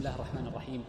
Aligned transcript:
الله 0.00 0.14
الرحمن 0.14 0.46
الرحيم 0.46 0.82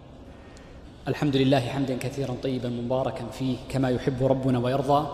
الحمد 1.08 1.36
لله 1.36 1.60
حمدا 1.60 1.98
كثيرا 1.98 2.36
طيبا 2.44 2.70
مباركا 2.70 3.28
فيه 3.28 3.58
كما 3.70 3.90
يحب 3.90 4.24
ربنا 4.24 4.60
ويرضى 4.60 5.08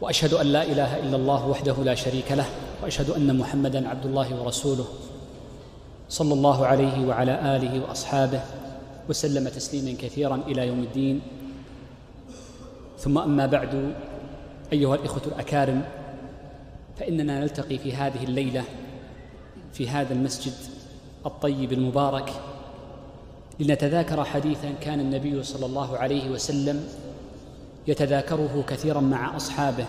واشهد 0.00 0.34
ان 0.34 0.46
لا 0.46 0.62
اله 0.62 0.98
الا 0.98 1.16
الله 1.16 1.48
وحده 1.48 1.74
لا 1.84 1.94
شريك 1.94 2.32
له 2.32 2.46
واشهد 2.82 3.10
ان 3.10 3.38
محمدا 3.38 3.88
عبد 3.88 4.06
الله 4.06 4.42
ورسوله 4.42 4.84
صلى 6.08 6.34
الله 6.34 6.66
عليه 6.66 7.06
وعلى 7.06 7.56
اله 7.56 7.88
واصحابه 7.88 8.40
وسلم 9.08 9.48
تسليما 9.48 9.98
كثيرا 10.00 10.36
إلى 10.48 10.66
يوم 10.66 10.80
الدين 10.80 11.20
ثم 12.98 13.18
اما 13.18 13.46
بعد 13.46 13.94
ايها 14.72 14.94
الاخوه 14.94 15.22
الاكارم 15.26 15.84
فاننا 16.96 17.40
نلتقي 17.40 17.78
في 17.78 17.94
هذه 17.94 18.24
الليلة 18.24 18.64
في 19.72 19.88
هذا 19.88 20.14
المسجد 20.14 20.54
الطيب 21.26 21.72
المبارك 21.72 22.55
لنتذاكر 23.60 24.24
حديثا 24.24 24.70
كان 24.80 25.00
النبي 25.00 25.42
صلى 25.42 25.66
الله 25.66 25.98
عليه 25.98 26.30
وسلم 26.30 26.88
يتذاكره 27.86 28.64
كثيرا 28.68 29.00
مع 29.00 29.36
أصحابه 29.36 29.86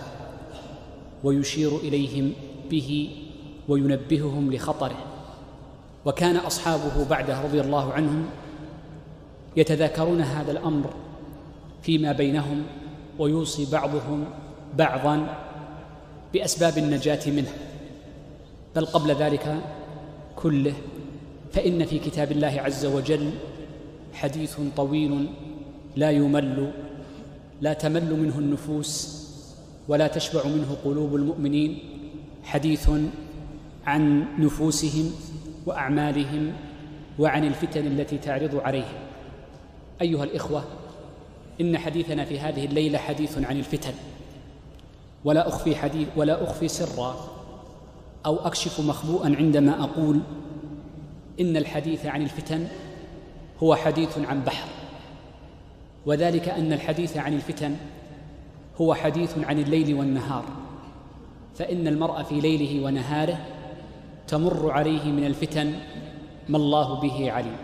ويشير 1.24 1.76
إليهم 1.76 2.32
به 2.70 3.10
وينبههم 3.68 4.54
لخطره. 4.54 4.96
وكان 6.04 6.36
أصحابه 6.36 7.04
بعده 7.10 7.40
رضي 7.40 7.60
الله 7.60 7.92
عنهم 7.92 8.26
يتذاكرون 9.56 10.20
هذا 10.20 10.52
الأمر 10.52 10.90
فيما 11.82 12.12
بينهم 12.12 12.62
ويوصي 13.18 13.66
بعضهم 13.72 14.24
بعضا 14.76 15.26
بأسباب 16.32 16.78
النجاة 16.78 17.30
منه. 17.30 17.52
بل 18.76 18.86
قبل 18.86 19.14
ذلك 19.14 19.60
كله 20.36 20.74
فإن 21.52 21.84
في 21.84 21.98
كتاب 21.98 22.32
الله 22.32 22.60
عز 22.64 22.86
وجل 22.86 23.30
حديث 24.12 24.56
طويل 24.76 25.28
لا 25.96 26.10
يمل 26.10 26.72
لا 27.60 27.72
تمل 27.72 28.20
منه 28.20 28.38
النفوس 28.38 29.18
ولا 29.88 30.06
تشبع 30.06 30.46
منه 30.46 30.76
قلوب 30.84 31.14
المؤمنين 31.14 31.78
حديث 32.44 32.90
عن 33.86 34.26
نفوسهم 34.38 35.10
وأعمالهم 35.66 36.52
وعن 37.18 37.44
الفتن 37.44 37.86
التي 37.86 38.18
تعرض 38.18 38.56
عليهم. 38.56 38.98
أيها 40.00 40.24
الإخوة 40.24 40.64
إن 41.60 41.78
حديثنا 41.78 42.24
في 42.24 42.40
هذه 42.40 42.64
الليلة 42.64 42.98
حديث 42.98 43.38
عن 43.38 43.56
الفتن. 43.56 43.92
ولا 45.24 45.48
أخفي 45.48 45.76
حديث 45.76 46.08
ولا 46.16 46.44
أخفي 46.44 46.68
سرا 46.68 47.16
أو 48.26 48.36
أكشف 48.36 48.80
مخبوءا 48.80 49.36
عندما 49.36 49.84
أقول 49.84 50.20
إن 51.40 51.56
الحديث 51.56 52.06
عن 52.06 52.22
الفتن 52.22 52.66
هو 53.62 53.74
حديث 53.74 54.18
عن 54.18 54.44
بحر. 54.44 54.68
وذلك 56.06 56.48
أن 56.48 56.72
الحديث 56.72 57.16
عن 57.16 57.34
الفتن 57.34 57.76
هو 58.80 58.94
حديث 58.94 59.38
عن 59.38 59.58
الليل 59.58 59.94
والنهار. 59.94 60.44
فإن 61.54 61.88
المرء 61.88 62.22
في 62.22 62.40
ليله 62.40 62.84
ونهاره 62.84 63.38
تمر 64.28 64.70
عليه 64.70 65.12
من 65.12 65.24
الفتن 65.24 65.74
ما 66.48 66.56
الله 66.56 67.00
به 67.00 67.32
عليم. 67.32 67.56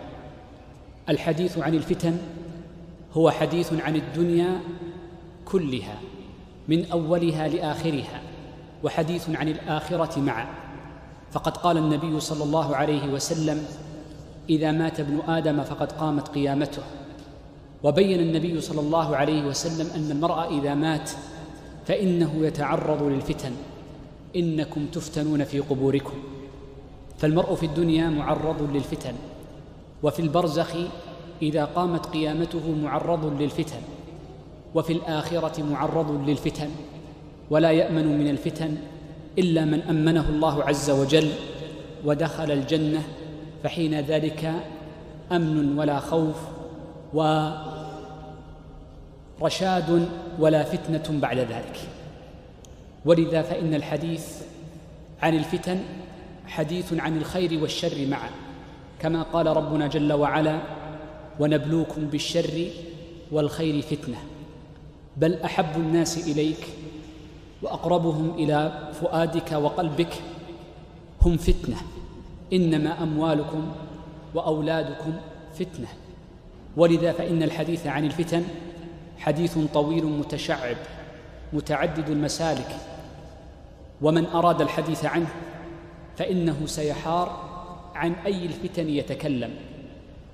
الحديث 1.09 1.57
عن 1.57 1.73
الفتن 1.73 2.17
هو 3.13 3.31
حديث 3.31 3.73
عن 3.73 3.95
الدنيا 3.95 4.59
كلها 5.45 5.97
من 6.67 6.85
أولها 6.91 7.47
لآخرها 7.47 8.21
وحديث 8.83 9.29
عن 9.29 9.47
الآخرة 9.47 10.19
معا. 10.19 10.47
فقد 11.31 11.57
قال 11.57 11.77
النبي 11.77 12.19
صلى 12.19 12.43
الله 12.43 12.75
عليه 12.75 13.07
وسلم 13.07 13.65
إذا 14.49 14.71
مات 14.71 14.99
ابن 14.99 15.19
آدم 15.27 15.63
فقد 15.63 15.91
قامت 15.91 16.27
قيامته. 16.27 16.81
وبين 17.83 18.19
النبي 18.19 18.61
صلى 18.61 18.81
الله 18.81 19.15
عليه 19.15 19.45
وسلم 19.45 19.87
أن 19.95 20.11
المرء 20.11 20.59
إذا 20.59 20.73
مات 20.73 21.11
فإنه 21.85 22.35
يتعرض 22.41 23.03
للفتن. 23.03 23.51
إنكم 24.35 24.85
تفتنون 24.85 25.43
في 25.43 25.59
قبوركم. 25.59 26.13
فالمرء 27.17 27.55
في 27.55 27.65
الدنيا 27.65 28.09
معرض 28.09 28.71
للفتن. 28.73 29.13
وفي 30.03 30.21
البرزخ 30.21 30.75
إذا 31.41 31.65
قامت 31.65 32.05
قيامته 32.05 32.75
معرض 32.83 33.41
للفتن. 33.41 33.81
وفي 34.75 34.93
الآخرة 34.93 35.63
معرض 35.63 36.29
للفتن. 36.29 36.69
ولا 37.49 37.71
يأمن 37.71 38.19
من 38.19 38.29
الفتن 38.29 38.77
إلا 39.39 39.65
من 39.65 39.81
أمنه 39.81 40.29
الله 40.29 40.63
عز 40.63 40.89
وجل 40.89 41.29
ودخل 42.05 42.51
الجنة 42.51 43.03
فحين 43.65 43.99
ذلك 43.99 44.53
أمن 45.31 45.77
ولا 45.77 45.99
خوف 45.99 46.35
ورشاد 49.41 50.09
ولا 50.39 50.63
فتنة 50.63 51.19
بعد 51.19 51.37
ذلك. 51.37 51.79
ولذا 53.05 53.41
فإن 53.41 53.73
الحديث 53.73 54.41
عن 55.21 55.35
الفتن 55.35 55.79
حديث 56.47 56.93
عن 56.93 57.17
الخير 57.17 57.61
والشر 57.61 58.07
معا. 58.07 58.29
كما 58.99 59.23
قال 59.23 59.47
ربنا 59.47 59.87
جل 59.87 60.13
وعلا 60.13 60.59
ونبلوكم 61.39 62.05
بالشر 62.05 62.67
والخير 63.31 63.81
فتنة. 63.81 64.17
بل 65.17 65.41
أحب 65.41 65.75
الناس 65.77 66.27
إليك 66.27 66.67
وأقربهم 67.61 68.35
إلى 68.37 68.89
فؤادك 69.01 69.51
وقلبك 69.51 70.13
هم 71.21 71.37
فتنة. 71.37 71.77
إنما 72.53 73.03
أموالكم 73.03 73.71
وأولادكم 74.33 75.13
فتنة. 75.53 75.87
ولذا 76.77 77.11
فإن 77.11 77.43
الحديث 77.43 77.87
عن 77.87 78.05
الفتن 78.05 78.43
حديث 79.17 79.57
طويل 79.73 80.05
متشعب 80.05 80.77
متعدد 81.53 82.09
المسالك. 82.09 82.77
ومن 84.01 84.25
أراد 84.25 84.61
الحديث 84.61 85.05
عنه 85.05 85.27
فإنه 86.17 86.65
سيحار 86.65 87.55
عن 87.95 88.13
أي 88.25 88.45
الفتن 88.45 88.89
يتكلم 88.89 89.55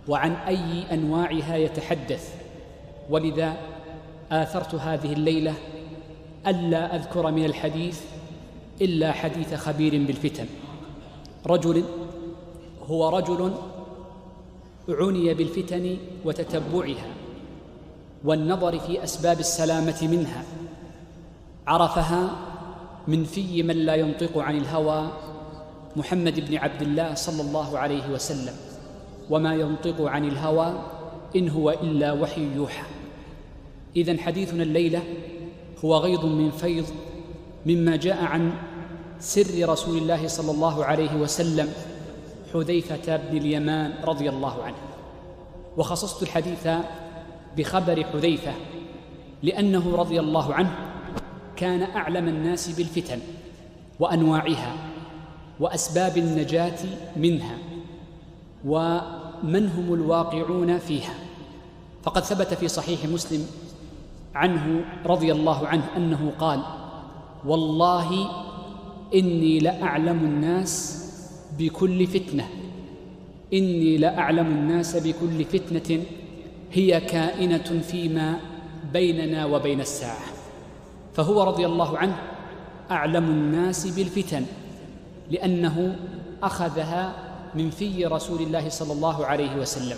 وعن 0.08 0.32
أي 0.32 0.94
أنواعها 0.94 1.56
يتحدث. 1.56 2.36
ولذا 3.10 3.58
آثرت 4.32 4.76
هذه 4.76 5.14
الليلة 5.14 5.54
ألا 6.48 6.96
أذكر 6.96 7.32
من 7.32 7.46
الحديث 7.46 8.02
إلا 8.82 9.12
حديث 9.12 9.54
خبير 9.54 9.92
بالفتن. 9.92 10.46
رجل 11.46 11.84
هو 12.86 13.10
رجل 13.10 13.54
عني 14.90 15.34
بالفتن 15.34 15.98
وتتبعها 16.26 17.08
والنظر 18.24 18.80
في 18.80 19.04
أسباب 19.04 19.40
السلامة 19.40 20.08
منها 20.12 20.44
عرفها 21.68 22.30
من 23.08 23.24
في 23.24 23.64
من 23.64 23.76
لا 23.76 23.96
ينطق 23.96 24.38
عن 24.38 24.58
الهوى 24.58 25.08
محمد 25.96 26.50
بن 26.50 26.58
عبد 26.58 26.82
الله 26.82 27.14
صلى 27.14 27.42
الله 27.42 27.80
عليه 27.80 28.10
وسلم 28.10 28.54
وما 29.30 29.56
ينطق 29.56 30.02
عن 30.02 30.26
الهوى 30.26 30.74
إن 31.36 31.50
هو 31.50 31.70
إلا 31.72 32.12
وحي 32.12 32.56
يوحى. 32.56 32.84
اذا 33.96 34.18
حديثنا 34.18 34.64
الليلة 34.64 35.04
هو 35.86 35.98
غيض 35.98 36.26
من 36.26 36.52
فيض 36.52 36.86
مما 37.66 37.96
جاء 37.96 38.24
عن 38.24 38.54
سر 39.20 39.70
رسول 39.70 39.98
الله 39.98 40.28
صلى 40.28 40.52
الله 40.52 40.86
عليه 40.86 41.16
وسلم. 41.16 41.70
حذيفة 42.54 43.18
بن 43.18 43.38
اليمان 43.38 43.94
رضي 44.04 44.30
الله 44.30 44.64
عنه. 44.64 44.76
وخصصت 45.78 46.24
الحديث 46.24 46.68
بخبر 47.58 48.04
حذيفة 48.04 48.54
لأنه 49.44 49.96
رضي 49.96 50.20
الله 50.20 50.54
عنه 50.54 50.76
كان 51.56 51.84
أعلم 51.84 52.28
الناس 52.28 52.70
بالفتن 52.70 53.20
وأنواعها 54.00 54.76
وأسباب 55.60 56.18
النجاة 56.18 56.80
منها 57.16 57.58
ومن 58.66 59.68
هم 59.68 59.94
الواقعون 59.94 60.78
فيها. 60.78 61.14
فقد 62.04 62.24
ثبت 62.24 62.54
في 62.54 62.68
صحيح 62.68 63.06
مسلم 63.06 63.48
عنه 64.36 64.86
رضي 65.06 65.32
الله 65.32 65.68
عنه 65.68 65.84
أنه 65.98 66.34
قال 66.40 66.64
والله 67.46 68.30
إني 69.14 69.60
لأعلم 69.60 70.18
الناس 70.18 71.01
بكل 71.62 72.08
فتنة. 72.08 72.48
إني 73.54 73.98
لأعلم 73.98 74.48
الناس 74.48 74.96
بكل 74.96 75.46
فتنة 75.46 76.04
هي 76.72 77.02
كائنة 77.02 77.82
فيما 77.88 78.40
بيننا 78.94 79.46
وبين 79.46 79.82
الساعة. 79.82 80.26
فهو 81.14 81.44
رضي 81.44 81.66
الله 81.66 81.98
عنه 81.98 82.18
أعلم 82.92 83.24
الناس 83.24 83.88
بالفتن 83.88 84.46
لأنه 85.32 85.96
أخذها 86.44 87.14
من 87.56 87.70
في 87.70 88.06
رسول 88.06 88.42
الله 88.42 88.70
صلى 88.70 88.94
الله 88.94 89.26
عليه 89.26 89.56
وسلم 89.56 89.98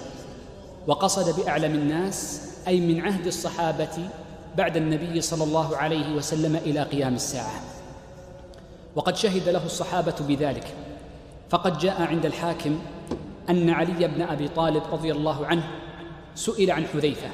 وقصد 0.87 1.39
بأعلم 1.39 1.73
الناس 1.75 2.49
أي 2.67 2.79
من 2.79 3.01
عهد 3.01 3.27
الصحابة 3.27 4.09
بعد 4.57 4.77
النبي 4.77 5.21
صلى 5.21 5.43
الله 5.43 5.77
عليه 5.77 6.15
وسلم 6.15 6.55
إلى 6.55 6.83
قيام 6.83 7.13
الساعة. 7.13 7.61
وقد 8.95 9.15
شهد 9.15 9.49
له 9.49 9.65
الصحابة 9.65 10.15
بذلك. 10.27 10.67
فقد 11.49 11.77
جاء 11.77 12.01
عند 12.01 12.25
الحاكم 12.25 12.79
أن 13.49 13.69
علي 13.69 14.07
بن 14.07 14.21
أبي 14.21 14.47
طالب 14.47 14.83
رضي 14.91 15.11
الله 15.11 15.45
عنه 15.45 15.63
سئل 16.35 16.71
عن 16.71 16.85
حذيفة 16.85 17.27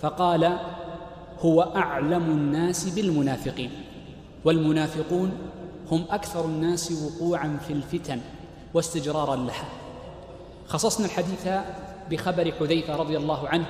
فقال 0.00 0.58
هو 1.40 1.62
أعلم 1.62 2.22
الناس 2.22 2.88
بالمنافقين 2.88 3.70
والمنافقون 4.44 5.32
هم 5.90 6.04
أكثر 6.10 6.44
الناس 6.44 6.92
وقوعا 6.92 7.58
في 7.66 7.72
الفتن 7.72 8.20
واستجرارا 8.74 9.36
لها. 9.36 9.68
خصصنا 10.66 11.06
الحديث 11.06 11.48
بخبر 12.10 12.52
حذيفة 12.60 12.96
رضي 12.96 13.16
الله 13.16 13.48
عنه 13.48 13.66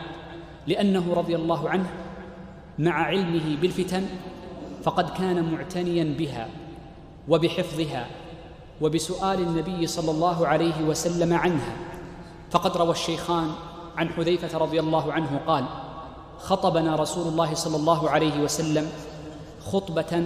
لأنه 0.66 1.14
رضي 1.14 1.36
الله 1.36 1.68
عنه 1.68 1.90
مع 2.78 2.92
علمه 2.92 3.56
بالفتن 3.60 4.06
فقد 4.82 5.10
كان 5.10 5.52
معتنيا 5.52 6.14
بها 6.18 6.48
وبحفظها. 7.28 8.06
وبسؤال 8.80 9.40
النبي 9.40 9.86
صلى 9.86 10.10
الله 10.10 10.46
عليه 10.46 10.82
وسلم 10.82 11.34
عنها. 11.34 11.72
فقد 12.50 12.76
روى 12.76 12.90
الشيخان 12.90 13.50
عن 13.96 14.08
حذيفة 14.08 14.58
رضي 14.58 14.80
الله 14.80 15.12
عنه 15.12 15.40
قال 15.46 15.64
خطبنا 16.38 16.96
رسول 16.96 17.28
الله 17.28 17.54
صلى 17.54 17.76
الله 17.76 18.10
عليه 18.10 18.40
وسلم 18.40 18.90
خطبة 19.66 20.24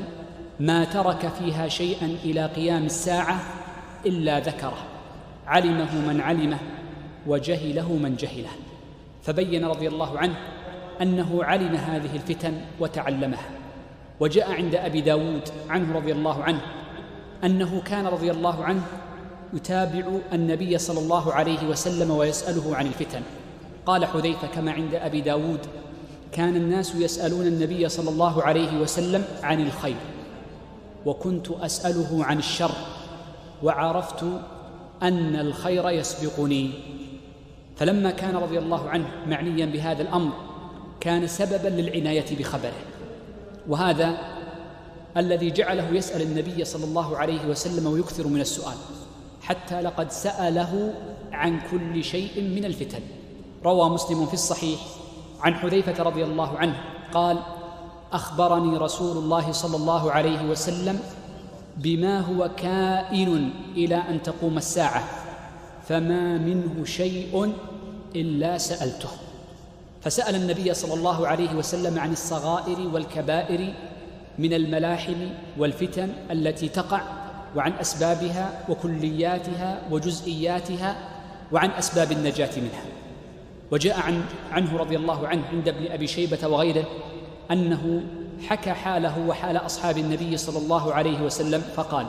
ما 0.61 0.85
ترك 0.85 1.33
فيها 1.39 1.69
شيئا 1.69 2.07
إلى 2.25 2.47
قيام 2.47 2.85
الساعة 2.85 3.41
إلا 4.07 4.41
ذكره 4.41 4.79
علمه 5.47 5.95
من 5.95 6.21
علمه 6.21 6.59
وجهله 7.27 7.93
من 7.93 8.17
جهله. 8.17 8.51
فبين 9.23 9.65
رضي 9.65 9.89
الله 9.89 10.19
عنه 10.19 10.35
أنه 11.03 11.45
علم 11.45 11.75
هذه 11.75 12.17
الفتن 12.17 12.61
وتعلمها. 12.81 13.51
وجاء 14.21 14.53
عند 14.53 14.75
أبي 14.75 15.01
داود 15.01 15.49
عنه 15.69 15.95
رضي 15.95 16.13
الله 16.13 16.43
عنه 16.43 16.61
أنه 17.45 17.83
كان 17.85 18.07
رضي 18.07 18.31
الله 18.31 18.65
عنه 18.65 18.83
يتابع 19.53 20.05
النبي 20.33 20.79
صلى 20.79 21.01
الله 21.01 21.33
عليه 21.33 21.69
وسلم 21.69 22.11
ويسأله 22.11 22.77
عن 22.77 22.87
الفتن. 22.87 23.23
قال 23.87 24.07
حذيفة 24.07 24.47
كما 24.47 24.73
عند 24.73 24.95
أبي 24.95 25.21
داود 25.21 25.61
كان 26.33 26.57
الناس 26.57 26.95
يسألون 26.95 27.47
النبي 27.47 27.89
صلى 27.89 28.11
الله 28.11 28.43
عليه 28.43 28.81
وسلم 28.81 29.25
عن 29.43 29.61
الخير 29.61 29.97
وكنت 31.07 31.51
أسأله 31.51 32.25
عن 32.25 32.39
الشر 32.39 32.73
وعرفت 33.63 34.25
أن 35.03 35.37
الخير 35.37 35.91
يسبقني. 35.91 36.71
فلما 37.77 38.11
كان 38.11 38.37
رضي 38.37 38.59
الله 38.59 38.91
عنه 38.91 39.09
معنيا 39.27 39.67
بهذا 39.67 40.03
الأمر 40.03 40.33
كان 41.01 41.27
سببا 41.27 41.69
للعناية 41.69 42.39
بخبره. 42.39 42.83
وهذا 43.69 44.17
الذي 45.17 45.51
جعله 45.51 45.89
يسأل 45.89 46.23
النبي 46.23 46.65
صلى 46.65 46.85
الله 46.85 47.17
عليه 47.17 47.47
وسلم 47.47 47.87
ويكثر 47.87 48.27
من 48.27 48.41
السؤال 48.41 48.77
حتى 49.43 49.81
لقد 49.81 50.11
سأله 50.11 50.95
عن 51.33 51.61
كل 51.71 52.05
شيء 52.05 52.41
من 52.41 52.65
الفتن. 52.65 53.01
روى 53.65 53.91
مسلم 53.91 54.27
في 54.27 54.35
الصحيح 54.35 54.81
عن 55.41 55.55
حذيفة 55.55 56.03
رضي 56.03 56.25
الله 56.25 56.59
عنه 56.59 56.77
قال 57.15 57.39
أخبرني 58.13 58.77
رسول 58.77 59.17
الله 59.17 59.53
صلى 59.53 59.77
الله 59.77 60.13
عليه 60.13 60.43
وسلم 60.51 61.01
بما 61.77 62.21
هو 62.21 62.51
كائن 62.57 63.51
إلى 63.77 63.97
أن 63.97 64.23
تقوم 64.23 64.59
الساعة 64.59 65.05
فما 65.89 66.39
منه 66.39 66.85
شيء 66.85 67.53
إلا 68.17 68.59
سألته. 68.59 69.09
فسأل 70.03 70.35
النبي 70.35 70.75
صلى 70.75 70.95
الله 70.95 71.27
عليه 71.27 71.55
وسلم 71.55 71.99
عن 71.99 72.13
الصغائر 72.13 72.89
والكبائر 72.95 73.75
من 74.39 74.55
الملاحم 74.55 75.29
والفتن 75.59 76.09
التي 76.31 76.69
تقع 76.69 77.03
وعن 77.57 77.73
أسبابها 77.73 78.65
وكلياتها 78.69 79.83
وجزئياتها 79.91 80.97
وعن 81.53 81.71
أسباب 81.71 82.13
النجاة 82.13 82.57
منها. 82.57 82.83
وجاء 83.71 84.01
عن 84.01 84.25
عنه 84.53 84.77
رضي 84.77 84.97
الله 84.97 85.29
عنه 85.29 85.43
عند 85.53 85.69
ابن 85.69 85.93
أبي 85.93 86.07
شيبة 86.07 86.49
وغيره 86.49 86.85
أنه 87.51 88.03
حكى 88.49 88.71
حاله 88.73 89.29
وحال 89.29 89.57
أصحاب 89.57 89.99
النبي 89.99 90.37
صلى 90.37 90.59
الله 90.59 90.95
عليه 90.95 91.21
وسلم 91.23 91.61
فقال 91.61 92.07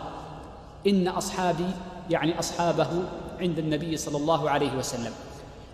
إن 0.88 1.08
أصحابي 1.08 1.68
يعني 2.10 2.40
أصحابه 2.40 2.88
عند 3.40 3.60
النبي 3.60 3.98
صلى 3.98 4.18
الله 4.18 4.50
عليه 4.50 4.78
وسلم 4.78 5.12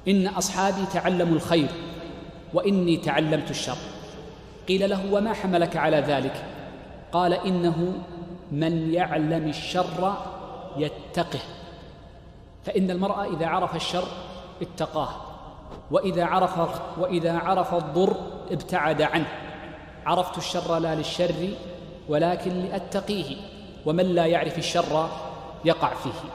إن 0.08 0.28
أصحابي 0.28 0.82
تعلموا 0.94 1.36
الخير 1.36 1.70
وإني 2.54 2.98
تعلمت 2.98 3.52
الشر. 3.52 3.78
قيل 4.70 4.90
له 4.90 5.14
وما 5.14 5.34
حملك 5.34 5.78
على 5.78 5.98
ذلك؟ 5.98 6.46
قال 7.12 7.34
إنه 7.34 7.94
من 8.52 8.94
يعلم 8.94 9.48
الشر 9.48 10.14
يتقه 10.78 11.40
فإن 12.66 12.92
المرء 12.92 13.34
إذا 13.36 13.48
عرف 13.48 13.76
الشر 13.76 14.08
اتقاه 14.62 15.10
وإذا 15.92 16.26
عرف 16.26 16.82
وإذا 17.00 17.38
عرف 17.38 17.74
الضر 17.74 18.16
ابتعد 18.52 19.02
عنه. 19.02 19.28
عرفت 20.06 20.38
الشر 20.38 20.80
لا 20.80 20.96
للشر 20.96 21.50
ولكن 22.10 22.52
لأتقيه 22.52 23.36
ومن 23.86 24.06
لا 24.06 24.26
يعرف 24.26 24.58
الشر 24.58 25.10
يقع 25.66 25.94
فيه. 25.94 26.30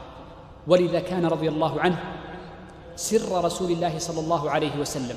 ولذا 0.66 1.00
كان 1.00 1.26
رضي 1.26 1.48
الله 1.48 1.80
عنه 1.80 1.98
سر 2.96 3.44
رسول 3.44 3.70
الله 3.70 3.98
صلى 3.98 4.20
الله 4.20 4.50
عليه 4.50 4.80
وسلم 4.80 5.16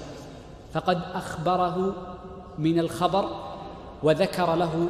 فقد 0.73 1.01
أخبره 1.13 1.95
من 2.57 2.79
الخبر 2.79 3.29
وذكر 4.03 4.55
له 4.55 4.87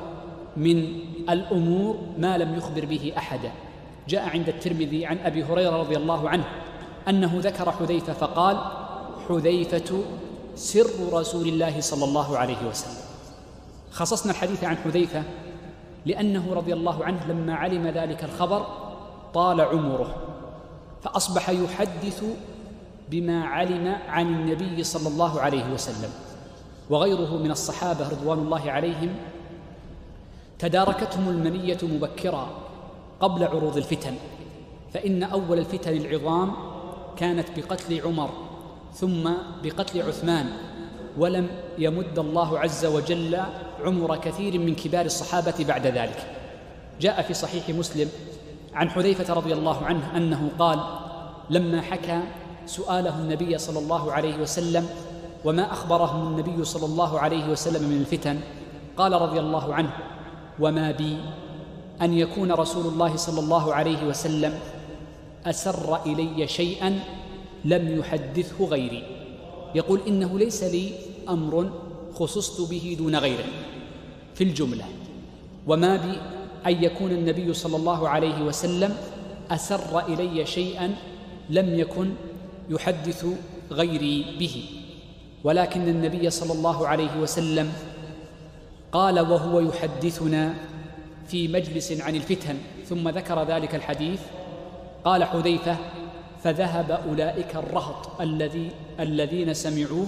من 0.57 0.99
الأمور 1.29 1.97
ما 2.17 2.37
لم 2.37 2.55
يخبر 2.55 2.85
به 2.85 3.13
أحدا 3.17 3.51
جاء 4.07 4.29
عند 4.29 4.49
الترمذي 4.49 5.05
عن 5.05 5.17
أبي 5.17 5.43
هريرة 5.43 5.77
رضي 5.77 5.97
الله 5.97 6.29
عنه 6.29 6.43
أنه 7.09 7.31
ذكر 7.35 7.71
حذيفة 7.71 8.13
فقال 8.13 8.57
حذيفة 9.29 10.03
سر 10.55 10.89
رسول 11.13 11.47
الله 11.47 11.81
صلى 11.81 12.05
الله 12.05 12.37
عليه 12.37 12.67
وسلم. 12.69 13.03
خصصنا 13.91 14.31
الحديث 14.31 14.63
عن 14.63 14.77
حذيفة 14.77 15.23
لأنه 16.05 16.53
رضي 16.53 16.73
الله 16.73 17.05
عنه 17.05 17.25
لما 17.27 17.55
علم 17.55 17.87
ذلك 17.87 18.23
الخبر 18.23 18.65
طال 19.33 19.61
عمره 19.61 20.15
فأصبح 21.03 21.49
يحدث 21.49 22.23
بما 23.09 23.45
علم 23.45 23.97
عن 24.07 24.27
النبي 24.27 24.83
صلى 24.83 25.07
الله 25.07 25.41
عليه 25.41 25.73
وسلم. 25.73 26.09
وغيره 26.89 27.37
من 27.37 27.51
الصحابة 27.51 28.09
رضوان 28.09 28.39
الله 28.39 28.71
عليهم 28.71 29.15
تداركتهم 30.59 31.29
المنية 31.29 31.77
مبكرا 31.83 32.49
قبل 33.19 33.43
عروض 33.43 33.77
الفتن 33.77 34.15
فإن 34.93 35.23
أول 35.23 35.59
الفتن 35.59 35.97
العظام 35.97 36.53
كانت 37.17 37.47
بقتل 37.57 38.01
عمر 38.01 38.29
ثم 38.93 39.29
بقتل 39.63 40.01
عثمان 40.01 40.49
ولم 41.17 41.47
يمد 41.77 42.19
الله 42.19 42.59
عز 42.59 42.85
وجل 42.85 43.39
عمر 43.83 44.17
كثير 44.17 44.59
من 44.59 44.75
كبار 44.75 45.05
الصحابة 45.05 45.65
بعد 45.67 45.87
ذلك. 45.87 46.27
جاء 47.01 47.21
في 47.21 47.33
صحيح 47.33 47.69
مسلم 47.69 48.09
عن 48.73 48.89
حذيفة 48.89 49.33
رضي 49.33 49.53
الله 49.53 49.85
عنه 49.85 50.17
أنه 50.17 50.49
قال 50.59 50.79
لما 51.49 51.81
حكى 51.81 52.21
سؤاله 52.65 53.19
النبي 53.19 53.57
صلى 53.57 53.79
الله 53.79 54.11
عليه 54.11 54.37
وسلم 54.41 54.89
وما 55.47 55.71
أخبرهم 55.71 56.27
النبي 56.27 56.65
صلى 56.65 56.85
الله 56.85 57.19
عليه 57.19 57.49
وسلم 57.49 57.89
من 57.89 57.97
الفتن 58.03 58.39
قال 58.97 59.13
رضي 59.13 59.39
الله 59.39 59.73
عنه 59.73 59.93
وما 60.59 60.91
بي 60.91 61.17
أن 62.01 62.13
يكون 62.13 62.51
رسول 62.51 62.85
الله 62.85 63.15
صلى 63.15 63.39
الله 63.39 63.73
عليه 63.73 64.07
وسلم 64.07 64.59
أسر 65.45 66.05
إلي 66.05 66.47
شيئا 66.47 66.99
لم 67.65 67.99
يحدثه 67.99 68.65
غيري. 68.65 69.03
يقول 69.75 69.99
إنه 70.07 70.39
ليس 70.39 70.63
لي 70.63 70.91
أمر 71.29 71.71
خصصت 72.13 72.69
به 72.69 72.95
دون 72.99 73.15
غيره. 73.15 73.47
في 74.35 74.43
الجملة 74.43 74.85
وما 75.67 75.95
بي 75.95 76.13
أن 76.67 76.83
يكون 76.83 77.11
النبي 77.11 77.53
صلى 77.53 77.75
الله 77.75 78.09
عليه 78.09 78.41
وسلم 78.41 78.97
أسر 79.51 79.99
إلي 80.11 80.45
شيئا 80.45 80.95
لم 81.49 81.79
يكن 81.79 82.13
يحدث 82.69 83.25
غيري 83.71 84.35
به. 84.39 84.76
ولكن 85.43 85.87
النبي 85.87 86.29
صلى 86.29 86.53
الله 86.53 86.87
عليه 86.87 87.19
وسلم 87.19 87.73
قال 88.91 89.19
وهو 89.19 89.59
يحدثنا 89.59 90.53
في 91.27 91.47
مجلس 91.47 92.01
عن 92.01 92.15
الفتن 92.15 92.57
ثم 92.85 93.09
ذكر 93.09 93.43
ذلك 93.43 93.75
الحديث 93.75 94.21
قال 95.03 95.23
حذيفة 95.23 95.77
فذهب 96.43 96.91
أولئك 96.91 97.55
الرهط 97.55 98.21
الذي 98.21 98.71
الذين 98.99 99.53
سمعوه 99.53 100.07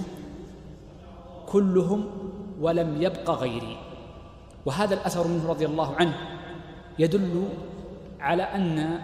كلهم 1.46 2.06
ولم 2.60 3.02
يبق 3.02 3.30
غيري. 3.30 3.76
وهذا 4.66 4.94
الأثر 4.94 5.28
منه 5.28 5.48
رضي 5.48 5.66
الله 5.66 5.94
عنه 5.94 6.14
يدل 6.98 7.48
على 8.20 8.42
أن 8.42 8.98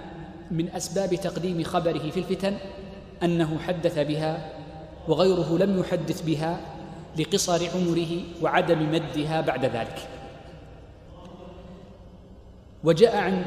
من 0.51 0.69
أسباب 0.69 1.15
تقديم 1.15 1.63
خبره 1.63 2.11
في 2.11 2.21
الفتن 2.21 2.57
أنه 3.23 3.59
حدث 3.59 3.99
بها 3.99 4.53
وغيره 5.09 5.59
لم 5.59 5.81
يحدث 5.81 6.23
بها 6.23 6.61
لقصر 7.19 7.69
عمره 7.75 8.21
وعدم 8.43 8.93
مدها 8.93 9.41
بعد 9.41 9.65
ذلك. 9.65 10.09
وجاء 12.85 13.17
عن 13.17 13.45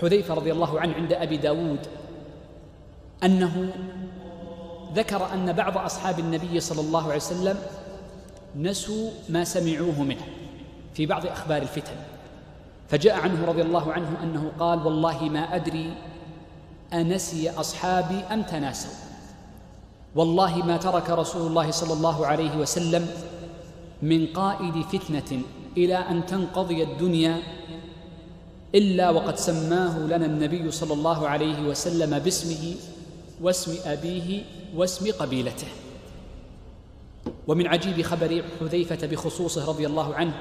حذيفة 0.00 0.34
رضي 0.34 0.52
الله 0.52 0.80
عنه 0.80 0.94
عند 0.94 1.12
أبي 1.12 1.36
داود 1.36 1.86
أنه 3.24 3.72
ذكر 4.94 5.32
أن 5.34 5.52
بعض 5.52 5.78
أصحاب 5.78 6.18
النبي 6.18 6.60
صلى 6.60 6.80
الله 6.80 7.04
عليه 7.04 7.16
وسلم 7.16 7.58
نسوا 8.56 9.10
ما 9.28 9.44
سمعوه 9.44 10.02
منه 10.02 10.26
في 10.94 11.06
بعض 11.06 11.26
أخبار 11.26 11.62
الفتن. 11.62 11.96
فجاء 12.88 13.20
عنه 13.20 13.46
رضي 13.46 13.62
الله 13.62 13.92
عنه 13.92 14.22
أنه 14.22 14.52
قال 14.58 14.86
والله 14.86 15.24
ما 15.24 15.56
أدري 15.56 15.94
أنسي 16.92 17.50
أصحابي 17.50 18.18
أم 18.32 18.42
تناسوا. 18.42 19.13
والله 20.14 20.56
ما 20.56 20.76
ترك 20.76 21.10
رسول 21.10 21.46
الله 21.46 21.70
صلى 21.70 21.92
الله 21.92 22.26
عليه 22.26 22.56
وسلم 22.56 23.08
من 24.02 24.26
قائد 24.26 24.82
فتنة 24.82 25.42
إلى 25.76 25.96
أن 25.96 26.26
تنقضي 26.26 26.82
الدنيا 26.82 27.42
إلا 28.74 29.10
وقد 29.10 29.36
سماه 29.36 29.98
لنا 29.98 30.26
النبي 30.26 30.70
صلى 30.70 30.92
الله 30.94 31.28
عليه 31.28 31.62
وسلم 31.62 32.18
باسمه 32.18 32.74
واسم 33.42 33.90
أبيه 33.90 34.42
واسم 34.76 35.12
قبيلته. 35.18 35.66
ومن 37.46 37.66
عجيب 37.66 38.02
خبر 38.02 38.44
حذيفة 38.60 39.06
بخصوصه 39.06 39.68
رضي 39.68 39.86
الله 39.86 40.14
عنه 40.14 40.34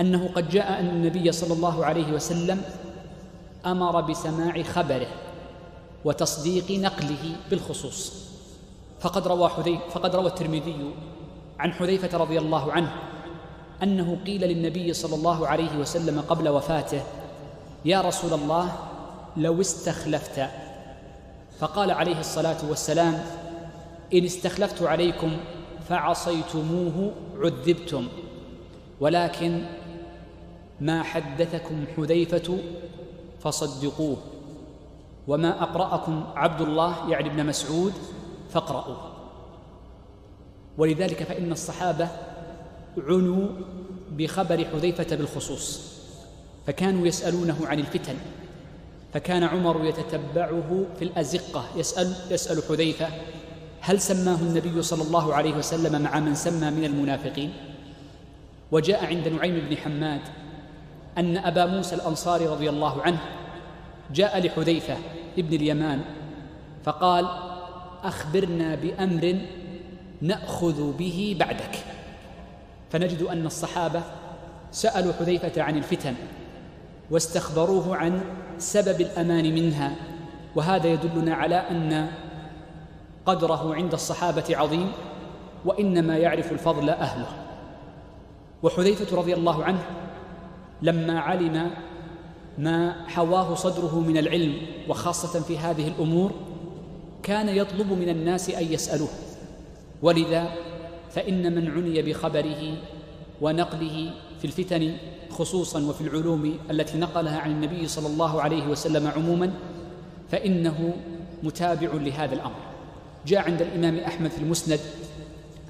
أنه 0.00 0.30
قد 0.34 0.48
جاء 0.48 0.80
أن 0.80 0.88
النبي 0.88 1.32
صلى 1.32 1.54
الله 1.54 1.84
عليه 1.84 2.12
وسلم 2.12 2.62
أمر 3.66 4.00
بسماع 4.00 4.62
خبره 4.62 5.08
وتصديق 6.04 6.70
نقله 6.70 7.36
بالخصوص. 7.50 8.29
فقد 9.00 9.28
روى 9.28 9.48
حذيفة 9.48 9.88
فقد 9.90 10.16
روى 10.16 10.26
الترمذي 10.26 10.94
عن 11.58 11.72
حذيفة 11.72 12.18
رضي 12.18 12.38
الله 12.38 12.72
عنه 12.72 12.92
أنه 13.82 14.18
قيل 14.26 14.40
للنبي 14.40 14.92
صلى 14.92 15.14
الله 15.14 15.46
عليه 15.46 15.76
وسلم 15.76 16.20
قبل 16.20 16.48
وفاته 16.48 17.02
يا 17.84 18.00
رسول 18.00 18.32
الله 18.32 18.72
لو 19.36 19.60
استخلفت 19.60 20.48
فقال 21.58 21.90
عليه 21.90 22.20
الصلاة 22.20 22.68
والسلام 22.68 23.24
إن 24.14 24.24
استخلفت 24.24 24.82
عليكم 24.82 25.36
فعصيتموه 25.88 27.12
عذبتم 27.38 28.08
ولكن 29.00 29.64
ما 30.80 31.02
حدثكم 31.02 31.84
حذيفة 31.96 32.58
فصدقوه 33.40 34.16
وما 35.28 35.62
أقرأكم 35.62 36.24
عبد 36.34 36.60
الله 36.60 37.10
يعني 37.10 37.28
ابن 37.28 37.46
مسعود 37.46 37.92
فاقرأوه 38.52 39.12
ولذلك 40.78 41.22
فإن 41.22 41.52
الصحابة 41.52 42.08
عنوا 42.98 43.48
بخبر 44.10 44.64
حذيفة 44.64 45.16
بالخصوص 45.16 45.80
فكانوا 46.66 47.06
يسألونه 47.06 47.66
عن 47.66 47.78
الفتن 47.78 48.14
فكان 49.14 49.42
عمر 49.42 49.84
يتتبعه 49.84 50.84
في 50.98 51.04
الأزقة 51.04 51.64
يسأل, 51.76 52.14
يسأل 52.30 52.62
حذيفة 52.68 53.08
هل 53.80 54.00
سماه 54.00 54.36
النبي 54.36 54.82
صلى 54.82 55.02
الله 55.02 55.34
عليه 55.34 55.54
وسلم 55.54 56.02
مع 56.02 56.20
من 56.20 56.34
سمى 56.34 56.70
من 56.70 56.84
المنافقين؟ 56.84 57.52
وجاء 58.72 59.06
عند 59.06 59.28
نعيم 59.28 59.68
بن 59.68 59.76
حماد 59.76 60.20
أن 61.18 61.36
أبا 61.36 61.66
موسى 61.66 61.94
الأنصاري 61.94 62.46
رضي 62.46 62.70
الله 62.70 63.02
عنه 63.02 63.20
جاء 64.14 64.46
لحذيفة 64.46 64.96
ابن 65.38 65.56
اليمان 65.56 66.00
فقال 66.84 67.28
أخبرنا 68.04 68.74
بأمر 68.74 69.38
نأخذ 70.22 70.92
به 70.96 71.36
بعدك. 71.40 71.78
فنجد 72.90 73.22
أن 73.22 73.46
الصحابة 73.46 74.02
سألوا 74.72 75.12
حذيفة 75.12 75.62
عن 75.62 75.76
الفتن 75.76 76.14
واستخبروه 77.10 77.96
عن 77.96 78.20
سبب 78.58 79.00
الأمان 79.00 79.54
منها 79.54 79.92
وهذا 80.56 80.86
يدلنا 80.86 81.34
على 81.34 81.54
أن 81.54 82.10
قدره 83.26 83.74
عند 83.74 83.92
الصحابة 83.92 84.44
عظيم 84.50 84.92
وإنما 85.64 86.16
يعرف 86.18 86.52
الفضل 86.52 86.90
أهله. 86.90 87.26
وحذيفة 88.62 89.16
رضي 89.16 89.34
الله 89.34 89.64
عنه 89.64 89.82
لما 90.82 91.20
علم 91.20 91.70
ما 92.58 93.08
حواه 93.08 93.54
صدره 93.54 94.00
من 94.00 94.16
العلم 94.16 94.54
وخاصة 94.88 95.40
في 95.40 95.58
هذه 95.58 95.88
الأمور 95.88 96.32
كان 97.22 97.48
يطلب 97.48 97.92
من 97.92 98.08
الناس 98.08 98.50
أن 98.50 98.72
يسألوه. 98.72 99.08
ولذا 100.02 100.48
فإن 101.10 101.54
من 101.54 101.70
عني 101.70 102.02
بخبره 102.02 102.76
ونقله 103.40 104.10
في 104.38 104.44
الفتن 104.44 104.96
خصوصا 105.30 105.80
وفي 105.80 106.00
العلوم 106.00 106.58
التي 106.70 106.98
نقلها 106.98 107.38
عن 107.38 107.50
النبي 107.50 107.88
صلى 107.88 108.06
الله 108.06 108.42
عليه 108.42 108.66
وسلم 108.66 109.06
عموما 109.06 109.52
فإنه 110.30 110.94
متابع 111.42 111.88
لهذا 111.92 112.34
الأمر. 112.34 112.60
جاء 113.26 113.40
عند 113.40 113.62
الإمام 113.62 113.98
أحمد 113.98 114.30
في 114.30 114.38
المسند 114.38 114.80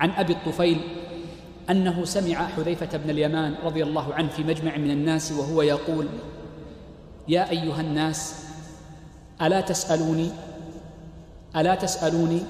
عن 0.00 0.10
أبي 0.10 0.32
الطفيل 0.32 0.80
أنه 1.70 2.04
سمع 2.04 2.46
حذيفة 2.46 2.98
بن 2.98 3.10
اليمان 3.10 3.54
رضي 3.64 3.82
الله 3.82 4.14
عنه 4.14 4.28
في 4.28 4.42
مجمع 4.44 4.76
من 4.76 4.90
الناس 4.90 5.32
وهو 5.32 5.62
يقول 5.62 6.06
يا 7.28 7.50
أيها 7.50 7.80
الناس 7.80 8.44
ألا 9.42 9.60
تسألوني؟ 9.60 10.30
ألا 11.56 11.74
تسألوني؟ 11.74 12.40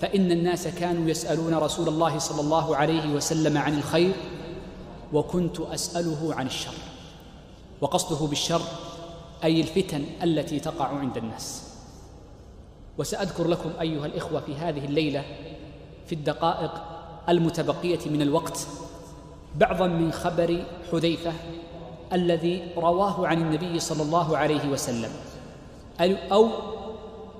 فإن 0.00 0.32
الناس 0.32 0.68
كانوا 0.68 1.10
يسألون 1.10 1.54
رسول 1.54 1.88
الله 1.88 2.18
صلى 2.18 2.40
الله 2.40 2.76
عليه 2.76 3.14
وسلم 3.14 3.58
عن 3.58 3.78
الخير 3.78 4.12
وكنت 5.12 5.60
أسأله 5.60 6.34
عن 6.34 6.46
الشر. 6.46 6.74
وقصده 7.80 8.26
بالشر 8.26 8.62
أي 9.44 9.60
الفتن 9.60 10.04
التي 10.22 10.60
تقع 10.60 10.86
عند 10.86 11.16
الناس. 11.16 11.62
وسأذكر 12.98 13.48
لكم 13.48 13.70
أيها 13.80 14.06
الإخوة 14.06 14.40
في 14.40 14.54
هذه 14.54 14.84
الليلة 14.84 15.24
في 16.06 16.14
الدقائق 16.14 16.70
المتبقية 17.28 18.10
من 18.10 18.22
الوقت 18.22 18.66
بعضا 19.56 19.86
من 19.86 20.12
خبر 20.12 20.64
حذيفة 20.92 21.32
الذي 22.12 22.62
رواه 22.76 23.26
عن 23.26 23.42
النبي 23.42 23.80
صلى 23.80 24.02
الله 24.02 24.36
عليه 24.36 24.68
وسلم 24.68 25.10
أو 26.00 26.48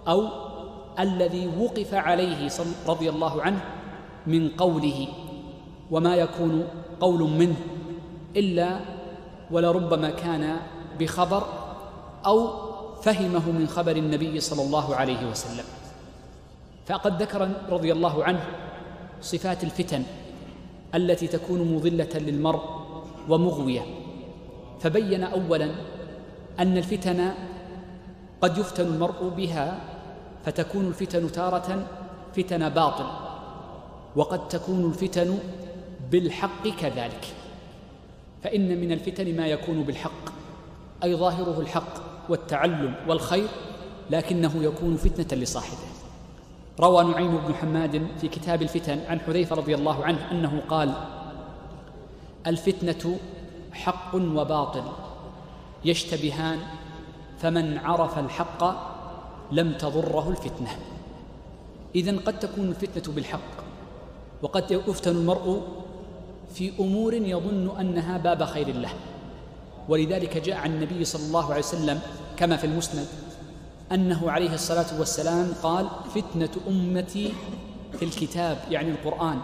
أو 0.08 0.49
الذي 0.98 1.50
وقف 1.58 1.94
عليه 1.94 2.50
رضي 2.86 3.08
الله 3.10 3.42
عنه 3.42 3.60
من 4.26 4.48
قوله 4.48 5.08
وما 5.90 6.16
يكون 6.16 6.64
قول 7.00 7.30
منه 7.30 7.56
إلا 8.36 8.80
ولربما 9.50 10.10
كان 10.10 10.56
بخبر 10.98 11.42
أو 12.26 12.38
فهمه 13.02 13.50
من 13.50 13.68
خبر 13.68 13.96
النبي 13.96 14.40
صلى 14.40 14.62
الله 14.62 14.94
عليه 14.94 15.30
وسلم. 15.30 15.64
فقد 16.86 17.22
ذكر 17.22 17.48
رضي 17.70 17.92
الله 17.92 18.24
عنه 18.24 18.42
صفات 19.20 19.64
الفتن 19.64 20.02
التي 20.94 21.26
تكون 21.26 21.74
مضلة 21.74 22.14
للمرء 22.14 22.62
ومغوية. 23.28 23.84
فبين 24.80 25.24
أولا 25.24 25.70
أن 26.58 26.76
الفتن 26.76 27.32
قد 28.40 28.58
يفتن 28.58 28.86
المرء 28.86 29.28
بها 29.36 29.80
فتكون 30.44 30.86
الفتن 30.86 31.32
تارة 31.32 31.86
فتن 32.36 32.68
باطل. 32.68 33.06
وقد 34.16 34.48
تكون 34.48 34.84
الفتن 34.84 35.38
بالحق 36.10 36.68
كذلك. 36.68 37.26
فإن 38.42 38.80
من 38.80 38.92
الفتن 38.92 39.36
ما 39.36 39.46
يكون 39.46 39.82
بالحق 39.82 40.30
أي 41.04 41.16
ظاهره 41.16 41.60
الحق 41.60 41.94
والتعلم 42.28 42.94
والخير 43.08 43.48
لكنه 44.10 44.52
يكون 44.62 44.96
فتنة 44.96 45.42
لصاحبه. 45.42 45.90
روى 46.80 47.04
نعيم 47.04 47.38
بن 47.38 47.54
حماد 47.54 48.06
في 48.20 48.28
كتاب 48.28 48.62
الفتن 48.62 49.00
عن 49.08 49.20
حذيفة 49.20 49.56
رضي 49.56 49.74
الله 49.74 50.04
عنه 50.04 50.30
أنه 50.30 50.62
قال 50.68 50.94
الفتنة 52.46 53.18
حق 53.72 54.14
وباطل 54.14 54.82
يشتبهان 55.84 56.58
فمن 57.38 57.78
عرف 57.78 58.18
الحق 58.18 58.89
لم 59.52 59.72
تضره 59.72 60.28
الفتنة. 60.28 60.70
إذن 61.94 62.18
قد 62.18 62.38
تكون 62.38 62.68
الفتنة 62.68 63.14
بالحق 63.14 63.50
وقد 64.42 64.70
يفتن 64.70 65.16
المرء 65.16 65.62
في 66.54 66.72
أمور 66.80 67.14
يظن 67.14 67.78
أنها 67.80 68.18
باب 68.18 68.44
خير 68.44 68.76
له. 68.76 68.90
ولذلك 69.88 70.38
جاء 70.38 70.56
عن 70.56 70.74
النبي 70.74 71.04
صلى 71.04 71.26
الله 71.26 71.44
عليه 71.44 71.58
وسلم 71.58 72.00
كما 72.36 72.56
في 72.56 72.66
المسند 72.66 73.06
أنه 73.92 74.30
عليه 74.30 74.54
الصلاة 74.54 74.98
والسلام 74.98 75.52
قال 75.62 75.88
فتنة 76.14 76.50
أمتي 76.68 77.32
في 77.98 78.04
الكتاب 78.04 78.58
يعني 78.70 78.90
القرآن 78.90 79.38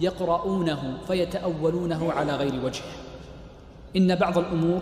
يقرؤونه 0.00 0.98
فيتأولونه 1.06 2.12
على 2.12 2.36
غير 2.36 2.64
وجهه. 2.64 2.92
إن 3.96 4.14
بعض 4.14 4.38
الأمور 4.38 4.80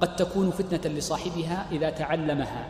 قد 0.00 0.16
تكون 0.16 0.50
فتنة 0.50 0.94
لصاحبها 0.94 1.66
إذا 1.72 1.90
تعلمها. 1.90 2.66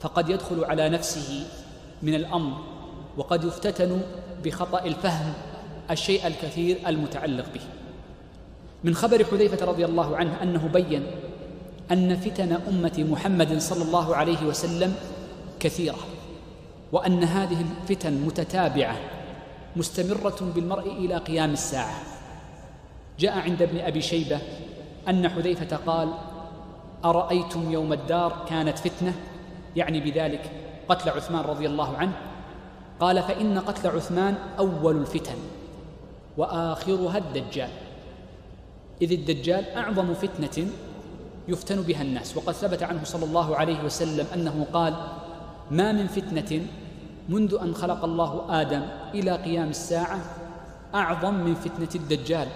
فقد 0.00 0.28
يدخل 0.28 0.64
على 0.64 0.88
نفسه 0.88 1.46
من 2.02 2.14
الأمر 2.14 2.56
وقد 3.16 3.44
يفتتن 3.44 4.00
بخطأ 4.44 4.84
الفهم 4.84 5.32
الشيء 5.90 6.26
الكثير 6.26 6.78
المتعلق 6.86 7.44
به. 7.54 7.60
من 8.84 8.94
خبر 8.94 9.24
حذيفة 9.24 9.66
رضي 9.66 9.84
الله 9.84 10.16
عنه 10.16 10.42
أنه 10.42 10.68
بين 10.68 11.06
أن 11.92 12.16
فتن 12.16 12.52
أمة 12.52 13.06
محمد 13.10 13.58
صلى 13.58 13.84
الله 13.84 14.16
عليه 14.16 14.42
وسلم 14.42 14.94
كثيرة 15.60 15.98
وأن 16.92 17.24
هذه 17.24 17.60
الفتن 17.60 18.12
متتابعة 18.12 18.96
مستمرة 19.76 20.52
بالمرء 20.54 20.92
إلى 20.92 21.16
قيام 21.16 21.52
الساعة. 21.52 22.02
جاء 23.18 23.38
عند 23.38 23.62
ابن 23.62 23.78
أبي 23.78 24.00
شيبة 24.00 24.38
أن 25.08 25.28
حذيفة 25.28 25.76
قال 25.76 26.08
أرأيتم 27.04 27.72
يوم 27.72 27.92
الدار 27.92 28.46
كانت 28.48 28.78
فتنة؟ 28.78 29.14
يعني 29.78 30.00
بذلك 30.00 30.50
قتل 30.88 31.10
عثمان 31.10 31.44
رضي 31.44 31.66
الله 31.66 31.96
عنه 31.96 32.12
قال 33.00 33.22
فإن 33.22 33.58
قتل 33.58 33.88
عثمان 33.88 34.34
أول 34.58 34.96
الفتن 34.96 35.38
وآخرها 36.36 37.18
الدجال. 37.18 37.70
إذ 39.02 39.12
الدجال 39.12 39.64
أعظم 39.76 40.14
فتنة 40.14 40.66
يفتن 41.48 41.82
بها 41.82 42.02
الناس 42.02 42.36
وقد 42.36 42.52
ثبت 42.52 42.82
عنه 42.82 43.04
صلى 43.04 43.24
الله 43.24 43.56
عليه 43.56 43.84
وسلم 43.84 44.26
أنه 44.34 44.66
قال 44.72 44.94
ما 45.70 45.92
من 45.92 46.06
فتنة 46.06 46.66
منذ 47.28 47.58
أن 47.62 47.74
خلق 47.74 48.04
الله 48.04 48.60
آدم 48.60 48.82
إلى 49.14 49.32
قيام 49.36 49.68
الساعة 49.68 50.18
أعظم 50.94 51.34
من 51.34 51.54
فتنة 51.54 51.88
الدجال. 51.94 52.48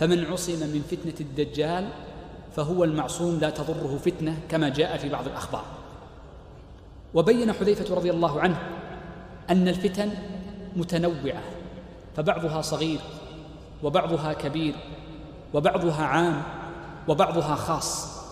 فمن 0.00 0.24
عصم 0.24 0.60
من 0.60 0.82
فتنة 0.90 1.14
الدجال 1.20 1.88
فهو 2.56 2.84
المعصوم 2.84 3.38
لا 3.40 3.50
تضره 3.50 3.98
فتنة 4.04 4.36
كما 4.48 4.68
جاء 4.68 4.96
في 4.96 5.08
بعض 5.08 5.26
الأخبار. 5.26 5.81
وبين 7.14 7.52
حذيفة 7.52 7.94
رضي 7.94 8.10
الله 8.10 8.40
عنه 8.40 8.58
أن 9.50 9.68
الفتن 9.68 10.10
متنوعة 10.76 11.42
فبعضها 12.16 12.60
صغير 12.60 13.00
وبعضها 13.82 14.32
كبير 14.32 14.74
وبعضها 15.54 16.04
عام 16.04 16.42
وبعضها 17.08 17.54
خاص. 17.54 18.22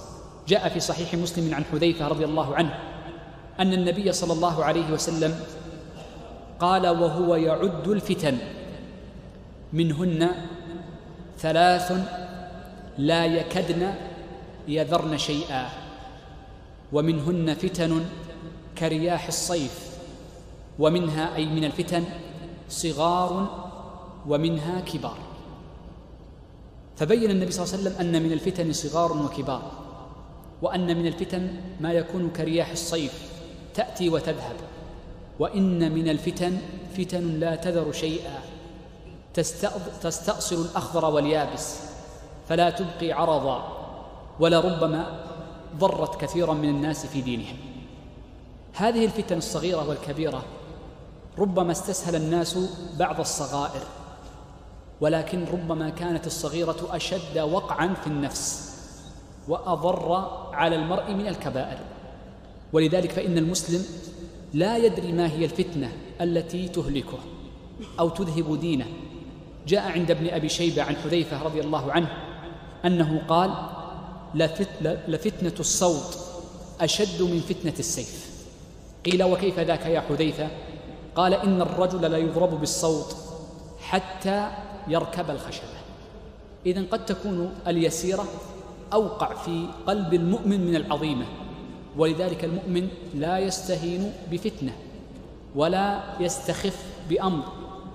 جاء 0.49 0.69
في 0.69 0.81
صحيح 0.81 1.15
مسلم 1.15 1.55
عن 1.55 1.65
حذيفة 1.65 2.09
رضي 2.09 2.25
الله 2.25 2.55
عنه 2.55 2.79
أن 3.61 3.73
النبي 3.73 4.13
صلى 4.13 4.33
الله 4.33 4.65
عليه 4.65 4.93
وسلم 4.93 5.41
قال 6.61 6.89
وهو 6.89 7.35
يعد 7.37 7.89
الفتن 7.89 8.39
منهن 9.73 10.31
ثلاث 11.39 11.93
لا 12.99 13.27
يكدن 13.27 13.95
يذرن 14.69 15.19
شيئا 15.19 15.69
ومنهن 16.93 17.55
فتن 17.55 18.05
كرياح 18.81 19.27
الصيف 19.27 19.91
ومنها 20.79 21.37
أي 21.37 21.47
من 21.47 21.65
الفتن 21.65 22.05
صغار 22.69 23.61
ومنها 24.27 24.81
كبار. 24.81 25.19
فبين 26.97 27.31
النبي 27.31 27.51
صلى 27.53 27.65
الله 27.65 27.75
عليه 27.75 27.83
وسلم 27.83 28.01
أن 28.01 28.23
من 28.23 28.33
الفتن 28.33 28.73
صغار 28.73 29.13
وكبار 29.13 29.73
وأن 30.63 30.97
من 30.97 31.07
الفتن 31.07 31.51
ما 31.81 31.93
يكون 31.93 32.31
كرياح 32.31 32.71
الصيف 32.71 33.13
تأتي 33.75 34.09
وتذهب 34.09 34.57
وإن 35.39 35.93
من 35.93 36.09
الفتن 36.09 36.59
فتن 36.97 37.41
لا 37.41 37.57
تذر 37.57 37.93
شيئا 37.93 38.39
تستأصل 40.03 40.63
الأخضر 40.63 41.05
واليابس 41.05 41.81
فلا 42.49 42.71
تبقي 42.71 43.13
عرضا 43.13 43.77
ولربما 44.41 45.25
ضرت 45.79 46.21
كثيرا 46.21 46.55
من 46.55 46.69
الناس 46.69 47.07
في 47.07 47.21
دينهم. 47.21 47.70
هذه 48.73 49.05
الفتن 49.05 49.39
الصغيرة 49.39 49.89
والكبيرة 49.89 50.45
ربما 51.39 51.73
استسهل 51.73 52.17
الناس 52.17 52.59
بعض 52.99 53.21
الصغائر 53.21 53.83
ولكن 55.01 55.45
ربما 55.53 55.91
كانت 55.91 56.27
الصغيرة 56.27 56.89
أشد 56.91 57.39
وقعا 57.39 57.95
في 57.95 58.07
النفس 58.07 58.71
وأضر 59.49 60.13
على 60.53 60.77
المرء 60.77 61.15
من 61.15 61.27
الكبائر. 61.27 61.79
ولذلك 62.73 63.13
فإن 63.13 63.39
المسلم 63.39 63.85
لا 64.55 64.77
يدري 64.77 65.13
ما 65.13 65.33
هي 65.33 65.45
الفتنة 65.45 65.93
التي 66.21 66.69
تهلكه 66.69 67.19
أو 68.01 68.09
تذهب 68.09 68.61
دينه. 68.61 68.87
جاء 69.67 69.93
عند 69.93 70.11
ابن 70.11 70.29
أبي 70.29 70.49
شيبة 70.49 70.83
عن 70.83 70.97
حذيفة 70.97 71.43
رضي 71.43 71.61
الله 71.61 71.93
عنه 71.93 72.09
أنه 72.85 73.23
قال 73.29 73.55
لفتنة 75.09 75.55
الصوت 75.61 76.19
أشد 76.81 77.23
من 77.23 77.41
فتنة 77.41 77.75
السيف. 77.79 78.30
قيل 79.05 79.23
وكيف 79.23 79.59
ذاك 79.59 79.87
يا 79.87 80.01
حذيفة؟ 80.01 80.49
قال 81.15 81.35
إن 81.35 81.61
الرجل 81.61 82.11
لا 82.11 82.19
يضرب 82.19 82.61
بالصوت 82.61 83.17
حتى 83.81 84.51
يركب 84.89 85.31
الخشبة. 85.31 85.81
إذن 86.67 86.87
قد 86.87 87.07
تكون 87.07 87.55
اليسيرة 87.67 88.25
أوقع 88.93 89.35
في 89.35 89.67
قلب 89.87 90.15
المؤمن 90.15 90.61
من 90.61 90.77
العظيمة 90.77 91.25
ولذلك 91.97 92.45
المؤمن 92.45 92.89
لا 93.15 93.39
يستهين 93.39 94.13
بفتنة 94.31 94.73
ولا 95.55 96.03
يستخف 96.21 96.85
بأمر 97.11 97.45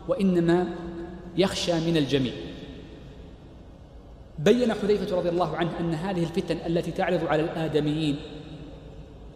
وإنما 0.07 0.67
يخشى 1.37 1.73
من 1.73 1.97
الجميع. 1.97 2.33
بين 4.39 4.73
حذيفة 4.73 5.17
رضي 5.17 5.29
الله 5.29 5.57
عنه 5.57 5.79
أن 5.79 5.93
هذه 5.93 6.23
الفتن 6.23 6.57
التي 6.65 6.91
تعرض 6.91 7.25
على 7.27 7.41
الآدميين 7.41 8.15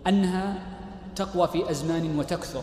أنها 0.08 0.69
تقوى 1.20 1.48
في 1.48 1.72
أزمان 1.72 2.20
وتكثر 2.20 2.62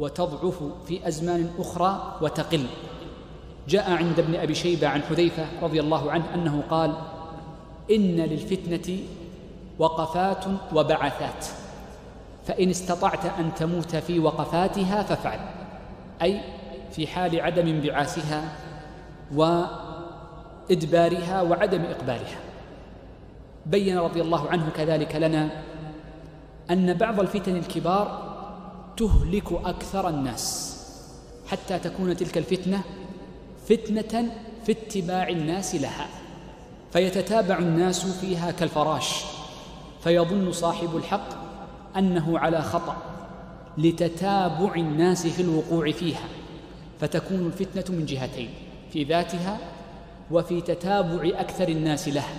وتضعف 0.00 0.62
في 0.86 1.08
أزمان 1.08 1.50
أخرى 1.58 2.18
وتقل. 2.22 2.66
جاء 3.68 3.90
عند 3.90 4.18
ابن 4.18 4.34
أبي 4.34 4.54
شيبة 4.54 4.88
عن 4.88 5.02
حذيفة 5.02 5.46
رضي 5.62 5.80
الله 5.80 6.10
عنه 6.10 6.34
أنه 6.34 6.62
قال 6.70 6.94
إن 7.90 8.16
للفتنة 8.16 8.98
وقفات 9.78 10.44
وبعثات 10.74 11.46
فإن 12.46 12.70
استطعت 12.70 13.24
أن 13.24 13.54
تموت 13.54 13.96
في 13.96 14.18
وقفاتها 14.18 15.02
فافعل 15.02 15.40
أي 16.22 16.40
في 16.92 17.06
حال 17.06 17.40
عدم 17.40 17.66
انبعاثها 17.66 18.52
وإدبارها 19.34 21.42
وعدم 21.42 21.82
إقبالها. 21.82 22.38
بين 23.66 23.98
رضي 23.98 24.22
الله 24.22 24.48
عنه 24.48 24.70
كذلك 24.76 25.16
لنا 25.16 25.50
أن 26.70 26.94
بعض 26.94 27.20
الفتن 27.20 27.56
الكبار 27.56 28.36
تهلك 28.96 29.52
أكثر 29.52 30.08
الناس 30.08 30.76
حتى 31.48 31.78
تكون 31.78 32.16
تلك 32.16 32.38
الفتنة 32.38 32.80
فتنة 33.68 34.30
في 34.66 34.72
اتباع 34.72 35.28
الناس 35.28 35.74
لها 35.74 36.08
فيتتابع 36.92 37.58
الناس 37.58 38.06
فيها 38.06 38.50
كالفراش 38.50 39.24
فيظن 40.04 40.52
صاحب 40.52 40.96
الحق 40.96 41.28
أنه 41.96 42.38
على 42.38 42.62
خطأ 42.62 42.96
لتتابع 43.78 44.74
الناس 44.74 45.26
في 45.26 45.42
الوقوع 45.42 45.92
فيها 45.92 46.28
فتكون 47.00 47.46
الفتنة 47.46 47.96
من 47.98 48.06
جهتين 48.06 48.50
في 48.92 49.04
ذاتها 49.04 49.58
وفي 50.30 50.60
تتابع 50.60 51.40
أكثر 51.40 51.68
الناس 51.68 52.08
لها. 52.08 52.34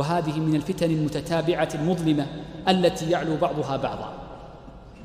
وهذه 0.00 0.40
من 0.40 0.54
الفتن 0.54 0.90
المتتابعة 0.90 1.68
المظلمة 1.74 2.26
التي 2.68 3.10
يعلو 3.10 3.36
بعضها 3.36 3.76
بعضا. 3.76 4.12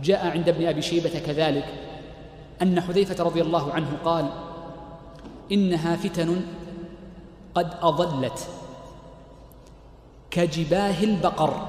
جاء 0.04 0.28
عند 0.28 0.50
ابن 0.50 0.68
أبي 0.68 0.82
شيبة 0.82 1.20
كذلك 1.20 1.66
أن 2.62 2.82
حذيفة 2.82 3.24
رضي 3.24 3.42
الله 3.42 3.74
عنه 3.74 3.98
قال 4.06 4.30
إنها 5.52 5.96
فتن 5.96 6.42
قد 7.56 7.74
أضلت 7.82 8.48
كجباه 10.32 11.04
البقر 11.04 11.68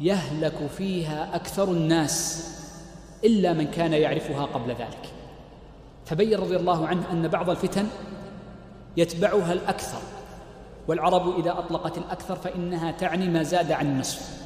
يهلك 0.00 0.66
فيها 0.78 1.36
أكثر 1.36 1.70
الناس 1.70 2.48
إلا 3.24 3.52
من 3.52 3.66
كان 3.66 3.92
يعرفها 3.92 4.44
قبل 4.44 4.70
ذلك. 4.70 5.12
فبين 6.06 6.38
رضي 6.38 6.56
الله 6.56 6.86
عنه 6.86 7.12
أن 7.12 7.28
بعض 7.28 7.50
الفتن 7.50 7.86
يتبعها 8.96 9.52
الأكثر. 9.52 10.17
والعرب 10.88 11.38
إذا 11.38 11.58
أطلقت 11.58 11.98
الأكثر 11.98 12.36
فإنها 12.36 12.90
تعني 12.90 13.28
ما 13.28 13.42
زاد 13.42 13.72
عن 13.72 13.86
النصف. 13.86 14.38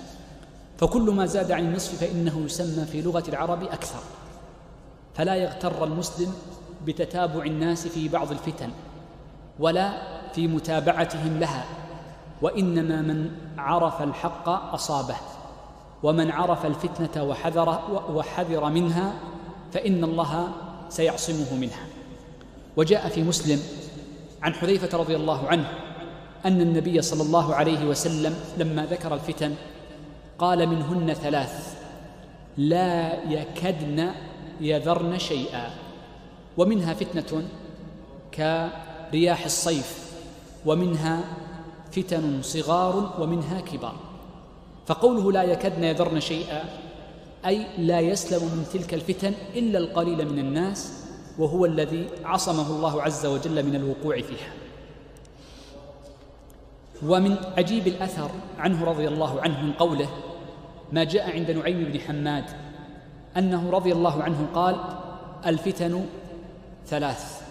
فكل 0.79 1.11
ما 1.11 1.27
زاد 1.27 1.53
عن 1.53 1.65
النصف 1.65 2.01
فإنه 2.01 2.45
يسمى 2.45 2.85
في 2.85 3.03
لغة 3.03 3.25
العرب 3.29 3.63
أكثر. 3.63 3.99
فلا 5.15 5.35
يغتر 5.35 5.85
المسلم 5.85 6.33
بتتابع 6.87 7.45
الناس 7.45 7.87
في 7.87 8.09
بعض 8.09 8.31
الفتن 8.31 8.71
ولا 9.59 9.93
في 10.33 10.47
متابعتهم 10.47 11.39
لها 11.39 11.65
وإنما 12.43 13.03
من 13.03 13.31
عرف 13.59 14.03
الحق 14.03 14.49
أصابه 14.49 15.17
ومن 16.03 16.31
عرف 16.31 16.67
الفتنة 16.67 17.25
وحذر, 17.25 17.81
وحذر 18.11 18.71
منها 18.71 19.13
فإن 19.73 20.05
الله 20.05 20.49
سيعصمه 20.89 21.55
منها. 21.55 21.87
وجاء 22.77 23.09
في 23.09 23.23
مسلم 23.23 23.63
عن 24.43 24.55
حذيفة 24.55 24.99
رضي 24.99 25.17
الله 25.17 25.49
عنه 25.49 25.92
أن 26.45 26.61
النبي 26.61 27.03
صلى 27.03 27.23
الله 27.23 27.55
عليه 27.55 27.85
وسلم 27.85 28.35
لما 28.59 28.87
ذكر 28.87 29.15
الفتن 29.15 29.55
قال 30.39 30.67
منهن 30.67 31.15
ثلاث 31.15 31.77
لا 32.57 33.23
يكدن 33.31 34.11
يذرن 34.61 35.19
شيئا 35.19 35.71
ومنها 36.57 36.95
فتنة 36.95 37.43
كرياح 38.35 39.45
الصيف 39.45 40.13
ومنها 40.67 41.25
فتن 41.93 42.43
صغار 42.43 43.15
ومنها 43.19 43.61
كبار. 43.61 43.97
فقوله 44.87 45.33
لا 45.33 45.43
يكدن 45.43 45.85
يذرن 45.85 46.21
شيئا 46.21 46.65
أي 47.47 47.67
لا 47.79 48.01
يسلم 48.01 48.43
من 48.43 48.67
تلك 48.73 48.95
الفتن 48.95 49.33
إلا 49.55 49.79
القليل 49.79 50.33
من 50.33 50.39
الناس 50.39 50.93
وهو 51.39 51.67
الذي 51.67 52.07
عصمه 52.25 52.67
الله 52.77 53.03
عز 53.03 53.27
وجل 53.27 53.63
من 53.67 53.75
الوقوع 53.77 54.21
فيها. 54.21 54.62
ومن 57.07 57.37
عجيب 57.59 57.87
الأثر 57.87 58.31
عنه 58.59 58.85
رضي 58.85 59.09
الله 59.09 59.41
عنه 59.41 59.63
من 59.63 59.73
قوله 59.73 60.09
ما 60.93 61.05
جاء 61.05 61.31
عند 61.31 61.51
نعيم 61.51 61.85
بن 61.85 62.01
حماد 62.01 62.45
أنه 63.37 63.71
رضي 63.71 63.93
الله 63.93 64.23
عنه 64.23 64.49
قال 64.55 64.77
الفتن 65.47 66.07
ثلاث 66.87 67.43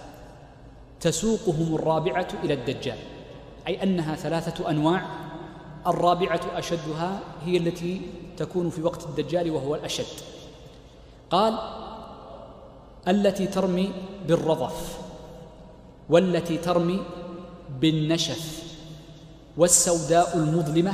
تسوقهم 1.00 1.76
الرابعة 1.76 2.28
إلى 2.44 2.54
الدجال 2.54 2.98
أي 3.68 3.84
أنها 3.84 4.16
ثلاثة 4.16 4.70
أنواع 4.70 5.06
الرابعة 5.88 6.42
أشدها 6.56 7.20
هي 7.46 7.58
التي 7.58 8.02
تكون 8.38 8.70
في 8.70 8.82
وقت 8.82 9.06
الدجال 9.06 9.52
وهو 9.52 9.76
الأشد. 9.76 10.06
قال 11.30 11.60
التي 13.08 13.48
ترمي 13.48 13.92
بالرضف 14.28 14.98
والتي 16.10 16.58
ترمي 16.58 17.00
بالنشف. 17.80 18.71
والسوداء 19.58 20.38
المظلمة 20.38 20.94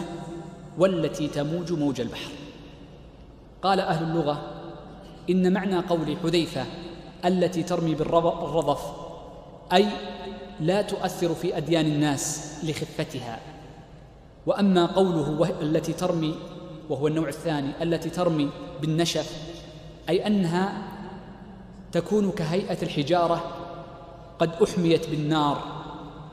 والتي 0.78 1.28
تموج 1.28 1.74
موج 1.74 2.02
البحر. 2.02 2.32
قال 3.62 3.80
أهل 3.80 4.04
اللغة 4.04 4.42
إن 5.30 5.54
معنى 5.54 5.80
قول 5.80 6.18
حذيفة 6.24 6.66
التي 7.26 7.64
ترمي 7.64 7.96
بالرضف 7.96 8.82
أي 9.74 9.88
لا 10.60 10.82
تؤثر 10.82 11.34
في 11.34 11.58
أديان 11.58 11.86
الناس 11.86 12.54
لخفتها. 12.64 13.40
وأما 14.46 14.86
قوله 14.86 15.50
التي 15.62 15.94
ترمي 15.94 16.36
وهو 16.90 17.08
النوع 17.08 17.28
الثاني 17.28 17.72
التي 17.82 18.10
ترمي 18.10 18.50
بالنشف 18.82 19.32
أي 20.10 20.28
أنها 20.28 20.82
تكون 21.92 22.32
كهيئة 22.32 22.82
الحجارة 22.84 23.44
قد 24.40 24.52
أحميت 24.64 25.10
بالنار. 25.10 25.77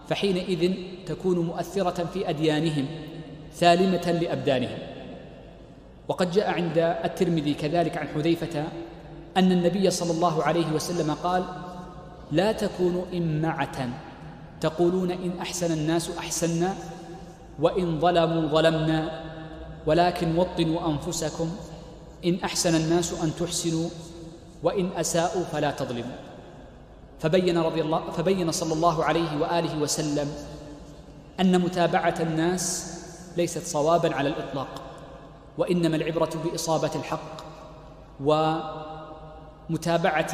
فحينئذ 0.08 0.72
تكون 1.06 1.38
مؤثرة 1.38 2.04
في 2.04 2.28
أديانهم 2.28 2.86
ثالمة 3.54 4.18
لأبدانهم. 4.22 4.78
وقد 6.08 6.30
جاء 6.30 6.50
عند 6.50 6.78
الترمذي 6.78 7.54
كذلك 7.54 7.96
عن 7.96 8.08
حذيفة 8.08 8.64
أن 9.36 9.52
النبي 9.52 9.90
صلى 9.90 10.10
الله 10.10 10.42
عليه 10.42 10.72
وسلم 10.72 11.14
قال 11.14 11.44
لا 12.32 12.52
تكونوا 12.52 13.04
إمعة 13.14 13.88
تقولون 14.60 15.10
إن 15.10 15.32
أحسن 15.40 15.72
الناس 15.72 16.10
أحسنا 16.18 16.74
وإن 17.60 18.00
ظلموا 18.00 18.48
ظلمنا 18.48 19.24
ولكن 19.86 20.38
وطنوا 20.38 20.88
أنفسكم 20.90 21.50
إن 22.24 22.38
أحسن 22.44 22.74
الناس 22.74 23.22
أن 23.22 23.30
تحسنوا 23.38 23.88
وإن 24.62 24.90
أساءوا 24.96 25.44
فلا 25.44 25.70
تظلموا. 25.70 26.16
فبين 27.24 27.58
رضي 27.58 27.80
الله 27.80 28.10
فبين 28.10 28.52
صلى 28.52 28.72
الله 28.72 29.04
عليه 29.04 29.40
وآله 29.40 29.78
وسلم 29.78 30.28
أن 31.40 31.60
متابعة 31.60 32.14
الناس 32.20 32.94
ليست 33.36 33.66
صوابا 33.66 34.14
على 34.14 34.28
الإطلاق 34.28 34.68
وإنما 35.58 35.96
العبرة 35.96 36.30
بإصابة 36.44 36.90
الحق 36.94 37.36
ومتابعة 39.70 40.32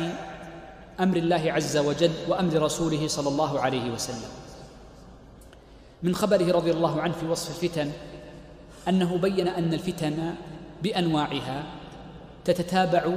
أمر 1.01 1.17
الله 1.17 1.53
عز 1.53 1.77
وجل 1.77 2.11
وأمر 2.29 2.63
رسوله 2.63 3.09
صلى 3.09 3.29
الله 3.29 3.61
عليه 3.61 3.91
وسلم. 3.91 4.31
من 6.03 6.15
خبره 6.15 6.53
رضي 6.53 6.71
الله 6.71 7.01
عنه 7.01 7.13
في 7.13 7.27
وصف 7.27 7.65
الفتن 7.65 7.91
أنه 8.89 9.17
بين 9.19 9.49
أن 9.49 9.75
الفتن 9.75 10.35
بأنواعها 10.83 11.65
تتتابع 12.45 13.13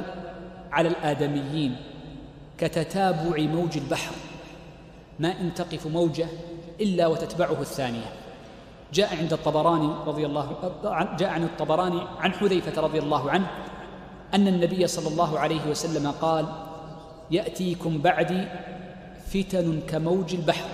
على 0.71 0.89
الآدميين. 0.89 1.92
كتتابع 2.63 3.37
موج 3.37 3.77
البحر. 3.77 4.15
ما 5.19 5.41
إن 5.41 5.53
تقف 5.53 5.87
موجة 5.87 6.27
إلا 6.81 7.07
وتتبعه 7.07 7.61
الثانية. 7.61 8.05
جاء 8.93 9.17
عند 9.17 9.33
الطبراني 9.33 9.93
رضي 10.07 10.25
الله 10.25 10.55
جاء 11.19 11.29
عن 11.29 11.43
الطبراني 11.43 12.01
عن 12.19 12.33
حذيفة 12.33 12.81
رضي 12.81 12.99
الله 12.99 13.31
عنه 13.31 13.47
أن 14.33 14.47
النبي 14.47 14.87
صلى 14.87 15.07
الله 15.07 15.39
عليه 15.39 15.69
وسلم 15.69 16.11
قال 16.11 16.45
يأتيكم 17.31 18.01
بعدي 18.01 18.45
فتن 19.27 19.81
كموج 19.89 20.33
البحر 20.35 20.69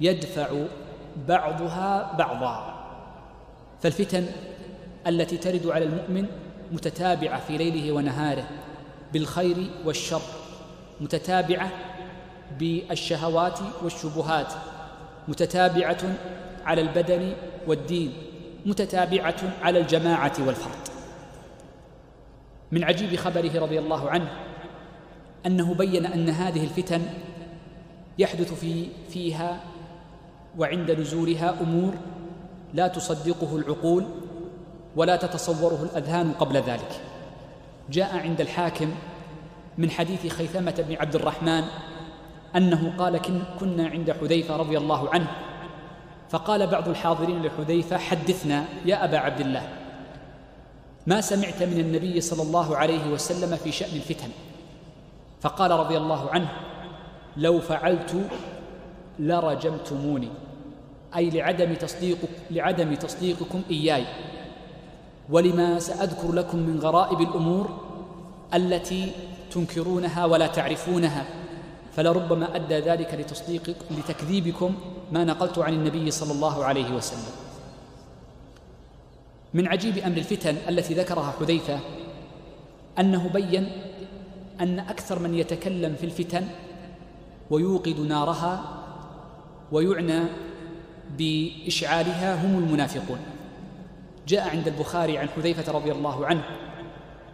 يدفع 0.00 0.48
بعضها 1.28 2.16
بعضا. 2.18 2.74
فالفتن 3.82 4.26
التي 5.06 5.36
ترد 5.36 5.66
على 5.66 5.84
المؤمن 5.84 6.26
متتابعة 6.72 7.40
في 7.40 7.56
ليله 7.56 7.92
ونهاره 7.92 8.48
بالخير 9.12 9.70
والشر. 9.84 10.22
متتابعة 11.00 11.70
بالشهوات 12.58 13.58
والشبهات 13.82 14.52
متتابعة 15.28 16.14
على 16.64 16.80
البدن 16.80 17.32
والدين 17.66 18.12
متتابعة 18.66 19.36
على 19.62 19.78
الجماعة 19.78 20.32
والفرد. 20.46 20.88
من 22.72 22.84
عجيب 22.84 23.16
خبره 23.16 23.60
رضي 23.60 23.78
الله 23.78 24.10
عنه 24.10 24.28
أنه 25.46 25.74
بين 25.74 26.06
أن 26.06 26.28
هذه 26.28 26.64
الفتن 26.64 27.02
يحدث 28.18 28.54
في 28.54 28.86
فيها 29.08 29.60
وعند 30.58 30.90
نزولها 30.90 31.60
أمور 31.60 31.94
لا 32.74 32.88
تصدقه 32.88 33.56
العقول 33.56 34.06
ولا 34.96 35.16
تتصوره 35.16 35.88
الأذهان 35.92 36.32
قبل 36.32 36.56
ذلك. 36.56 37.00
جاء 37.90 38.16
عند 38.16 38.40
الحاكم 38.40 38.94
من 39.78 39.90
حديث 39.90 40.26
خيثمة 40.26 40.84
بن 40.88 40.96
عبد 40.96 41.14
الرحمن 41.14 41.64
أنه 42.56 42.94
قال 42.98 43.20
كنا 43.60 43.88
عند 43.88 44.12
حذيفة 44.12 44.56
رضي 44.56 44.78
الله 44.78 45.10
عنه 45.10 45.30
فقال 46.30 46.66
بعض 46.66 46.88
الحاضرين 46.88 47.42
لحذيفة 47.42 47.98
حدثنا 47.98 48.64
يا 48.84 49.04
أبا 49.04 49.18
عبد 49.18 49.40
الله 49.40 49.68
ما 51.06 51.20
سمعت 51.20 51.62
من 51.62 51.80
النبي 51.80 52.20
صلى 52.20 52.42
الله 52.42 52.76
عليه 52.76 53.10
وسلم 53.10 53.56
في 53.56 53.72
شأن 53.72 53.96
الفتن. 53.96 54.28
فقال 55.40 55.70
رضي 55.70 55.96
الله 55.96 56.30
عنه 56.30 56.48
لو 57.36 57.60
فعلت 57.60 58.28
لرجمتموني 59.18 60.28
أي 61.16 61.30
لعدم 61.30 61.74
تصديق 61.74 62.18
لعدم 62.50 62.94
تصديقكم 62.94 63.62
إياي 63.70 64.04
ولما 65.30 65.78
سأذكر 65.78 66.32
لكم 66.32 66.58
من 66.58 66.78
غرائب 66.80 67.20
الأمور 67.20 67.80
التي 68.54 69.12
تنكرونها 69.56 70.24
ولا 70.24 70.46
تعرفونها 70.46 71.24
فلربما 71.96 72.56
أدى 72.56 72.78
ذلك 72.78 73.14
لتصديق 73.14 73.76
لتكذيبكم 73.90 74.74
ما 75.12 75.24
نقلت 75.24 75.58
عن 75.58 75.72
النبي 75.72 76.10
صلى 76.10 76.32
الله 76.32 76.64
عليه 76.64 76.94
وسلم. 76.94 77.32
من 79.54 79.68
عجيب 79.68 79.98
أمر 79.98 80.16
الفتن 80.16 80.56
التي 80.68 80.94
ذكرها 80.94 81.34
حذيفة 81.40 81.78
أنه 82.98 83.28
بين 83.28 83.72
أن 84.60 84.78
أكثر 84.78 85.18
من 85.18 85.34
يتكلم 85.34 85.94
في 85.94 86.06
الفتن 86.06 86.44
ويوقد 87.50 88.00
نارها 88.00 88.52
ويعنى 89.72 90.20
بإشعالها 91.18 92.46
هم 92.46 92.58
المنافقون. 92.58 93.18
جاء 94.28 94.48
عند 94.48 94.68
البخاري 94.68 95.18
عن 95.18 95.28
حذيفة 95.28 95.72
رضي 95.72 95.92
الله 95.92 96.26
عنه 96.26 96.42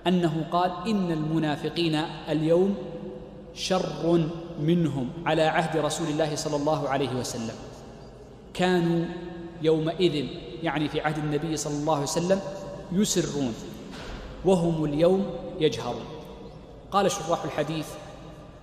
أنه 0.07 0.47
قال 0.53 0.73
إن 0.87 1.11
المنافقين 1.11 1.95
اليوم 2.29 2.75
شر 3.55 4.29
منهم 4.61 5.09
على 5.27 5.43
عهد 5.43 5.77
رسول 5.77 6.09
الله 6.09 6.37
صلى 6.37 6.57
الله 6.57 6.89
عليه 6.89 7.15
وسلم. 7.15 7.55
كانوا 8.55 9.05
يومئذ 9.63 10.27
يعني 10.63 10.89
في 10.89 11.01
عهد 11.01 11.19
النبي 11.19 11.57
صلى 11.57 11.75
الله 11.75 11.95
عليه 11.95 12.03
وسلم 12.03 12.41
يسرون 12.93 13.55
وهم 14.45 14.85
اليوم 14.85 15.27
يجهرون. 15.61 16.05
قال 16.91 17.11
شراح 17.11 17.45
الحديث 17.45 17.87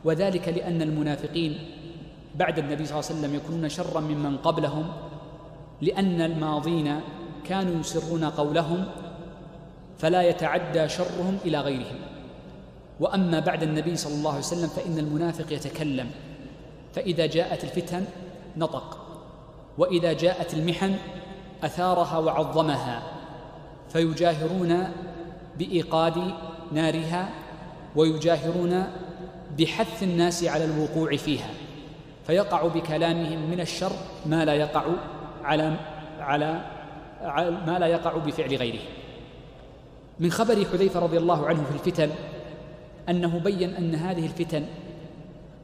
وذلك 0.05 0.47
لأن 0.47 0.81
المنافقين 0.81 1.57
بعد 2.35 2.59
النبي 2.59 2.85
صلى 2.85 2.99
الله 2.99 3.09
عليه 3.09 3.19
وسلم 3.19 3.35
يكونون 3.35 3.69
شرا 3.69 3.99
ممن 3.99 4.37
قبلهم 4.37 4.87
لأن 5.81 6.21
الماضين 6.21 6.99
كانوا 7.45 7.79
يسرون 7.79 8.23
قولهم 8.23 8.85
فلا 9.99 10.21
يتعدى 10.21 10.89
شرهم 10.89 11.37
إلى 11.45 11.59
غيرهم. 11.59 11.99
وأما 12.99 13.39
بعد 13.39 13.63
النبي 13.63 13.95
صلى 13.95 14.13
الله 14.13 14.29
عليه 14.29 14.39
وسلم 14.39 14.67
فإن 14.67 14.99
المنافق 14.99 15.53
يتكلم. 15.53 16.09
فإذا 16.95 17.25
جاءت 17.25 17.63
الفتن 17.63 18.05
نطق. 18.57 19.05
وإذا 19.77 20.13
جاءت 20.13 20.53
المحن 20.53 20.95
أثارها 21.63 22.17
وعظمها. 22.17 23.03
فيجاهرون 23.89 24.91
بإيقاد 25.57 26.33
نارها 26.71 27.29
ويجاهرون 27.95 28.83
بحث 29.59 30.03
الناس 30.03 30.43
على 30.43 30.65
الوقوع 30.65 31.15
فيها. 31.15 31.49
فيقع 32.27 32.67
بكلامهم 32.67 33.49
من 33.51 33.59
الشر 33.59 33.91
ما 34.25 34.45
لا 34.45 34.53
يقع 34.53 34.83
على 35.43 35.75
على 36.19 36.61
ما 37.67 37.77
لا 37.79 37.87
يقع 37.87 38.17
بفعل 38.17 38.55
غيره. 38.55 38.98
من 40.19 40.31
خبر 40.31 40.65
حذيفة 40.65 40.99
رضي 40.99 41.17
الله 41.17 41.47
عنه 41.47 41.63
في 41.63 41.71
الفتن 41.71 42.09
أنه 43.09 43.39
بين 43.39 43.69
أن 43.69 43.95
هذه 43.95 44.25
الفتن 44.25 44.65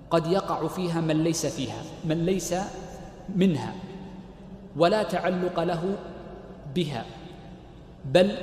قد 0.09 0.27
يقع 0.27 0.67
فيها 0.67 1.01
من 1.01 1.23
ليس 1.23 1.45
فيها 1.45 1.81
من 2.05 2.25
ليس 2.25 2.55
منها 3.35 3.73
ولا 4.77 5.03
تعلق 5.03 5.59
له 5.59 5.97
بها 6.75 7.05
بل 8.05 8.37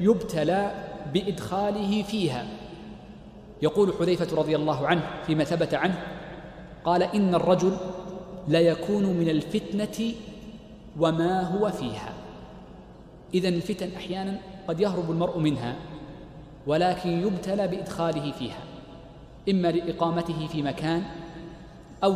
يبتلى 0.00 0.88
بإدخاله 1.14 2.02
فيها. 2.02 2.46
يقول 3.62 3.92
حذيفة 3.98 4.36
رضي 4.36 4.56
الله 4.56 4.86
عنه 4.86 5.02
فيما 5.26 5.44
ثبت 5.44 5.74
عنه 5.74 6.02
قال 6.84 7.02
إن 7.02 7.34
الرجل 7.34 7.76
ليكون 8.48 9.04
من 9.04 9.28
الفتنة 9.28 10.12
وما 10.98 11.40
هو 11.40 11.70
فيها. 11.70 12.12
إذا 13.34 13.48
الفتن 13.48 13.88
أحيانا 13.96 14.38
قد 14.68 14.80
يهرب 14.80 15.10
المرء 15.10 15.38
منها 15.38 15.76
ولكن 16.66 17.10
يبتلى 17.10 17.68
بإدخاله 17.68 18.32
فيها 18.32 18.60
إما 19.48 19.68
لإقامته 19.68 20.46
في 20.46 20.62
مكان 20.62 21.02
أو 22.04 22.14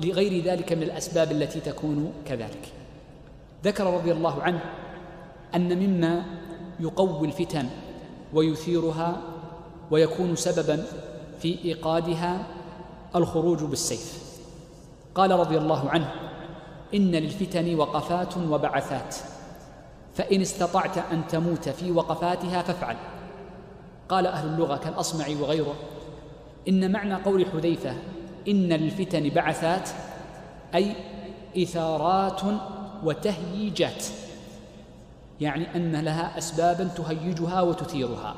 لغير 0.00 0.44
ذلك 0.44 0.72
من 0.72 0.82
الأسباب 0.82 1.32
التي 1.32 1.60
تكون 1.60 2.12
كذلك. 2.26 2.72
ذكر 3.64 3.94
رضي 3.94 4.12
الله 4.12 4.42
عنه 4.42 4.60
أن 5.54 5.78
مما 5.78 6.24
يقوي 6.80 7.26
الفتن 7.26 7.66
ويثيرها 8.32 9.16
ويكون 9.90 10.36
سببا 10.36 10.84
في 11.40 11.64
إيقادها 11.64 12.46
الخروج 13.16 13.62
بالسيف. 13.62 14.24
قال 15.14 15.30
رضي 15.30 15.58
الله 15.58 15.90
عنه 15.90 16.12
إن 16.94 17.10
للفتن 17.10 17.74
وقفات 17.74 18.36
وبعثات. 18.36 19.16
فإن 20.14 20.40
استطعت 20.40 20.98
أن 20.98 21.26
تموت 21.28 21.68
في 21.68 21.90
وقفاتها 21.90 22.62
فافعل. 22.62 22.96
قال 24.08 24.26
أهل 24.26 24.48
اللغة 24.48 24.76
كالأصمع 24.76 25.26
وغيره 25.40 25.74
إن 26.68 26.92
معنى 26.92 27.14
قول 27.14 27.46
حذيفة 27.46 27.94
إن 28.48 28.68
للفتن 28.68 29.28
بعثات 29.28 29.88
أي 30.74 30.94
إثارات 31.58 32.40
وتهييجات 33.04 34.04
يعني 35.40 35.76
أن 35.76 35.96
لها 35.96 36.38
أسبابا 36.38 36.84
تهيجها 36.84 37.60
وتثيرها. 37.60 38.34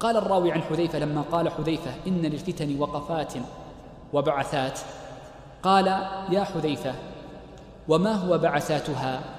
قال 0.00 0.16
الراوي 0.16 0.52
عن 0.52 0.62
حذيفة 0.62 0.98
لما 0.98 1.20
قال 1.20 1.48
حذيفة 1.48 1.90
إن 2.06 2.22
للفتن 2.22 2.80
وقفات 2.80 3.32
وبعثات 4.12 4.80
قال 5.62 5.86
يا 6.30 6.44
حذيفة 6.44 6.94
وما 7.88 8.12
هو 8.12 8.38
بعثاتها؟ 8.38 9.35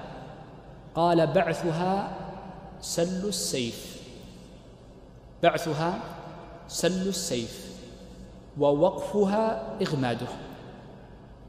قال 0.98 1.28
بعثها 1.28 2.18
سل 2.82 3.28
السيف. 3.30 4.02
بعثها 5.44 6.00
سل 6.68 7.08
السيف. 7.08 7.78
ووقفها 8.58 9.78
إغماده. 9.82 10.28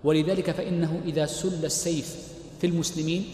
ولذلك 0.04 0.50
فإنه 0.50 1.00
إذا 1.04 1.26
سل 1.26 1.64
السيف 1.64 2.32
في 2.60 2.66
المسلمين 2.66 3.24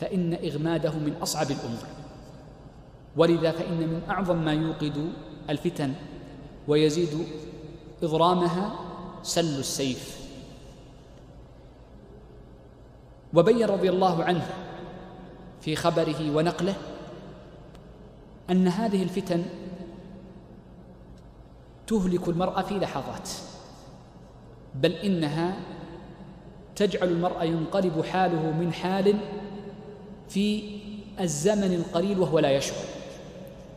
فإن 0.00 0.34
إغماده 0.34 0.92
من 0.92 1.16
أصعب 1.22 1.50
الأمور. 1.50 1.86
ولذا 3.16 3.50
فإن 3.52 3.76
من 3.76 4.02
أعظم 4.08 4.36
ما 4.36 4.52
يوقد 4.52 5.12
الفتن 5.50 5.92
ويزيد 6.68 7.26
إضرامها 8.02 8.74
سل 9.22 9.58
السيف. 9.58 10.16
وبين 13.34 13.66
رضي 13.66 13.88
الله 13.90 14.24
عنه 14.24 14.65
في 15.66 15.76
خبره 15.76 16.36
ونقله 16.36 16.74
أن 18.50 18.68
هذه 18.68 19.02
الفتن 19.02 19.42
تهلك 21.86 22.28
المرء 22.28 22.62
في 22.62 22.78
لحظات 22.78 23.30
بل 24.74 24.92
إنها 24.92 25.56
تجعل 26.76 27.08
المرء 27.08 27.44
ينقلب 27.44 28.04
حاله 28.04 28.50
من 28.50 28.72
حال 28.72 29.18
في 30.28 30.78
الزمن 31.20 31.74
القليل 31.74 32.20
وهو 32.20 32.38
لا 32.38 32.50
يشعر. 32.50 32.84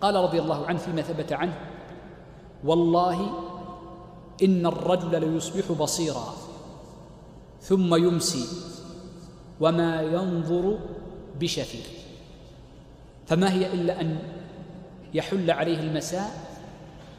قال 0.02 0.16
رضي 0.16 0.40
الله 0.40 0.66
عنه 0.66 0.78
فيما 0.78 1.02
ثبت 1.02 1.34
عنه 1.34 1.54
والله 2.64 3.30
إن 4.44 4.66
الرجل 4.66 5.20
ليصبح 5.22 5.72
بصيرا 5.72 6.34
ثم 7.62 7.96
يمسي 7.96 8.46
وما 9.60 10.02
ينظر 10.02 10.78
بشفير 11.40 11.84
فما 13.28 13.54
هي 13.54 13.74
إلا 13.74 14.02
أن 14.02 14.20
يحل 15.14 15.52
عليه 15.52 15.80
المساء 15.80 16.50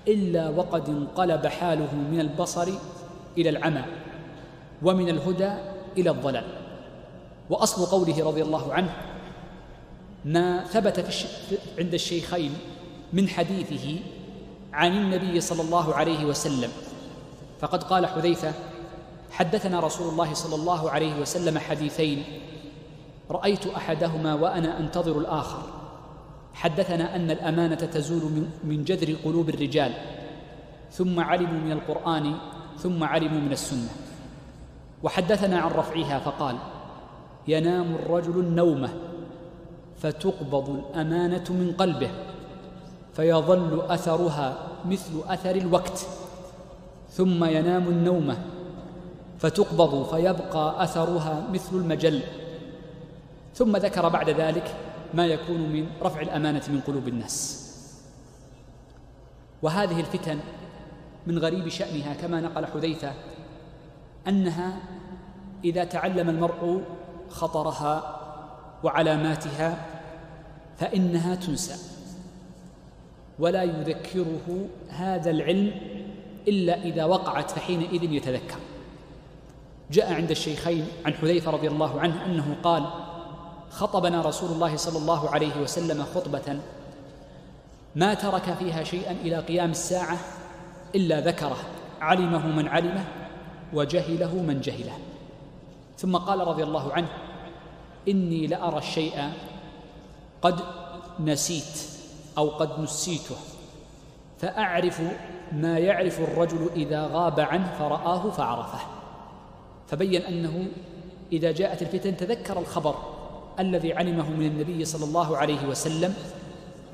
إلا 0.08 0.48
وقد 0.48 0.88
انقلب 0.88 1.46
حاله 1.46 1.94
من 1.94 2.20
البصر 2.20 2.68
إلى 3.38 3.48
العمى 3.48 3.84
ومن 4.82 5.08
الهدى 5.08 5.52
إلى 5.98 6.10
الضلال. 6.10 6.44
وأصل 7.50 7.86
قوله 7.86 8.24
رضي 8.24 8.42
الله 8.42 8.72
عنه 8.72 8.96
ما 10.24 10.64
ثبت 10.64 11.00
في 11.00 11.08
الش... 11.08 11.26
عند 11.78 11.94
الشيخين 11.94 12.54
من 13.12 13.28
حديثه 13.28 13.96
عن 14.72 14.96
النبي 14.96 15.40
صلى 15.40 15.62
الله 15.62 15.94
عليه 15.94 16.24
وسلم. 16.24 16.70
فقد 17.60 17.82
قال 17.82 18.06
حذيفة 18.06 18.52
حدثنا 19.30 19.80
رسول 19.80 20.08
الله 20.08 20.34
صلى 20.34 20.54
الله 20.54 20.90
عليه 20.90 21.20
وسلم 21.20 21.58
حديثين 21.58 22.24
رأيت 23.30 23.66
أحدهما 23.66 24.34
وأنا 24.34 24.80
أنتظر 24.80 25.18
الآخر. 25.18 25.62
حدثنا 26.54 27.16
أن 27.16 27.30
الأمانة 27.30 27.74
تزول 27.74 28.44
من 28.64 28.84
جذر 28.84 29.16
قلوب 29.24 29.48
الرجال. 29.48 29.92
ثم 30.92 31.20
علموا 31.20 31.60
من 31.60 31.72
القرآن 31.72 32.34
ثم 32.78 33.04
علموا 33.04 33.40
من 33.40 33.52
السنة. 33.52 33.88
وحدثنا 35.02 35.58
عن 35.58 35.70
رفعها 35.70 36.18
فقال 36.18 36.56
ينام 37.48 37.94
الرجل 37.94 38.40
النومة 38.40 38.88
فتقبض 39.98 40.68
الأمانة 40.70 41.44
من 41.50 41.74
قلبه 41.78 42.10
فيظل 43.14 43.80
أثرها 43.80 44.58
مثل 44.84 45.12
أثر 45.28 45.56
الوقت. 45.56 46.06
ثم 47.10 47.44
ينام 47.44 47.88
النومة 47.88 48.38
فتقبض 49.38 50.02
فيبقى 50.02 50.84
أثرها 50.84 51.42
مثل 51.52 51.76
المجل. 51.76 52.22
ثم 53.60 53.76
ذكر 53.76 54.08
بعد 54.08 54.30
ذلك 54.30 54.74
ما 55.14 55.26
يكون 55.26 55.60
من 55.60 55.86
رفع 56.02 56.20
الأمانة 56.20 56.62
من 56.68 56.80
قلوب 56.80 57.08
الناس. 57.08 57.66
وهذه 59.62 60.00
الفتن 60.00 60.38
من 61.26 61.38
غريب 61.38 61.68
شأنها 61.68 62.14
كما 62.14 62.40
نقل 62.40 62.66
حذيفة 62.66 63.12
أنها 64.28 64.76
إذا 65.64 65.84
تعلم 65.84 66.28
المرء 66.28 66.82
خطرها 67.30 68.20
وعلاماتها 68.82 69.86
فإنها 70.78 71.34
تنسى 71.34 71.76
ولا 73.38 73.62
يذكره 73.62 74.68
هذا 74.88 75.30
العلم 75.30 75.72
إلا 76.48 76.82
إذا 76.82 77.04
وقعت 77.04 77.50
فحينئذ 77.50 78.12
يتذكر. 78.12 78.58
جاء 79.90 80.12
عند 80.12 80.30
الشيخين 80.30 80.86
عن 81.06 81.14
حذيفة 81.14 81.50
رضي 81.50 81.68
الله 81.68 82.00
عنه 82.00 82.26
أنه 82.26 82.56
قال 82.62 83.09
خطبنا 83.70 84.22
رسول 84.22 84.50
الله 84.50 84.76
صلى 84.76 84.98
الله 84.98 85.30
عليه 85.30 85.60
وسلم 85.62 86.04
خطبة 86.14 86.60
ما 87.96 88.14
ترك 88.14 88.54
فيها 88.54 88.84
شيئا 88.84 89.12
إلى 89.12 89.38
قيام 89.38 89.70
الساعة 89.70 90.18
إلا 90.94 91.20
ذكره. 91.20 91.56
علمه 92.00 92.46
من 92.46 92.68
علمه 92.68 93.04
وجهله 93.72 94.34
من 94.34 94.60
جهله. 94.60 94.98
ثم 95.98 96.16
قال 96.16 96.40
رضي 96.40 96.62
الله 96.62 96.92
عنه 96.92 97.08
إني 98.08 98.46
لأرى 98.46 98.78
الشيء 98.78 99.32
قد 100.42 100.60
نسيت 101.20 101.88
أو 102.38 102.48
قد 102.48 102.80
نسيته 102.80 103.36
فأعرف 104.38 105.02
ما 105.52 105.78
يعرف 105.78 106.20
الرجل 106.20 106.70
إذا 106.76 107.06
غاب 107.12 107.40
عنه 107.40 107.74
فرآه 107.78 108.30
فعرفه. 108.30 108.80
فبين 109.88 110.22
أنه 110.22 110.66
إذا 111.32 111.52
جاءت 111.52 111.82
الفتن 111.82 112.16
تذكر 112.16 112.58
الخبر 112.58 113.19
الذي 113.60 113.92
علمه 113.92 114.30
من 114.30 114.46
النبي 114.46 114.84
صلى 114.84 115.04
الله 115.04 115.36
عليه 115.36 115.66
وسلم 115.66 116.14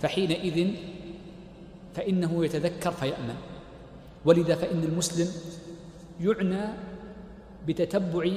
فحينئذ 0.02 0.74
فإنه 1.94 2.44
يتذكر 2.44 2.90
فيأمن. 2.90 3.34
ولذا 4.24 4.54
فإن 4.54 4.84
المسلم 4.84 5.28
يعنى 6.20 6.64
بتتبع 7.66 8.30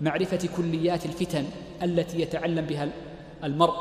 معرفة 0.00 0.48
كليات 0.56 1.06
الفتن 1.06 1.44
التي 1.82 2.20
يتعلم 2.20 2.64
بها 2.64 2.88
المرء 3.44 3.74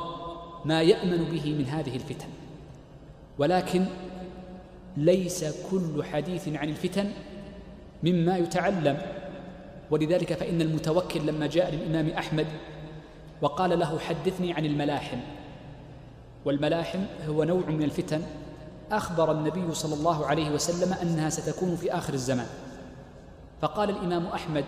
ما 0.66 0.82
يأمن 0.82 1.24
به 1.24 1.54
من 1.54 1.66
هذه 1.66 1.96
الفتن. 1.96 2.28
ولكن 3.38 3.86
ليس 4.98 5.46
كل 5.72 6.04
حديث 6.04 6.48
عن 6.48 6.70
الفتن 6.70 7.12
مما 8.04 8.38
يتعلم. 8.38 8.98
ولذلك 9.92 10.34
فإن 10.34 10.62
المتوكل 10.62 11.26
لما 11.26 11.48
جاء 11.48 11.76
للإمام 11.76 12.10
أحمد 12.10 12.48
وقال 13.42 13.80
له 13.80 14.00
حدثني 14.00 14.54
عن 14.54 14.66
الملاحم. 14.66 15.18
والملاحم 16.46 17.00
هو 17.28 17.44
نوع 17.44 17.66
من 17.68 17.84
الفتن 17.84 18.22
أخبر 18.92 19.32
النبي 19.32 19.74
صلى 19.74 19.94
الله 19.94 20.26
عليه 20.26 20.52
وسلم 20.52 20.94
أنها 20.94 21.30
ستكون 21.30 21.76
في 21.76 21.94
آخر 21.94 22.14
الزمان. 22.14 22.48
فقال 23.62 23.90
الإمام 23.90 24.26
أحمد 24.26 24.66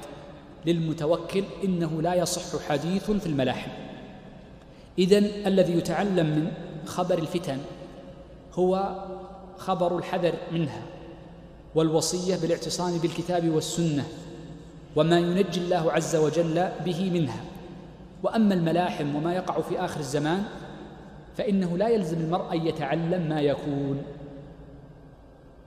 للمتوكل 0.65 1.43
إنه 1.63 2.01
لا 2.01 2.13
يصح 2.13 2.67
حديث 2.69 3.11
في 3.11 3.25
الملاحم. 3.25 3.71
إذن 4.99 5.25
الذي 5.25 5.73
يتعلم 5.73 6.25
من 6.25 6.51
خبر 6.85 7.17
الفتن 7.17 7.57
هو 8.53 8.95
خبر 9.57 9.97
الحذر 9.97 10.33
منها 10.51 10.81
والوصية 11.75 12.35
بالاعتصام 12.35 12.97
بالكتاب 12.97 13.49
والسنة 13.49 14.05
وما 14.95 15.19
ينجي 15.19 15.59
الله 15.59 15.91
عز 15.91 16.15
وجل 16.15 16.69
به 16.85 17.09
منها. 17.09 17.41
وأما 18.23 18.53
الملاحم 18.53 19.15
وما 19.15 19.33
يقع 19.33 19.61
في 19.61 19.79
آخر 19.79 19.99
الزمان 19.99 20.43
فإنه 21.37 21.77
لا 21.77 21.89
يلزم 21.89 22.17
المرء 22.17 22.53
أن 22.53 22.67
يتعلم 22.67 23.29
ما 23.29 23.41
يكون. 23.41 24.03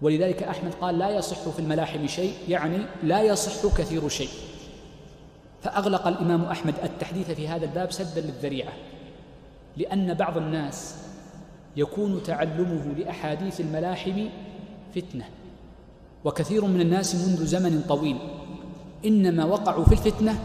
ولذلك 0.02 0.42
أحمد 0.42 0.74
قال 0.80 0.98
لا 0.98 1.10
يصح 1.10 1.48
في 1.48 1.58
الملاحم 1.58 2.06
شيء 2.06 2.34
يعني 2.48 2.78
لا 3.02 3.22
يصح 3.22 3.78
كثير 3.78 4.08
شيء. 4.08 4.28
فأغلق 5.64 6.06
الإمام 6.06 6.44
أحمد 6.44 6.74
التحديث 6.82 7.30
في 7.30 7.48
هذا 7.48 7.64
الباب 7.64 7.92
سدا 7.92 8.20
للذريعة 8.20 8.72
لأن 9.76 10.14
بعض 10.14 10.36
الناس 10.36 10.96
يكون 11.76 12.22
تعلمه 12.22 12.94
لأحاديث 12.98 13.60
الملاحم 13.60 14.28
فتنة 14.94 15.24
وكثير 16.24 16.64
من 16.64 16.80
الناس 16.80 17.14
منذ 17.14 17.46
زمن 17.46 17.84
طويل 17.88 18.18
إنما 19.04 19.44
وقعوا 19.44 19.84
في 19.84 19.92
الفتنة 19.92 20.38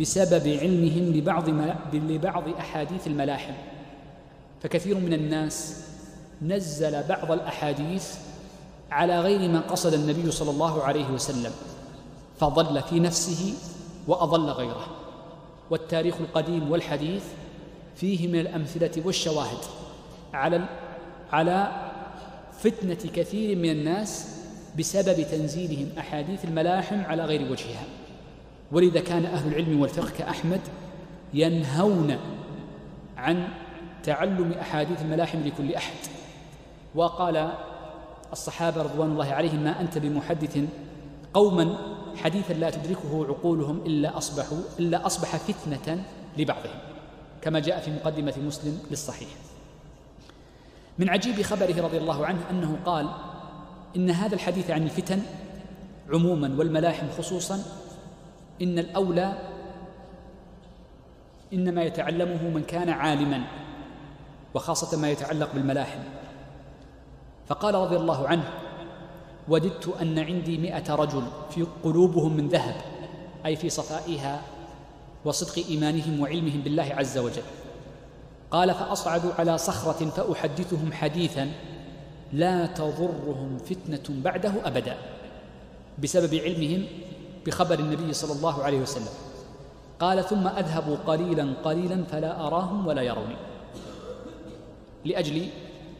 بسبب 0.00 0.48
علمهم 0.48 1.12
لبعض, 1.12 1.48
لبعض 1.94 2.48
أحاديث 2.48 3.06
الملاحم. 3.06 3.54
فكثير 4.62 4.98
من 4.98 5.12
الناس 5.12 5.84
نزل 6.42 7.02
بعض 7.02 7.32
الأحاديث 7.32 8.14
على 8.90 9.20
غير 9.20 9.50
ما 9.50 9.60
قصد 9.60 9.94
النبي 9.94 10.30
صلى 10.30 10.50
الله 10.50 10.82
عليه 10.82 11.10
وسلم 11.10 11.52
فضل 12.40 12.82
في 12.82 13.00
نفسه 13.00 13.54
وأضل 14.06 14.50
غيره. 14.50 14.86
والتاريخ 15.70 16.14
القديم 16.20 16.70
والحديث 16.70 17.22
فيه 17.96 18.28
من 18.28 18.40
الأمثلة 18.40 19.02
والشواهد 19.04 19.58
على 20.32 20.64
على 21.32 21.72
فتنة 22.58 23.10
كثير 23.14 23.56
من 23.56 23.70
الناس 23.70 24.26
بسبب 24.78 25.26
تنزيلهم 25.30 25.88
أحاديث 25.98 26.44
الملاحم 26.44 27.00
على 27.00 27.24
غير 27.24 27.52
وجهها. 27.52 27.84
ولذا 28.72 29.00
كان 29.00 29.24
أهل 29.24 29.48
العلم 29.48 29.80
والفقه 29.80 30.10
كأحمد 30.18 30.60
ينهون 31.34 32.16
عن 33.16 33.48
تعلم 34.02 34.52
أحاديث 34.52 35.02
الملاحم 35.02 35.40
لكل 35.40 35.74
أحد. 35.74 35.96
وقال 36.94 37.52
الصحابة 38.32 38.82
رضوان 38.82 39.10
الله 39.10 39.32
عليهم 39.32 39.64
ما 39.64 39.80
أنت 39.80 39.98
بمحدث 39.98 40.58
قوما 41.34 41.78
حديثا 42.16 42.52
لا 42.52 42.70
تدركه 42.70 43.26
عقولهم 43.28 43.80
إلا 43.86 44.18
أصبحوا 44.18 44.58
إلا 44.78 45.06
أصبح 45.06 45.36
فتنة 45.36 46.04
لبعضهم. 46.38 46.78
كما 47.42 47.60
جاء 47.60 47.80
في 47.80 47.90
مقدمة 47.90 48.34
مسلم 48.46 48.78
للصحيح. 48.90 49.28
من 50.98 51.08
عجيب 51.08 51.42
خبره 51.42 51.82
رضي 51.82 51.98
الله 51.98 52.26
عنه 52.26 52.40
أنه 52.50 52.78
قال 52.86 53.08
إن 53.96 54.10
هذا 54.10 54.34
الحديث 54.34 54.70
عن 54.70 54.82
الفتن 54.82 55.22
عموما 56.12 56.54
والملاحم 56.58 57.06
خصوصا 57.18 57.62
إن 58.62 58.78
الأولى 58.78 59.32
إنما 61.52 61.82
يتعلمه 61.82 62.48
من 62.48 62.62
كان 62.62 62.90
عالما 62.90 63.44
وخاصة 64.54 64.98
ما 64.98 65.10
يتعلق 65.10 65.54
بالملاحم. 65.54 66.00
فقال 67.46 67.74
رضي 67.74 67.96
الله 67.96 68.28
عنه 68.28 68.44
وددت 69.48 69.88
أن 69.88 70.18
عندي 70.18 70.58
مئة 70.58 70.94
رجل 70.94 71.22
في 71.50 71.66
قلوبهم 71.84 72.36
من 72.36 72.48
ذهب 72.48 72.76
أي 73.46 73.56
في 73.56 73.70
صفائها 73.70 74.42
وصدق 75.24 75.66
إيمانهم 75.68 76.20
وعلمهم 76.20 76.60
بالله 76.60 76.94
عز 76.94 77.18
وجل. 77.18 77.42
قال 78.50 78.74
فأصعد 78.74 79.22
على 79.38 79.58
صخرة 79.58 80.10
فأحدثهم 80.10 80.92
حديثا 80.92 81.50
لا 82.32 82.66
تضرهم 82.66 83.58
فتنة 83.58 84.22
بعده 84.22 84.52
أبدا 84.64 84.96
بسبب 85.98 86.34
علمهم 86.34 86.86
بخبر 87.46 87.78
النبي 87.78 88.12
صلى 88.12 88.32
الله 88.32 88.64
عليه 88.64 88.80
وسلم. 88.80 89.12
قال 90.00 90.24
ثم 90.24 90.46
أذهب 90.46 90.98
قليلا 91.06 91.54
قليلا 91.64 92.04
فلا 92.04 92.46
أراهم 92.46 92.86
ولا 92.86 93.02
يروني. 93.02 93.36
لأجل 95.04 95.48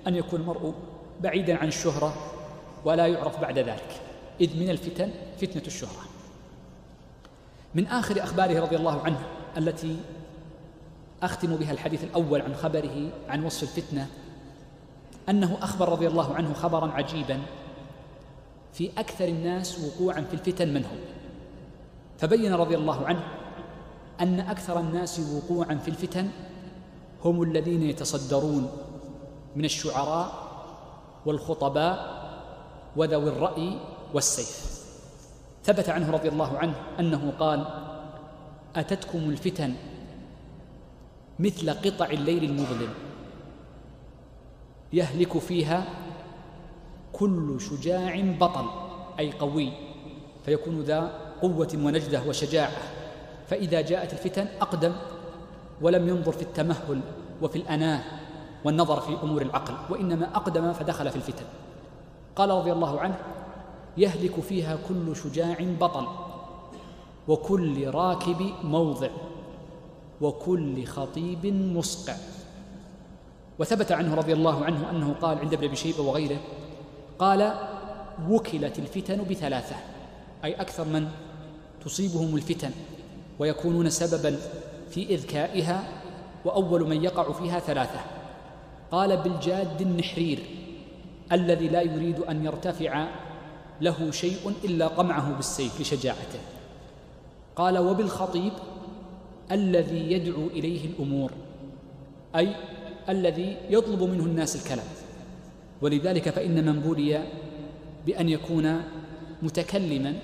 أن 0.07 0.14
يكون 0.14 0.40
المرء 0.40 0.74
بعيدا 1.20 1.57
عن 1.57 1.68
الشهرة 1.68 2.14
ولا 2.85 3.07
يعرف 3.07 3.40
بعد 3.40 3.59
ذلك 3.59 4.00
إذ 4.40 4.57
من 4.61 4.70
الفتن 4.70 5.11
فتنة 5.40 5.62
الشهرة. 5.66 6.02
من 7.74 7.87
آخر 7.87 8.22
أخباره 8.22 8.61
رضي 8.61 8.76
الله 8.76 9.00
عنه 9.00 9.18
التي 9.57 9.96
أختم 11.22 11.57
بها 11.57 11.72
الحديث 11.72 12.04
الأول 12.04 12.42
عن 12.42 12.54
خبره 12.54 13.11
عن 13.28 13.44
وصف 13.44 13.62
الفتنة 13.62 14.07
أنه 15.28 15.59
أخبر 15.62 15.88
رضي 15.88 16.07
الله 16.07 16.35
عنه 16.35 16.54
خبرا 16.54 16.90
عجيبا 16.90 17.40
في 18.72 18.90
أكثر 18.98 19.28
الناس 19.28 19.78
وقوعا 19.80 20.20
في 20.20 20.35
الفتن 20.35 20.74
من 20.74 20.85
هو. 20.85 20.96
فبين 22.18 22.55
رضي 22.55 22.74
الله 22.74 23.07
عنه 23.07 23.24
أن 24.20 24.40
أكثر 24.40 24.81
الناس 24.81 25.20
وقوعا 25.20 25.74
في 25.74 25.88
الفتن 25.88 26.29
هم 27.24 27.42
الذين 27.42 27.83
يتصدرون 27.83 28.70
من 29.57 29.64
الشعراء 29.64 30.44
والخطباء 31.27 32.24
وذوي 32.96 33.29
الرأي 33.29 33.79
والسيف. 34.14 34.85
ثبت 35.64 35.88
عنه 35.88 36.11
رضي 36.11 36.29
الله 36.29 36.59
عنه 36.59 36.74
أنه 37.00 37.33
قال 37.38 37.66
أتتكم 38.77 39.18
الفتن 39.18 39.74
مثل 41.38 41.70
قطع 41.70 42.07
الليل 42.07 42.44
المظلم 42.44 42.94
يهلك 44.92 45.38
فيها 45.38 45.85
كل 47.12 47.61
شجاع 47.61 48.20
بطل 48.40 48.66
أي 49.18 49.33
قوي 49.33 49.72
فيكون 50.44 50.81
ذا 50.81 51.23
قوة 51.44 51.68
ونجدة 51.74 52.22
وشجاعة. 52.28 52.72
فإذا 53.46 53.80
جاءت 53.80 54.12
الفتن 54.12 54.46
أقدم 54.61 54.92
ولم 55.80 56.09
ينظر 56.09 56.33
في 56.33 56.42
التمهل 56.42 57.00
وفي 57.42 57.57
الأناه 57.57 58.02
والنظر 58.64 59.00
في 59.00 59.16
أمور 59.22 59.42
العقل 59.42 59.74
وإنما 59.90 60.37
أقدم 60.37 60.72
فدخل 60.72 61.11
في 61.11 61.16
الفتن. 61.16 61.44
قال 62.37 62.50
رضي 62.50 62.72
الله 62.72 63.00
عنه 63.00 63.16
يهلك 63.96 64.40
فيها 64.40 64.78
كل 64.88 65.16
شجاع 65.16 65.57
بطل 65.80 66.07
وكل 67.28 67.90
راكب 67.90 68.52
موضع 68.62 69.11
وكل 70.20 70.85
خطيب 70.85 71.46
مسقع. 71.46 72.16
وثبت 73.59 73.92
عنه 73.92 74.14
رضي 74.14 74.33
الله 74.33 74.64
عنه 74.64 74.90
أنه 74.90 75.14
قال 75.22 75.38
عند 75.38 75.54
ابن 75.54 75.64
أبي 75.64 75.76
شيبة 75.76 76.00
وغيره 76.00 76.38
قال 77.18 77.54
وكلت 78.28 78.78
الفتن 78.78 79.24
بثلاثة 79.30 79.76
أي 80.44 80.54
أكثر 80.54 80.85
من 80.85 81.09
تصيبهم 81.85 82.37
الفتن 82.37 82.70
ويكونون 83.38 83.90
سببا 83.90 84.38
في 84.90 85.14
إذكائها 85.14 85.88
وأول 86.44 86.88
من 86.88 87.05
يقع 87.05 87.33
فيها 87.33 87.59
ثلاثة. 87.59 88.01
قال 88.90 89.16
بالجاد 89.16 89.81
النحرير 89.81 90.38
الذي 91.33 91.68
لا 91.68 91.83
يريد 91.83 92.18
أن 92.18 92.44
يرتفع 92.44 93.09
له 93.81 94.11
شيء 94.11 94.53
إلا 94.64 94.87
قمعه 94.87 95.37
بالسيف 95.37 95.81
لشجاعته. 95.81 96.38
قال 97.57 97.79
وبالخطيب 97.79 98.53
الذي 99.53 100.12
يدعو 100.12 100.47
إليه 100.47 100.87
الأمور 100.87 101.31
أي 102.37 102.54
الذي 103.08 103.56
يطلب 103.71 104.02
منه 104.02 104.25
الناس 104.25 104.56
الكلام. 104.56 104.87
ولذلك 105.83 106.29
فإن 106.31 106.67
من 106.67 106.81
بولي 106.81 107.23
بأن 108.06 108.29
يكون 108.29 108.83
متكلما 109.42 110.15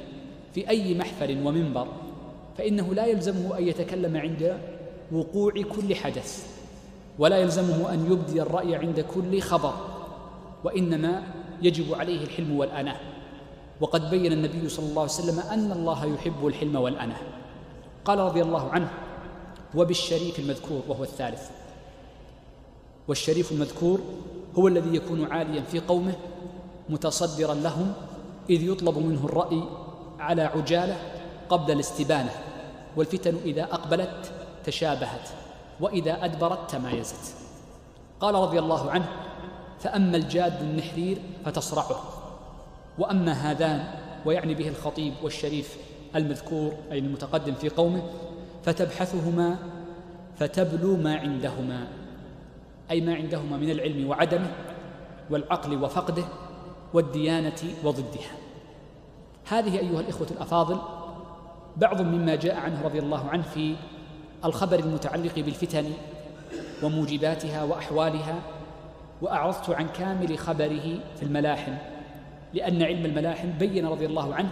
في 0.54 0.68
أي 0.68 0.94
محفل 0.94 1.46
ومنبر 1.46 1.88
فإنه 2.58 2.94
لا 2.94 3.06
يلزمه 3.06 3.58
أن 3.58 3.68
يتكلم 3.68 4.16
عند 4.16 4.60
وقوع 5.12 5.52
كل 5.52 5.94
حدث 5.94 6.46
ولا 7.18 7.38
يلزمه 7.38 7.92
أن 7.92 8.12
يبدي 8.12 8.42
الرأي 8.42 8.74
عند 8.74 9.00
كل 9.00 9.40
خبر 9.40 9.74
وإنما 10.64 11.22
يجب 11.62 11.94
عليه 11.94 12.24
الحلم 12.24 12.56
والأناة. 12.58 12.96
وقد 13.80 14.10
بين 14.10 14.32
النبي 14.32 14.68
صلى 14.68 14.86
الله 14.86 15.02
عليه 15.02 15.12
وسلم 15.12 15.38
أن 15.38 15.72
الله 15.72 16.04
يحب 16.04 16.46
الحلم 16.46 16.76
والأناة. 16.76 17.20
قال 18.04 18.18
رضي 18.18 18.42
الله 18.42 18.70
عنه 18.70 18.90
وبالشريف 19.74 20.38
المذكور 20.38 20.82
وهو 20.88 21.02
الثالث. 21.02 21.50
والشريف 23.08 23.52
المذكور 23.52 24.00
هو 24.58 24.68
الذي 24.68 24.96
يكون 24.96 25.32
عاليا 25.32 25.62
في 25.62 25.80
قومه 25.80 26.14
متصدرا 26.88 27.54
لهم 27.54 27.92
إذ 28.50 28.62
يطلب 28.62 28.98
منه 28.98 29.24
الرأي 29.24 29.62
على 30.20 30.42
عجالة 30.42 30.96
قبل 31.48 31.72
الاستبانة 31.72 32.30
والفتن 32.96 33.36
إذا 33.44 33.62
أقبلت 33.62 34.32
تشابهت 34.64 35.28
وإذا 35.80 36.24
أدبرت 36.24 36.70
تمايزت. 36.70 37.34
قال 38.20 38.34
رضي 38.34 38.58
الله 38.58 38.90
عنه 38.90 39.08
فأما 39.80 40.16
الجاد 40.16 40.62
النحرير 40.62 41.18
فتصرعه 41.44 42.02
وأما 42.98 43.32
هذان 43.32 43.84
ويعني 44.26 44.54
به 44.54 44.68
الخطيب 44.68 45.12
والشريف 45.22 45.76
المذكور 46.16 46.72
أي 46.92 46.98
المتقدم 46.98 47.54
في 47.54 47.68
قومه 47.68 48.02
فتبحثهما 48.64 49.56
فتبلو 50.38 50.96
ما 50.96 51.16
عندهما 51.16 51.88
أي 52.90 53.00
ما 53.00 53.14
عندهما 53.14 53.56
من 53.56 53.70
العلم 53.70 54.08
وعدمه 54.08 54.52
والعقل 55.30 55.84
وفقده 55.84 56.24
والديانة 56.94 57.62
وضدها. 57.84 58.49
هذه 59.50 59.78
أيها 59.78 60.00
الإخوة 60.00 60.26
الأفاضل 60.30 60.78
بعض 61.76 62.02
مما 62.02 62.34
جاء 62.34 62.56
عنه 62.56 62.82
رضي 62.82 62.98
الله 62.98 63.28
عنه 63.28 63.42
في 63.42 63.76
الخبر 64.44 64.78
المتعلق 64.78 65.34
بالفتن 65.34 65.84
وموجباتها 66.82 67.64
وأحوالها 67.64 68.38
وأعرضت 69.22 69.70
عن 69.70 69.88
كامل 69.88 70.38
خبره 70.38 71.00
في 71.16 71.22
الملاحم 71.22 71.72
لأن 72.54 72.82
علم 72.82 73.06
الملاحم 73.06 73.50
بين 73.50 73.86
رضي 73.86 74.06
الله 74.06 74.34
عنه 74.34 74.50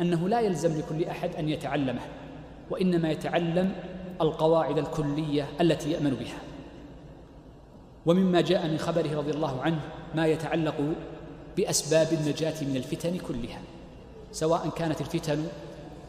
أنه 0.00 0.28
لا 0.28 0.40
يلزم 0.40 0.78
لكل 0.78 1.04
أحد 1.04 1.36
أن 1.36 1.48
يتعلمه 1.48 2.02
وإنما 2.70 3.10
يتعلم 3.10 3.72
القواعد 4.20 4.78
الكلية 4.78 5.46
التي 5.60 5.90
يأمن 5.92 6.10
بها. 6.10 6.38
ومما 8.06 8.40
جاء 8.40 8.68
من 8.68 8.78
خبره 8.78 9.16
رضي 9.16 9.30
الله 9.30 9.62
عنه 9.62 9.80
ما 10.14 10.26
يتعلق 10.26 10.74
بأسباب 11.56 12.08
النجاة 12.12 12.64
من 12.64 12.76
الفتن 12.76 13.18
كلها. 13.18 13.60
سواء 14.32 14.68
كانت 14.68 15.00
الفتن 15.00 15.46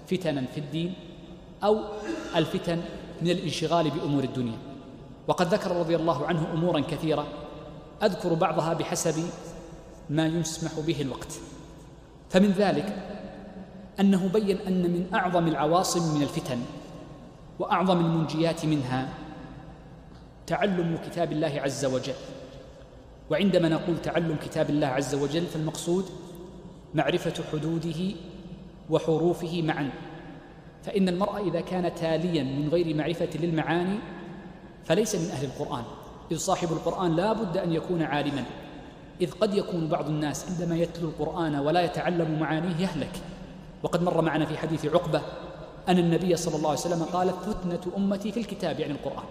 فتنا 0.07 0.45
في 0.45 0.59
الدين 0.59 0.93
أو 1.63 1.79
الفتن 2.35 2.81
من 3.21 3.29
الانشغال 3.29 3.89
بأمور 3.89 4.23
الدنيا. 4.23 4.57
وقد 5.27 5.53
ذكر 5.53 5.75
رضي 5.75 5.95
الله 5.95 6.25
عنه 6.25 6.51
أمورا 6.53 6.79
كثيرة 6.79 7.27
أذكر 8.03 8.33
بعضها 8.33 8.73
بحسب 8.73 9.23
ما 10.09 10.27
يسمح 10.27 10.79
به 10.79 11.01
الوقت. 11.01 11.33
فمن 12.29 12.51
ذلك 12.51 13.07
أنه 13.99 14.29
بين 14.33 14.57
أن 14.57 14.81
من 14.81 15.05
أعظم 15.13 15.47
العواصم 15.47 16.15
من 16.15 16.21
الفتن 16.23 16.59
وأعظم 17.59 17.99
المنجيات 17.99 18.65
منها 18.65 19.09
تعلم 20.47 20.97
كتاب 21.05 21.31
الله 21.31 21.61
عز 21.61 21.85
وجل. 21.85 22.13
وعندما 23.29 23.69
نقول 23.69 24.01
تعلم 24.01 24.37
كتاب 24.43 24.69
الله 24.69 24.87
عز 24.87 25.15
وجل 25.15 25.45
فالمقصود 25.45 26.05
معرفة 26.95 27.43
حدوده 27.51 28.15
وحروفه 28.89 29.61
معا. 29.61 29.89
فإن 30.83 31.09
المرء 31.09 31.47
إذا 31.47 31.61
كان 31.61 31.95
تاليا 31.95 32.43
من 32.43 32.69
غير 32.71 32.95
معرفة 32.95 33.29
للمعاني 33.35 33.99
فليس 34.85 35.15
من 35.15 35.29
أهل 35.31 35.45
القرآن. 35.45 35.83
إذ 36.31 36.37
صاحب 36.37 36.71
القرآن 36.71 37.15
لا 37.15 37.33
بد 37.33 37.57
أن 37.57 37.73
يكون 37.73 38.01
عالما. 38.01 38.43
إذ 39.21 39.31
قد 39.31 39.53
يكون 39.53 39.87
بعض 39.87 40.07
الناس 40.07 40.51
عندما 40.51 40.77
يتلو 40.77 41.09
القرآن 41.09 41.55
ولا 41.55 41.81
يتعلم 41.81 42.39
معانيه 42.39 42.75
يهلك. 42.79 43.21
وقد 43.83 44.03
مر 44.03 44.21
معنا 44.21 44.45
في 44.45 44.57
حديث 44.57 44.85
عقبة 44.85 45.21
أن 45.89 45.97
النبي 45.97 46.35
صلى 46.35 46.55
الله 46.55 46.69
عليه 46.69 46.79
وسلم 46.79 47.03
قال 47.03 47.29
فتنة 47.29 47.97
أمتي 47.97 48.31
في 48.31 48.39
الكتاب 48.39 48.79
يعني 48.79 48.93
القرآن. 48.93 49.25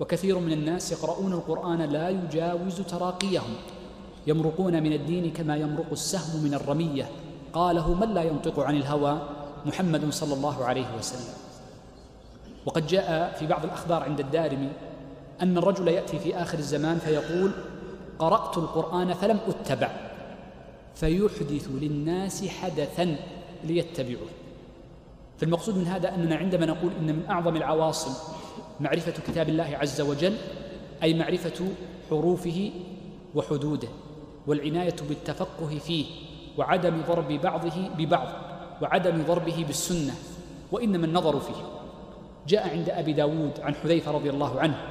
وكثير 0.00 0.38
من 0.38 0.52
الناس 0.52 0.92
يقرؤون 0.92 1.32
القرآن 1.32 1.78
لا 1.82 2.10
يجاوز 2.10 2.80
تراقيهم. 2.80 3.54
يمرقون 4.26 4.82
من 4.82 4.92
الدين 4.92 5.32
كما 5.32 5.56
يمرق 5.56 5.90
السهم 5.92 6.44
من 6.44 6.54
الرمية. 6.54 7.08
قاله 7.52 7.94
من 7.94 8.14
لا 8.14 8.22
ينطق 8.22 8.60
عن 8.60 8.76
الهوى؟ 8.76 9.28
محمد 9.66 10.10
صلى 10.10 10.34
الله 10.34 10.64
عليه 10.64 10.86
وسلم. 10.98 11.34
وقد 12.66 12.86
جاء 12.86 13.36
في 13.38 13.46
بعض 13.46 13.64
الأخبار 13.64 14.02
عند 14.02 14.20
الدارمي 14.20 14.68
أن 15.42 15.58
الرجل 15.58 15.88
يأتي 15.88 16.18
في 16.18 16.36
آخر 16.36 16.58
الزمان 16.58 16.98
فيقول 16.98 17.50
قرأت 18.18 18.58
القرآن 18.58 19.14
فلم 19.14 19.38
أتبع. 19.48 19.90
فيحدث 20.94 21.68
للناس 21.80 22.48
حدثا 22.48 23.16
ليتبعوه. 23.64 24.28
فالمقصود 25.38 25.76
من 25.76 25.86
هذا 25.86 26.14
أننا 26.14 26.36
عندما 26.36 26.66
نقول 26.66 26.92
إن 27.00 27.06
من 27.06 27.22
أعظم 27.30 27.56
العواصم 27.56 28.12
معرفة 28.80 29.12
كتاب 29.12 29.48
الله 29.48 29.76
عز 29.80 30.00
وجل 30.00 30.36
أي 31.02 31.14
معرفة 31.14 31.66
حروفه 32.10 32.70
وحدوده. 33.34 33.88
والعناية 34.46 34.96
بالتفقه 35.08 35.78
فيه 35.86 36.06
وعدم 36.58 37.02
ضرب 37.08 37.28
بعضه 37.32 37.88
ببعض 37.98 38.28
وعدم 38.82 39.22
ضربه 39.22 39.64
بالسنة 39.66 40.14
وإنما 40.72 41.06
النظر 41.06 41.40
فيه. 41.40 41.62
جاء 42.48 42.68
عند 42.68 42.90
أبي 42.90 43.12
داود 43.12 43.60
عن 43.60 43.74
حذيفة 43.74 44.10
رضي 44.10 44.30
الله 44.30 44.60
عنه 44.60 44.88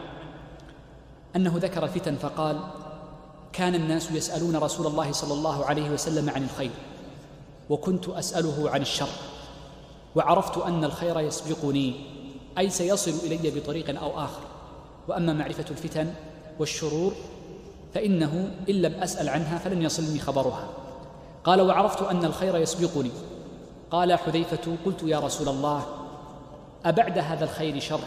أنه 1.36 1.54
ذكر 1.58 1.88
فتن 1.88 2.16
فقال 2.16 2.60
كان 3.54 3.76
الناس 3.76 4.12
يسألون 4.12 4.56
رسول 4.56 4.88
الله 4.88 5.12
صلى 5.12 5.34
الله 5.34 5.66
عليه 5.66 5.90
وسلم 5.90 6.30
عن 6.30 6.44
الخير 6.44 6.72
وكنت 7.70 8.10
أسأله 8.10 8.70
عن 8.70 8.82
الشر 8.82 9.10
وعرفت 10.16 10.58
أن 10.58 10.84
الخير 10.84 11.20
يسبقني 11.20 11.96
أي 12.58 12.70
سيصل 12.70 13.12
إلي 13.26 13.60
بطريق 13.60 14.02
أو 14.02 14.20
آخر. 14.20 14.42
وأما 15.08 15.34
معرفة 15.34 15.66
الفتن 15.72 16.14
والشرور 16.60 17.14
فإنه 17.94 18.52
إن 18.70 18.76
لم 18.76 18.94
أسأل 18.94 19.30
عنها 19.30 19.58
فلن 19.58 19.82
يصلني 19.82 20.20
خبرها. 20.20 20.68
قال 21.44 21.62
وعرفت 21.62 22.02
أن 22.02 22.26
الخير 22.26 22.58
يسبقني. 22.58 23.12
قال 23.92 24.14
حذيفة 24.14 24.78
قلت 24.86 25.04
يا 25.04 25.20
رسول 25.20 25.50
الله 25.50 25.86
أبعد 26.86 27.18
هذا 27.18 27.44
الخير 27.44 27.80
شر؟ 27.80 28.00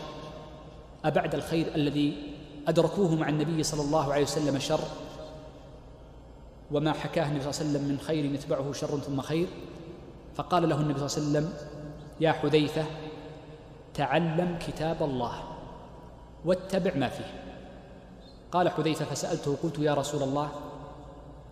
أبعد 1.05 1.35
الخير 1.35 1.67
الذي 1.75 2.35
أدركوه 2.69 3.15
مع 3.15 3.29
النبي 3.29 3.63
صلى 3.63 3.83
الله 3.83 4.13
عليه 4.13 4.23
وسلم 4.23 4.59
شر؟ 4.59 4.81
وما 6.71 6.93
حكاه 6.93 7.29
النبي 7.29 7.41
صلى 7.41 7.51
الله 7.51 7.61
عليه 7.61 7.71
وسلم 7.71 7.89
من 7.89 7.99
خير 7.99 8.25
يتبعه 8.25 8.73
شر 8.73 8.99
ثم 8.99 9.21
خير؟ 9.21 9.47
فقال 10.35 10.69
له 10.69 10.81
النبي 10.81 11.09
صلى 11.09 11.23
الله 11.23 11.39
عليه 11.39 11.49
وسلم 11.49 11.69
يا 12.21 12.33
حذيفة 12.33 12.85
تعلم 13.95 14.59
كتاب 14.67 15.03
الله 15.03 15.43
واتبع 16.45 16.95
ما 16.95 17.09
فيه. 17.09 17.54
قال 18.55 18.69
حذيفة 18.69 19.05
فسألته 19.05 19.57
قلت 19.63 19.79
يا 19.79 19.95
رسول 19.95 20.23
الله 20.23 20.49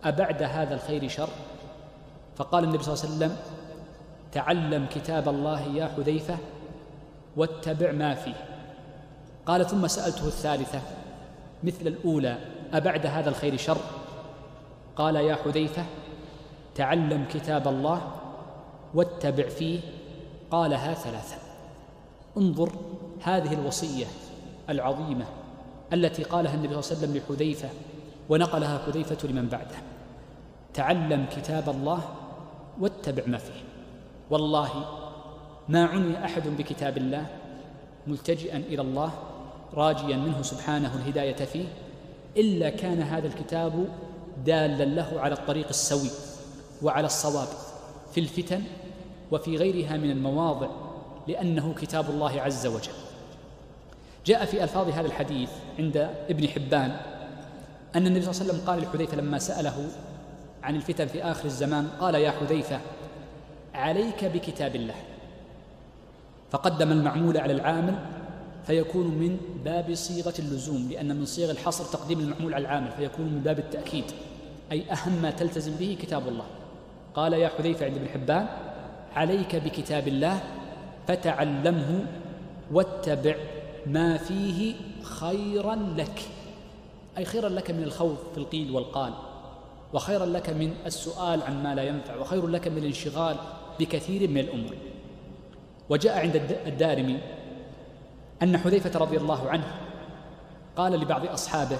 أبعد 0.03 0.43
هذا 0.43 0.75
الخير 0.75 1.07
شر؟ 1.07 1.29
فقال 2.35 2.63
النبي 2.63 2.83
صلى 2.83 2.93
الله 2.93 3.05
عليه 3.05 3.15
وسلم 3.15 3.37
تعلم 4.31 4.85
كتاب 4.85 5.29
الله 5.29 5.61
يا 5.61 5.85
حذيفة 5.97 6.37
واتبع 7.37 7.91
ما 7.91 8.15
فيه. 8.15 8.45
قال 9.45 9.65
ثم 9.65 9.87
سألته 9.87 10.27
الثالثة 10.27 10.81
مثل 11.63 11.87
الأولى 11.87 12.37
أبعد 12.73 13.05
هذا 13.05 13.29
الخير 13.29 13.57
شر؟ 13.57 13.77
قال 14.95 15.15
يا 15.15 15.35
حذيفة 15.35 15.85
تعلم 16.75 17.25
كتاب 17.33 17.67
الله 17.67 18.01
واتبع 18.93 19.49
فيه. 19.49 19.79
قالها 20.51 20.93
ثلاثة. 20.93 21.35
انظر 22.37 22.71
هذه 23.23 23.53
الوصية 23.53 24.05
العظيمة. 24.69 25.25
التي 25.93 26.23
قالها 26.23 26.55
النبي 26.55 26.81
صلى 26.81 26.97
الله 26.97 27.07
عليه 27.07 27.21
وسلم 27.21 27.35
لحذيفة 27.35 27.69
ونقلها 28.29 28.77
حذيفة 28.77 29.27
لمن 29.27 29.47
بعده. 29.47 29.75
تعلم 30.73 31.25
كتاب 31.37 31.69
الله 31.69 32.01
واتبع 32.79 33.23
ما 33.27 33.37
فيه. 33.37 33.63
والله 34.29 34.69
ما 35.69 35.85
عني 35.85 36.25
أحد 36.25 36.47
بكتاب 36.57 36.97
الله 36.97 37.25
ملتجئا 38.07 38.57
إلى 38.57 38.81
الله 38.81 39.11
راجيا 39.73 40.17
منه 40.17 40.41
سبحانه 40.41 40.95
الهداية 40.95 41.45
فيه 41.45 41.65
إلا 42.37 42.69
كان 42.69 43.01
هذا 43.01 43.27
الكتاب 43.27 43.87
دالا 44.45 44.83
له 44.83 45.19
على 45.19 45.33
الطريق 45.33 45.67
السوي 45.67 46.09
وعلى 46.81 47.05
الصواب 47.05 47.47
في 48.13 48.19
الفتن 48.19 48.61
وفي 49.31 49.57
غيرها 49.57 49.97
من 49.97 50.11
المواضع 50.11 50.67
لأنه 51.27 51.73
كتاب 51.81 52.09
الله 52.09 52.41
عز 52.41 52.67
وجل. 52.67 53.02
جاء 54.25 54.45
في 54.45 54.63
ألفاظ 54.63 54.89
هذا 54.89 55.07
الحديث 55.07 55.49
عند 55.79 55.97
ابن 56.29 56.47
حبان 56.47 56.97
أن 57.95 58.07
النبي 58.07 58.21
صلى 58.21 58.31
الله 58.31 58.43
عليه 58.43 58.53
وسلم 58.53 58.67
قال 58.67 58.81
لحذيفة 58.81 59.17
لما 59.17 59.39
سأله 59.39 59.87
عن 60.63 60.75
الفتن 60.75 61.07
في 61.07 61.23
آخر 61.23 61.45
الزمان 61.45 61.87
قال 61.99 62.15
يا 62.15 62.31
حذيفة 62.31 62.79
عليك 63.73 64.25
بكتاب 64.25 64.75
الله. 64.75 64.95
فقدم 66.51 66.91
المعمول 66.91 67.37
على 67.37 67.53
العامل 67.53 67.95
فيكون 68.67 69.07
من 69.07 69.37
باب 69.65 69.93
صيغة 69.93 70.33
اللزوم 70.39 70.89
لأن 70.91 71.15
من 71.15 71.25
صيغ 71.25 71.51
الحصر 71.51 71.83
تقديم 71.83 72.19
المعمول 72.19 72.53
على 72.53 72.61
العامل 72.61 72.91
فيكون 72.91 73.25
من 73.25 73.41
باب 73.45 73.59
التأكيد 73.59 74.05
أي 74.71 74.91
أهم 74.91 75.21
ما 75.21 75.31
تلتزم 75.31 75.75
به 75.75 75.97
كتاب 76.01 76.27
الله. 76.27 76.45
قال 77.15 77.33
يا 77.33 77.47
حذيفة 77.57 77.85
عند 77.85 77.97
ابن 77.97 78.07
حبان 78.07 78.47
عليك 79.15 79.55
بكتاب 79.55 80.07
الله 80.07 80.39
فتعلمه 81.07 82.05
واتبع 82.71 83.35
ما 83.87 84.17
فيه 84.17 84.75
خيرا 85.03 85.75
لك. 85.75 86.21
أي 87.17 87.25
خيرا 87.25 87.49
لك 87.49 87.71
من 87.71 87.83
الخوض 87.83 88.17
في 88.33 88.37
القيل 88.37 88.71
والقال 88.71 89.13
وخيرا 89.93 90.25
لك 90.25 90.49
من 90.49 90.73
السؤال 90.85 91.43
عن 91.43 91.63
ما 91.63 91.75
لا 91.75 91.83
ينفع 91.83 92.15
وخير 92.15 92.47
لك 92.47 92.67
من 92.67 92.77
الانشغال 92.77 93.35
بكثير 93.79 94.29
من 94.29 94.37
الأمور. 94.37 94.75
وجاء 95.89 96.19
عند 96.19 96.35
الدارمي 96.67 97.19
أن 98.43 98.57
حذيفة 98.57 98.99
رضي 98.99 99.17
الله 99.17 99.49
عنه 99.49 99.75
قال 100.75 100.91
لبعض 100.91 101.25
أصحابه 101.25 101.79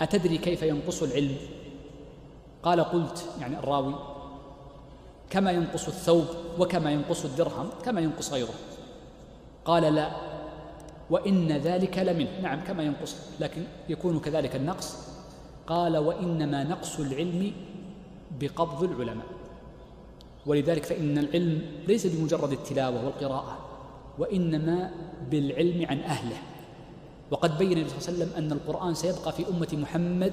أتدري 0.00 0.38
كيف 0.38 0.62
ينقص 0.62 1.02
العلم؟ 1.02 1.36
قال 2.62 2.80
قلت 2.80 3.26
يعني 3.40 3.58
الراوي 3.58 3.94
كما 5.30 5.50
ينقص 5.52 5.86
الثوب 5.88 6.26
وكما 6.58 6.90
ينقص 6.90 7.24
الدرهم 7.24 7.70
كما 7.84 8.00
ينقص 8.00 8.32
غيره. 8.32 8.54
قال 9.64 9.94
لا 9.94 10.31
وإن 11.12 11.52
ذلك 11.52 11.98
لمنه. 11.98 12.40
نعم 12.42 12.60
كما 12.64 12.82
ينقص 12.82 13.16
لكن 13.40 13.62
يكون 13.88 14.20
كذلك 14.20 14.56
النقص. 14.56 14.96
قال 15.66 15.96
وإنما 15.96 16.64
نقص 16.64 17.00
العلم 17.00 17.52
بقبض 18.40 18.80
العلماء. 18.82 19.26
ولذلك 20.46 20.84
فإن 20.84 21.18
العلم 21.18 21.62
ليس 21.88 22.06
بمجرد 22.06 22.52
التلاوة 22.52 23.04
والقراءة 23.04 23.58
وإنما 24.18 24.90
بالعلم 25.30 25.86
عن 25.90 26.00
أهله. 26.00 26.36
وقد 27.30 27.58
بين 27.58 27.72
النبي 27.72 27.88
صلى 27.88 27.98
الله 27.98 28.08
عليه 28.08 28.16
وسلم 28.16 28.30
أن 28.44 28.52
القرآن 28.52 28.94
سيبقى 28.94 29.32
في 29.32 29.48
أمة 29.48 29.68
محمد 29.72 30.32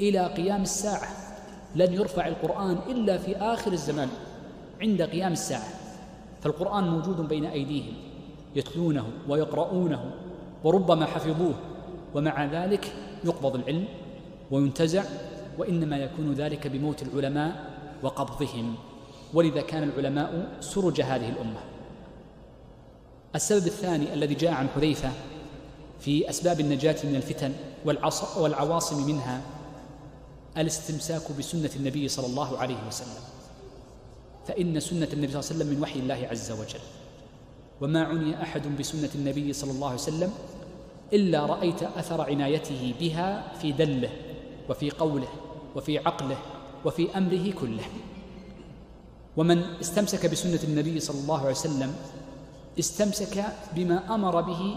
إلى 0.00 0.26
قيام 0.26 0.62
الساعة. 0.62 1.08
لن 1.74 1.92
يرفع 1.92 2.26
القرآن 2.26 2.78
إلا 2.88 3.18
في 3.18 3.36
آخر 3.36 3.72
الزمان 3.72 4.08
عند 4.80 5.02
قيام 5.02 5.32
الساعة. 5.32 5.68
فالقرآن 6.42 6.84
موجود 6.88 7.28
بين 7.28 7.44
أيديهم. 7.44 7.94
يتلونه 8.56 9.06
ويقرؤونه 9.28 10.10
وربما 10.64 11.06
حفظوه 11.06 11.54
ومع 12.14 12.44
ذلك 12.44 12.92
يقبض 13.24 13.54
العلم 13.54 13.84
وينتزع 14.50 15.04
وإنما 15.58 15.96
يكون 15.96 16.32
ذلك 16.32 16.66
بموت 16.66 17.02
العلماء 17.02 17.76
وقبضهم. 18.02 18.74
ولذا 19.34 19.60
كان 19.60 19.82
العلماء 19.82 20.48
سرج 20.60 21.00
هذه 21.00 21.28
الأمة. 21.28 21.60
السبب 23.34 23.66
الثاني 23.66 24.14
الذي 24.14 24.34
جاء 24.34 24.52
عن 24.52 24.68
حذيفة 24.68 25.10
في 26.00 26.30
أسباب 26.30 26.60
النجاة 26.60 26.96
من 27.04 27.16
الفتن 27.16 27.52
والعواصم 28.36 29.06
منها 29.06 29.40
الاستمساك 30.58 31.32
بسنة 31.38 31.70
النبي 31.76 32.08
صلى 32.08 32.26
الله 32.26 32.58
عليه 32.58 32.86
وسلم. 32.88 33.22
فإن 34.46 34.80
سنة 34.80 35.08
النبي 35.12 35.32
صلى 35.32 35.40
الله 35.40 35.50
عليه 35.50 35.56
وسلم 35.56 35.68
من 35.74 35.82
وحي 35.82 35.98
الله 35.98 36.28
عز 36.30 36.50
وجل. 36.52 36.80
وما 37.80 38.04
عني 38.04 38.42
أحد 38.42 38.76
بسنة 38.78 39.10
النبي 39.14 39.52
صلى 39.52 39.70
الله 39.70 39.86
عليه 39.86 39.98
وسلم 39.98 40.32
إلا 41.12 41.46
رأيت 41.46 41.82
أثر 41.82 42.20
عنايته 42.20 42.94
بها 43.00 43.52
في 43.60 43.72
دله 43.72 44.10
وفي 44.68 44.90
قوله 44.90 45.28
وفي 45.76 45.98
عقله 45.98 46.36
وفي 46.84 47.18
أمره 47.18 47.52
كله. 47.60 47.84
ومن 49.36 49.62
استمسك 49.80 50.30
بسنة 50.30 50.60
النبي 50.64 51.00
صلى 51.00 51.20
الله 51.20 51.40
عليه 51.40 51.50
وسلم 51.50 51.94
استمسك 52.78 53.44
بما 53.76 54.14
أمر 54.14 54.40
به 54.40 54.76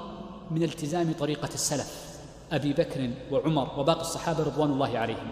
من 0.52 0.64
التزام 0.64 1.14
طريقة 1.20 1.50
السلف 1.54 2.20
أبي 2.52 2.74
بكر 2.74 3.10
وعمر 3.32 3.80
وباقي 3.80 4.02
الصحابة 4.02 4.44
رضوان 4.44 4.72
الله 4.72 4.98
عليهم. 4.98 5.28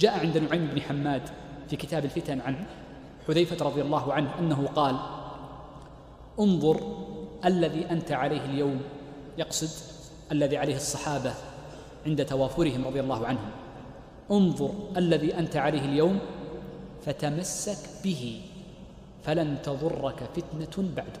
جاء 0.00 0.18
عند 0.18 0.38
نعيم 0.38 0.66
بن 0.66 0.80
حماد 0.80 1.22
في 1.70 1.76
كتاب 1.76 2.04
الفتن 2.04 2.40
عن 2.40 2.64
حذيفة 3.28 3.66
رضي 3.66 3.82
الله 3.82 4.12
عنه 4.12 4.38
أنه 4.38 4.66
قال 4.66 4.96
انظر 6.38 6.80
الذي 7.44 7.90
أنت 7.90 8.12
عليه 8.12 8.44
اليوم. 8.44 8.80
يقصد 9.38 9.68
الذي 10.32 10.56
عليه 10.56 10.76
الصحابة 10.76 11.34
عند 12.06 12.24
توافرهم 12.24 12.84
رضي 12.84 13.00
الله 13.00 13.26
عنهم. 13.26 13.50
انظر 14.30 14.70
الذي 14.96 15.38
أنت 15.38 15.56
عليه 15.56 15.84
اليوم 15.84 16.18
فتمسك 17.06 17.78
به 18.04 18.40
فلن 19.24 19.62
تضرك 19.62 20.22
فتنة 20.36 20.88
بعده 20.96 21.20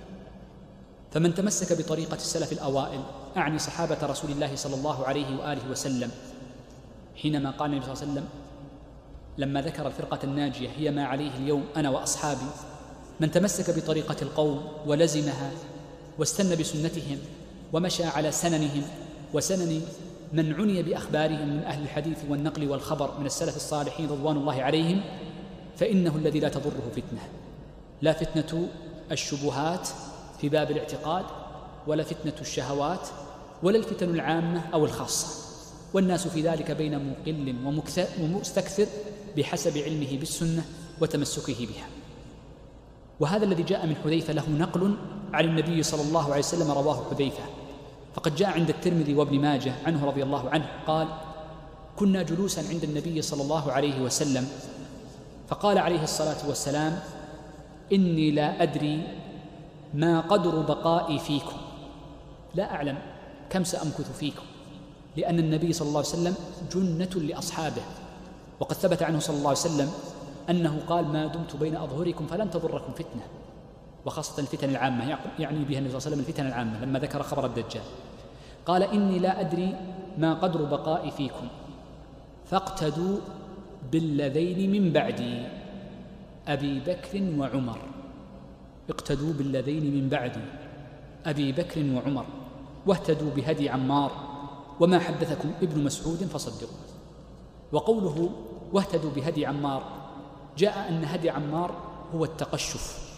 فمن 1.12 1.34
تمسك 1.34 1.78
بطريقة 1.78 2.14
السلف 2.14 2.52
الأوائل 2.52 3.00
أعني 3.36 3.58
صحابة 3.58 3.98
رسول 4.02 4.30
الله 4.30 4.56
صلى 4.56 4.74
الله 4.74 5.06
عليه 5.06 5.38
وآله 5.38 5.70
وسلم. 5.70 6.10
حينما 7.16 7.50
قال 7.50 7.70
النبي 7.70 7.84
صلى 7.86 7.92
الله 7.92 8.02
عليه 8.02 8.12
وسلم 8.12 8.28
لما 9.38 9.62
ذكر 9.62 9.86
الفرقة 9.86 10.18
الناجية 10.24 10.68
هي 10.76 10.90
ما 10.90 11.04
عليه 11.04 11.36
اليوم 11.36 11.64
أنا 11.76 11.90
وأصحابي 11.90 12.50
من 13.20 13.30
تمسك 13.30 13.76
بطريقة 13.76 14.16
القوم 14.22 14.68
ولزمها 14.86 15.50
واستنى 16.18 16.56
بسنتهم 16.56 17.18
ومشى 17.72 18.04
على 18.04 18.32
سننهم 18.32 18.82
وسنن 19.34 19.82
من 20.32 20.54
عني 20.54 20.82
بأخبارهم 20.82 21.48
من 21.48 21.62
أهل 21.62 21.82
الحديث 21.82 22.18
والنقل 22.28 22.68
والخبر 22.68 23.20
من 23.20 23.26
السلف 23.26 23.56
الصالحين 23.56 24.10
رضوان 24.10 24.36
الله 24.36 24.62
عليهم 24.62 25.00
فإنه 25.76 26.16
الذي 26.16 26.40
لا 26.40 26.48
تضره 26.48 26.90
فتنة. 26.92 27.20
لا 28.02 28.12
فتنة 28.12 28.68
الشبهات 29.12 29.88
في 30.40 30.48
باب 30.48 30.70
الاعتقاد 30.70 31.24
ولا 31.86 32.02
فتنة 32.02 32.34
الشهوات 32.40 33.08
ولا 33.62 33.78
الفتن 33.78 34.14
العامة 34.14 34.62
أو 34.74 34.84
الخاصة. 34.84 35.28
والناس 35.94 36.28
في 36.28 36.42
ذلك 36.42 36.70
بين 36.70 37.10
مقل 37.10 37.54
ومستكثر 38.20 38.86
بحسب 39.36 39.78
علمه 39.78 40.18
بالسنة 40.18 40.64
وتمسكه 41.00 41.66
بها. 41.66 41.99
وهذا 43.20 43.44
الذي 43.44 43.62
جاء 43.62 43.86
من 43.86 43.96
حذيفة 44.04 44.32
له 44.32 44.48
نقل 44.48 44.96
عن 45.32 45.44
النبي 45.44 45.82
صلى 45.82 46.02
الله 46.02 46.24
عليه 46.24 46.38
وسلم 46.38 46.70
رواه 46.70 47.04
حذيفة. 47.10 47.42
فقد 48.14 48.34
جاء 48.36 48.50
عند 48.50 48.68
الترمذي 48.68 49.14
وابن 49.14 49.40
ماجه 49.40 49.72
عنه 49.86 50.06
رضي 50.06 50.22
الله 50.22 50.50
عنه 50.50 50.66
قال 50.86 51.08
كنا 51.96 52.22
جلوسا 52.22 52.62
عند 52.68 52.84
النبي 52.84 53.22
صلى 53.22 53.42
الله 53.42 53.72
عليه 53.72 54.00
وسلم 54.00 54.48
فقال 55.48 55.78
عليه 55.78 56.02
الصلاة 56.02 56.48
والسلام 56.48 56.98
إني 57.92 58.30
لا 58.30 58.62
أدري 58.62 59.02
ما 59.94 60.20
قدر 60.20 60.60
بقائي 60.60 61.18
فيكم. 61.18 61.56
لا 62.54 62.74
أعلم 62.74 62.98
كم 63.50 63.64
سأمكث 63.64 64.18
فيكم 64.18 64.42
لأن 65.16 65.38
النبي 65.38 65.72
صلى 65.72 65.88
الله 65.88 65.98
عليه 65.98 66.08
وسلم 66.08 66.34
جنة 66.74 67.22
لأصحابه 67.22 67.82
وقد 68.60 68.76
ثبت 68.76 69.02
عنه 69.02 69.18
صلى 69.18 69.36
الله 69.36 69.48
عليه 69.48 69.58
وسلم 69.58 69.90
أنه 70.50 70.80
قال 70.88 71.04
ما 71.04 71.26
دمت 71.26 71.56
بين 71.56 71.76
أظهركم 71.76 72.26
فلن 72.26 72.50
تضركم 72.50 72.92
فتنة. 72.92 73.22
وخاصة 74.06 74.42
الفتن 74.42 74.70
العامة 74.70 75.18
يعني 75.38 75.64
بها 75.64 75.78
النبي 75.78 75.90
صلى 75.90 75.98
الله 75.98 76.06
عليه 76.06 76.16
وسلم 76.16 76.18
الفتن 76.18 76.46
العامة 76.46 76.84
لما 76.84 76.98
ذكر 76.98 77.22
خبر 77.22 77.46
الدجال. 77.46 77.82
قال 78.66 78.82
إني 78.82 79.18
لا 79.18 79.40
أدري 79.40 79.76
ما 80.18 80.34
قدر 80.34 80.64
بقائي 80.64 81.10
فيكم. 81.10 81.48
فاقتدوا 82.46 83.18
بالذين 83.92 84.72
من 84.72 84.92
بعدي 84.92 85.46
أبي 86.48 86.80
بكر 86.80 87.22
وعمر. 87.38 87.78
اقتدوا 88.90 89.32
بالذين 89.32 89.94
من 89.94 90.08
بعدي 90.08 90.44
أبي 91.26 91.52
بكر 91.52 91.84
وعمر. 91.94 92.26
واهتدوا 92.86 93.30
بهدي 93.36 93.68
عمار. 93.68 94.10
وما 94.80 94.98
حدثكم 94.98 95.50
ابن 95.62 95.84
مسعود 95.84 96.16
فصدقوا 96.16 96.76
وقوله 97.72 98.30
واهتدوا 98.72 99.10
بهدي 99.10 99.46
عمار 99.46 99.99
جاء 100.58 100.88
أن 100.88 101.04
هدي 101.04 101.30
عمار 101.30 101.74
هو 102.14 102.24
التقشف 102.24 103.10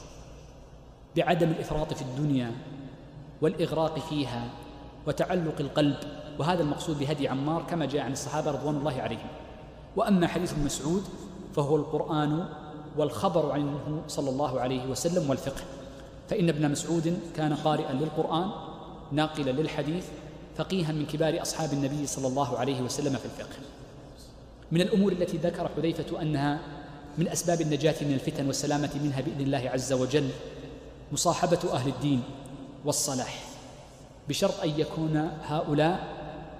بعدم 1.16 1.50
الإفراط 1.50 1.94
في 1.94 2.02
الدنيا 2.02 2.52
والإغراق 3.42 3.98
فيها 3.98 4.48
وتعلق 5.06 5.60
القلب 5.60 5.96
وهذا 6.38 6.62
المقصود 6.62 6.98
بهدي 6.98 7.28
عمار 7.28 7.62
كما 7.62 7.86
جاء 7.86 8.02
عن 8.02 8.12
الصحابة 8.12 8.50
رضوان 8.50 8.76
الله 8.76 9.02
عليهم. 9.02 9.26
وأما 9.96 10.26
حديث 10.26 10.58
مسعود 10.58 11.02
فهو 11.56 11.76
القرآن 11.76 12.48
والخبر 12.96 13.52
عنه 13.52 14.02
صلى 14.08 14.30
الله 14.30 14.60
عليه 14.60 14.86
وسلم 14.86 15.30
والفقه. 15.30 15.62
فإن 16.28 16.48
ابن 16.48 16.70
مسعود 16.70 17.18
كان 17.36 17.54
قارئا 17.54 17.92
للقرآن 17.92 18.50
ناقلا 19.12 19.50
للحديث 19.50 20.06
فقيها 20.56 20.92
من 20.92 21.06
كبار 21.06 21.42
أصحاب 21.42 21.72
النبي 21.72 22.06
صلى 22.06 22.26
الله 22.26 22.58
عليه 22.58 22.82
وسلم 22.82 23.16
في 23.16 23.24
الفقه. 23.24 23.56
من 24.72 24.80
الأمور 24.80 25.12
التي 25.12 25.36
ذكر 25.36 25.68
حذيفة 25.76 26.22
أنها 26.22 26.60
من 27.18 27.28
أسباب 27.28 27.60
النجاة 27.60 27.94
من 28.00 28.12
الفتن 28.12 28.46
والسلامة 28.46 28.90
منها 29.02 29.20
بإذن 29.20 29.40
الله 29.40 29.70
عز 29.70 29.92
وجل 29.92 30.30
مصاحبة 31.12 31.58
أهل 31.72 31.88
الدين 31.88 32.22
والصلاح 32.84 33.44
بشرط 34.28 34.60
أن 34.60 34.70
يكون 34.80 35.30
هؤلاء 35.44 36.06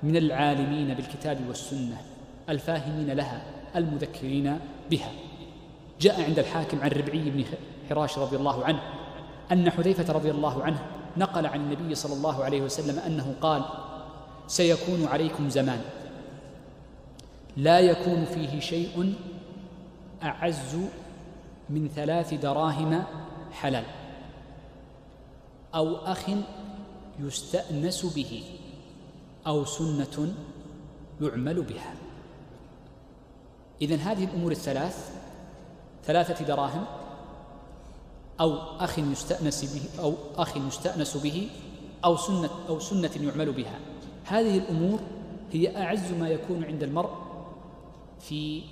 من 0.03 0.17
العالمين 0.17 0.95
بالكتاب 0.95 1.39
والسنة 1.49 2.01
الفاهمين 2.49 3.11
لها 3.11 3.43
المذكرين 3.77 4.59
بها. 4.91 5.11
جاء 6.01 6.23
عند 6.23 6.39
الحاكم 6.39 6.81
عن 6.81 6.91
ربعي 6.91 7.31
بن 7.31 7.45
حراش 7.89 8.19
رضي 8.19 8.37
الله 8.37 8.65
عنه 8.65 8.83
أن 9.53 9.71
حذيفة 9.71 10.13
رضي 10.13 10.31
الله 10.31 10.63
عنه 10.63 10.83
نقل 11.17 11.47
عن 11.47 11.61
النبي 11.61 11.95
صلى 11.95 12.15
الله 12.15 12.45
عليه 12.45 12.61
وسلم 12.61 12.99
أنه 12.99 13.35
قال 13.41 13.65
سيكون 14.47 15.07
عليكم 15.07 15.51
زمان 15.51 15.81
لا 17.57 17.81
يكون 17.81 18.25
فيه 18.25 18.61
شيء 18.61 19.15
أعز 20.23 20.77
من 21.70 21.89
ثلاث 21.89 22.35
دراهم 22.35 23.05
حلال 23.53 23.85
أو 25.75 25.97
أخ 25.97 26.25
يستأنس 27.20 28.07
به 28.14 28.45
أو 29.47 29.64
سنة 29.64 30.35
يعمل 31.20 31.62
بها. 31.62 31.95
إذن 33.83 33.99
هذه 33.99 34.25
الأمور 34.25 34.53
الثلاث 34.53 35.11
ثلاثة 36.05 36.45
دراهم 36.45 36.85
أو 38.41 38.55
أخ 38.81 38.99
يستأنس 38.99 39.75
به 39.75 40.03
أو 40.03 40.14
أخ 40.37 40.57
يستأنس 40.57 41.16
به 41.16 41.49
أو 42.05 42.16
سنة 42.16 42.51
أو 42.68 42.79
سنة 42.79 43.11
يعمل 43.20 43.53
بها. 43.53 43.79
هذه 44.25 44.59
الأمور 44.59 45.01
هي 45.53 45.83
أعز 45.83 46.12
ما 46.12 46.29
يكون 46.29 46.64
عند 46.64 46.83
المرء 46.83 47.11
في 48.20 48.62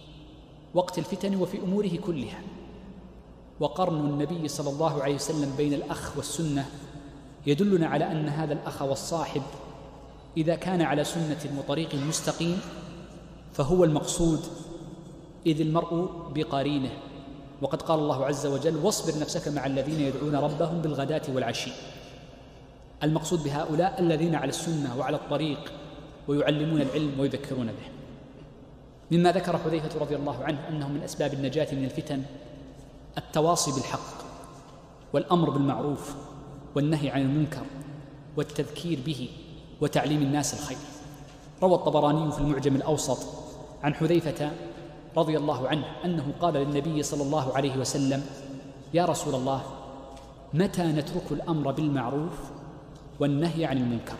وقت 0.74 0.98
الفتن 0.98 1.36
وفي 1.36 1.58
أموره 1.58 1.96
كلها. 2.06 2.42
وقرن 3.60 4.00
النبي 4.00 4.48
صلى 4.48 4.70
الله 4.70 5.02
عليه 5.02 5.14
وسلم 5.14 5.54
بين 5.56 5.74
الأخ 5.74 6.16
والسنة 6.16 6.66
يدلنا 7.46 7.86
على 7.86 8.12
أن 8.12 8.28
هذا 8.28 8.52
الأخ 8.52 8.82
والصاحب 8.82 9.42
إذا 10.36 10.54
كان 10.54 10.82
على 10.82 11.04
سنة 11.04 11.58
وطريق 11.58 11.94
مستقيم 11.94 12.60
فهو 13.52 13.84
المقصود 13.84 14.40
إذ 15.46 15.60
المرء 15.60 16.10
بقرينه. 16.34 16.90
وقد 17.62 17.82
قال 17.82 17.98
الله 17.98 18.26
عز 18.26 18.46
وجل 18.46 18.76
واصبر 18.76 19.20
نفسك 19.20 19.48
مع 19.48 19.66
الذين 19.66 20.00
يدعون 20.00 20.34
ربهم 20.34 20.82
بالغداة 20.82 21.22
والعشي. 21.34 21.70
المقصود 23.02 23.44
بهؤلاء 23.44 24.00
الذين 24.00 24.34
على 24.34 24.48
السنة 24.48 24.98
وعلى 24.98 25.16
الطريق 25.16 25.72
ويعلمون 26.28 26.80
العلم 26.80 27.20
ويذكرون 27.20 27.66
به. 27.66 27.99
مما 29.10 29.32
ذكر 29.32 29.58
حذيفة 29.58 30.00
رضي 30.00 30.16
الله 30.16 30.44
عنه 30.44 30.68
أنه 30.68 30.88
من 30.88 31.02
أسباب 31.02 31.34
النجاة 31.34 31.74
من 31.74 31.84
الفتن 31.84 32.22
التواصي 33.18 33.72
بالحق 33.72 34.20
والأمر 35.12 35.50
بالمعروف 35.50 36.14
والنهي 36.74 37.10
عن 37.10 37.20
المنكر 37.20 37.62
والتذكير 38.36 38.98
به 39.06 39.28
وتعليم 39.80 40.22
الناس 40.22 40.54
الخير. 40.54 40.78
روى 41.62 41.74
الطبراني 41.74 42.32
في 42.32 42.38
المعجم 42.38 42.76
الأوسط 42.76 43.18
عن 43.82 43.94
حذيفة 43.94 44.50
رضي 45.16 45.36
الله 45.36 45.68
عنه 45.68 45.84
أنه 46.04 46.32
قال 46.40 46.54
للنبي 46.54 47.02
صلى 47.02 47.22
الله 47.22 47.56
عليه 47.56 47.76
وسلم 47.76 48.22
يا 48.94 49.04
رسول 49.04 49.34
الله 49.34 49.62
متى 50.54 50.82
نترك 50.82 51.24
الأمر 51.30 51.70
بالمعروف 51.70 52.50
والنهي 53.20 53.64
عن 53.64 53.78
المنكر؟ 53.78 54.16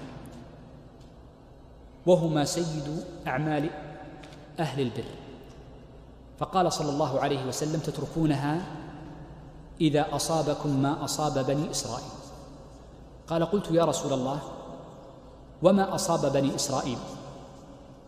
وهما 2.06 2.44
سيد 2.44 3.04
أعمال 3.26 3.70
أهل 4.60 4.80
البر. 4.80 5.04
فقال 6.38 6.72
صلى 6.72 6.90
الله 6.90 7.20
عليه 7.20 7.46
وسلم 7.46 7.80
تتركونها 7.80 8.66
إذا 9.80 10.16
أصابكم 10.16 10.82
ما 10.82 11.04
أصاب 11.04 11.46
بني 11.46 11.70
إسرائيل. 11.70 12.10
قال 13.28 13.44
قلت 13.44 13.70
يا 13.70 13.84
رسول 13.84 14.12
الله 14.12 14.40
وما 15.62 15.94
أصاب 15.94 16.32
بني 16.32 16.54
إسرائيل؟ 16.54 16.98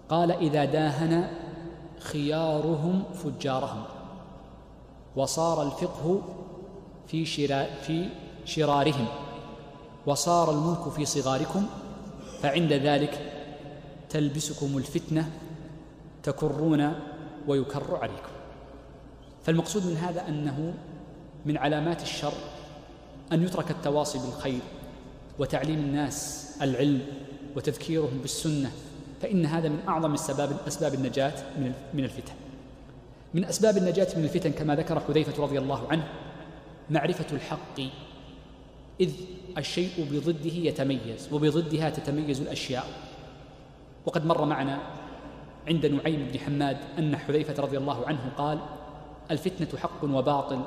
قال 0.08 0.32
إذا 0.32 0.64
داهن 0.64 1.30
خيارهم 1.98 3.02
فجارهم 3.14 3.82
وصار 5.16 5.62
الفقه 5.62 6.22
في, 7.06 7.24
في 7.86 8.08
شرارهم 8.44 9.06
وصار 10.06 10.50
الملك 10.50 10.88
في 10.88 11.04
صغاركم 11.04 11.66
فعند 12.42 12.72
ذلك 12.72 13.32
تلبسكم 14.10 14.78
الفتنة 14.78 15.30
تكرون 16.22 16.92
ويكر 17.46 17.96
عليكم. 17.96 18.32
فالمقصود 19.44 19.86
من 19.86 19.96
هذا 19.96 20.28
أنه 20.28 20.74
من 21.46 21.56
علامات 21.56 22.02
الشر 22.02 22.32
أن 23.32 23.42
يترك 23.42 23.70
التواصي 23.70 24.18
بالخير 24.18 24.60
وتعليم 25.38 25.78
الناس 25.78 26.48
العلم 26.62 27.02
وتذكيرهم 27.56 28.18
بالسنة 28.18 28.70
فإن 29.22 29.46
هذا 29.46 29.68
من 29.68 29.78
أعظم 29.88 30.14
السباب 30.14 30.56
أسباب 30.66 30.94
النجاة 30.94 31.32
من 31.94 32.04
الفتن. 32.04 32.32
من 33.34 33.44
أسباب 33.44 33.76
النجاة 33.76 34.08
من 34.16 34.24
الفتن 34.24 34.52
كما 34.52 34.76
ذكر 34.76 35.00
حذيفة 35.00 35.42
رضي 35.42 35.58
الله 35.58 35.88
عنه 35.88 36.08
معرفة 36.90 37.36
الحق 37.36 37.80
إذ 39.00 39.10
الشيء 39.58 40.08
بضده 40.10 40.52
يتميز 40.52 41.32
وبضدها 41.32 41.90
تتميز 41.90 42.40
الأشياء. 42.40 42.86
وقد 44.06 44.26
مر 44.26 44.44
معنا 44.44 44.78
عند 45.68 45.86
نعيم 45.86 46.28
بن 46.32 46.38
حماد 46.38 46.76
أن 46.98 47.16
حذيفة 47.16 47.62
رضي 47.62 47.78
الله 47.78 48.06
عنه 48.06 48.32
قال 48.38 48.58
الفتنة 49.30 49.80
حق 49.80 50.04
وباطل 50.04 50.60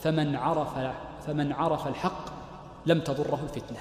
فمن 0.00 0.36
عرف 0.36 0.92
فمن 1.26 1.52
عرف 1.52 1.88
الحق 1.88 2.24
لم 2.86 3.00
تضره 3.00 3.40
الفتنة. 3.44 3.78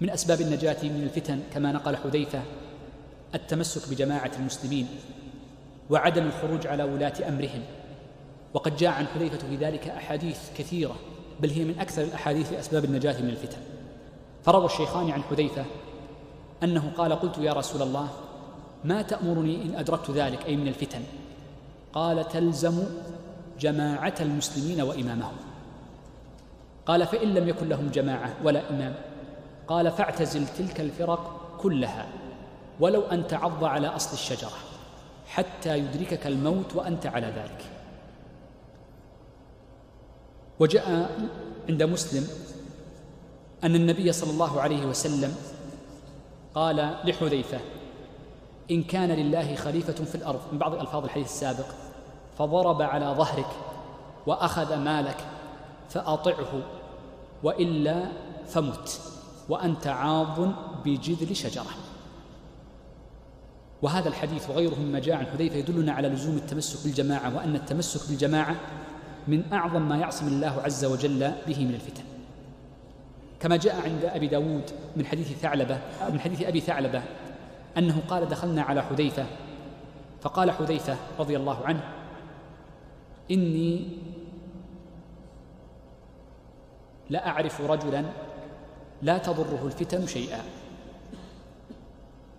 من 0.00 0.10
أسباب 0.10 0.40
النجاة 0.40 0.76
من 0.82 1.02
الفتن 1.02 1.40
كما 1.54 1.72
نقل 1.72 1.96
حذيفة 1.96 2.42
التمسك 3.34 3.90
بجماعة 3.90 4.30
المسلمين 4.38 4.88
وعدم 5.90 6.26
الخروج 6.26 6.66
على 6.66 6.84
ولاة 6.84 7.28
أمرهم. 7.28 7.62
وقد 8.54 8.76
جاء 8.76 8.90
عن 8.90 9.06
حذيفة 9.06 9.38
في 9.38 9.56
ذلك 9.56 9.88
أحاديث 9.88 10.38
كثيرة 10.58 10.96
بل 11.40 11.50
هي 11.50 11.64
من 11.64 11.78
أكثر 11.78 12.02
الأحاديث 12.02 12.52
لأسباب 12.52 12.84
النجاة 12.84 13.22
من 13.22 13.28
الفتن. 13.28 13.58
فروى 14.44 14.64
الشيخان 14.64 15.10
عن 15.10 15.22
حذيفة 15.22 15.64
أنه 16.62 16.92
قال 16.96 17.12
قلت 17.12 17.38
يا 17.38 17.52
رسول 17.52 17.82
الله 17.82 18.08
ما 18.84 19.02
تأمرني 19.02 19.62
إن 19.62 19.74
أدركت 19.74 20.10
ذلك 20.10 20.46
أي 20.46 20.56
من 20.56 20.68
الفتن؟ 20.68 21.02
قال 21.92 22.28
تلزم 22.28 22.84
جماعة 23.60 24.14
المسلمين 24.20 24.80
وإمامهم. 24.80 25.36
قال 26.86 27.06
فإن 27.06 27.34
لم 27.34 27.48
يكن 27.48 27.68
لهم 27.68 27.88
جماعة 27.88 28.34
ولا 28.44 28.70
إمام 28.70 28.94
قال 29.68 29.90
فاعتزل 29.90 30.46
تلك 30.46 30.80
الفرق 30.80 31.40
كلها 31.58 32.06
ولو 32.80 33.02
أن 33.02 33.26
تعض 33.26 33.64
على 33.64 33.86
أصل 33.86 34.12
الشجرة 34.12 34.58
حتى 35.26 35.78
يدركك 35.78 36.26
الموت 36.26 36.76
وأنت 36.76 37.06
على 37.06 37.26
ذلك. 37.26 37.64
وجاء 40.60 41.10
عند 41.68 41.82
مسلم 41.82 42.28
أن 43.64 43.74
النبي 43.74 44.12
صلى 44.12 44.30
الله 44.30 44.60
عليه 44.60 44.86
وسلم 44.86 45.34
قال 46.54 46.76
لحذيفة 47.04 47.58
إن 48.70 48.82
كان 48.82 49.08
لله 49.08 49.54
خليفة 49.54 50.04
في 50.04 50.14
الأرض. 50.14 50.40
من 50.52 50.58
بعض 50.58 50.74
ألفاظ 50.74 51.04
الحديث 51.04 51.26
السابق. 51.26 51.66
فضرب 52.38 52.82
على 52.82 53.06
ظهرك 53.06 53.50
وأخذ 54.26 54.76
مالك 54.76 55.16
فأطعه 55.88 56.62
وإلا 57.42 58.08
فمت 58.46 59.00
وأنت 59.48 59.86
عاض 59.86 60.52
بجذل 60.84 61.36
شجرة. 61.36 61.70
وهذا 63.82 64.08
الحديث 64.08 64.50
وغيره 64.50 64.74
مما 64.74 64.98
جاء 64.98 65.16
عن 65.16 65.26
حذيفة 65.26 65.56
يدلنا 65.56 65.92
على 65.92 66.08
لزوم 66.08 66.36
التمسك 66.36 66.84
بالجماعة 66.84 67.36
وأن 67.36 67.56
التمسك 67.56 68.08
بالجماعة 68.08 68.56
من 69.28 69.52
أعظم 69.52 69.82
ما 69.82 69.96
يعصم 69.96 70.28
الله 70.28 70.62
عز 70.64 70.84
وجل 70.84 71.32
به 71.46 71.64
من 71.64 71.74
الفتن. 71.74 72.02
كما 73.40 73.56
جاء 73.56 73.80
عند 73.84 74.04
أبي 74.04 74.26
داود 74.26 74.70
من 74.96 75.06
حديث 75.06 75.32
ثعلبة 75.32 75.80
من 76.12 76.20
حديث 76.20 76.42
أبي 76.42 76.60
ثعلبة 76.60 77.02
أنه 77.78 78.02
قال 78.08 78.28
دخلنا 78.28 78.62
على 78.62 78.82
حذيفة 78.82 79.26
فقال 80.20 80.50
حذيفة 80.50 80.96
رضي 81.18 81.36
الله 81.36 81.64
عنه 81.64 81.82
إني 83.30 83.98
لأعرف 87.10 87.60
رجلا 87.60 88.04
لا 89.02 89.18
تضره 89.18 89.66
الفتن 89.66 90.06
شيئا. 90.06 90.40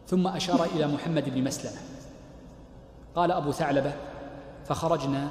ثم 0.07 0.27
أشار 0.27 0.63
إلى 0.63 0.87
محمد 0.87 1.29
بن 1.29 1.43
مسلمة. 1.43 1.77
قال 3.15 3.31
أبو 3.31 3.51
ثعلبة 3.51 3.93
فخرجنا 4.65 5.27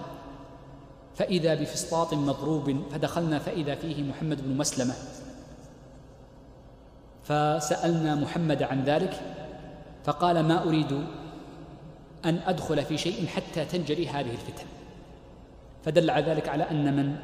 فإذا 1.14 1.54
بفسطاط 1.54 2.14
مضروب 2.14 2.82
فدخلنا 2.90 3.38
فإذا 3.38 3.74
فيه 3.74 4.02
محمد 4.02 4.48
بن 4.48 4.56
مسلمة. 4.56 4.94
فسألنا 7.24 8.14
محمد 8.14 8.62
عن 8.62 8.84
ذلك 8.84 9.20
فقال 10.04 10.46
ما 10.48 10.62
أريد 10.62 10.92
أن 12.24 12.40
أدخل 12.46 12.84
في 12.84 12.98
شيء 12.98 13.26
حتى 13.26 13.64
تنجلي 13.64 14.08
هذه 14.08 14.30
الفتن. 14.30 14.66
فدل 15.84 16.10
على 16.10 16.26
ذلك 16.26 16.48
على 16.48 16.70
أن 16.70 16.96
من 16.96 17.16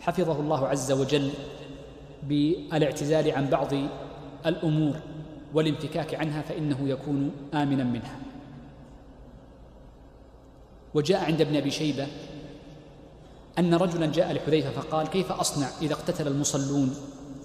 حفظه 0.00 0.40
الله 0.40 0.68
عز 0.68 0.92
وجل 0.92 1.30
بالاعتزال 2.22 3.30
عن 3.30 3.46
بعض 3.46 3.68
الأمور 4.46 4.96
والانفكاك 5.54 6.14
عنها 6.14 6.42
فإنه 6.42 6.88
يكون 6.88 7.30
آمنا 7.54 7.84
منها. 7.84 8.16
وجاء 10.94 11.24
عند 11.24 11.40
ابن 11.40 11.56
أبي 11.56 11.70
شيبة 11.70 12.06
أن 13.58 13.74
رجلا 13.74 14.06
جاء 14.06 14.32
لحذيفة 14.32 14.70
فقال 14.70 15.06
كيف 15.06 15.32
أصنع 15.32 15.68
إذا 15.82 15.92
اقتتل 15.92 16.28
المصلون؟ 16.28 16.94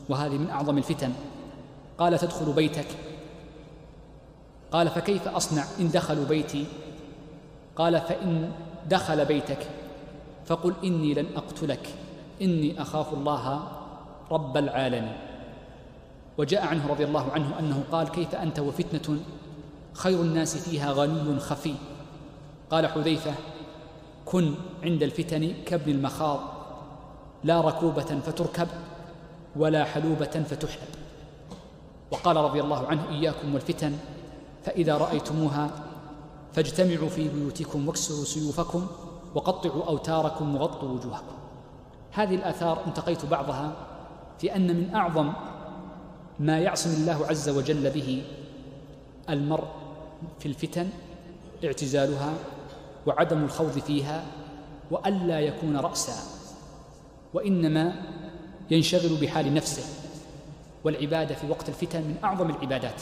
وهذه 0.09 0.37
من 0.37 0.49
أعظم 0.49 0.77
الفتن. 0.77 1.11
قال 1.97 2.19
تدخل 2.19 2.53
بيتك. 2.53 2.87
قال 4.71 4.89
فكيف 4.89 5.27
أصنع 5.27 5.63
إن 5.79 5.91
دخلوا 5.91 6.25
بيتي؟ 6.25 6.65
قال 7.75 8.01
فإن 8.01 8.51
دخل 8.89 9.25
بيتك. 9.25 9.67
فقل 10.45 10.73
إني 10.83 11.13
لن 11.13 11.25
أقتلك. 11.35 11.95
إني 12.41 12.81
أخاف 12.81 13.13
الله 13.13 13.67
رب 14.31 14.57
العالمين. 14.57 15.17
وجاء 16.37 16.67
عنه 16.67 16.87
رضي 16.87 17.03
الله 17.03 17.31
عنه 17.31 17.59
أنه 17.59 17.83
قال 17.91 18.09
كيف 18.09 18.35
أنت 18.35 18.59
وفتنة 18.59 19.19
خير 19.93 20.21
الناس 20.21 20.57
فيها 20.57 20.91
غني 20.91 21.39
خفي. 21.39 21.75
قال 22.71 22.87
حذيفة 22.87 23.33
كن 24.25 24.55
عند 24.83 25.03
الفتن 25.03 25.53
كابن 25.65 25.91
المخاض. 25.91 26.39
لا 27.43 27.61
ركوبة 27.61 28.19
فتركب 28.25 28.67
ولا 29.55 29.85
حلوبة 29.85 30.25
فتحلب 30.25 30.89
وقال 32.11 32.37
رضي 32.37 32.61
الله 32.61 32.87
عنه 32.87 33.09
إياكم 33.09 33.53
والفتن 33.53 33.97
فإذا 34.67 34.97
رأيتموها 34.97 35.69
فاجتمعوا 36.53 37.09
في 37.09 37.27
بيوتكم 37.27 37.87
واكسروا 37.87 38.25
سيوفكم 38.25 38.87
وقطعوا 39.35 39.85
أوتاركم 39.85 40.55
وغطوا 40.55 40.89
وجوهكم. 40.89 41.35
هذه 42.11 42.35
الآثار 42.35 42.83
انتقيت 42.87 43.25
بعضها 43.25 43.73
في 44.39 44.55
أن 44.55 44.67
من 44.75 44.95
أعظم 44.95 45.33
ما 46.39 46.59
يعصم 46.59 46.89
الله 46.89 47.25
عز 47.27 47.49
وجل 47.49 47.89
به 47.89 48.23
المرء 49.29 49.67
في 50.39 50.45
الفتن 50.45 50.89
اعتزالها 51.63 52.33
وعدم 53.05 53.43
الخوض 53.43 53.79
فيها 53.79 54.25
وألا 54.91 55.39
يكون 55.39 55.77
رأسا 55.77 56.23
وإنما 57.33 57.95
ينشغل 58.71 59.17
بحال 59.21 59.53
نفسه. 59.53 59.83
والعبادة 60.83 61.35
في 61.35 61.49
وقت 61.49 61.69
الفتن 61.69 62.01
من 62.01 62.15
أعظم 62.23 62.49
العبادات. 62.49 63.01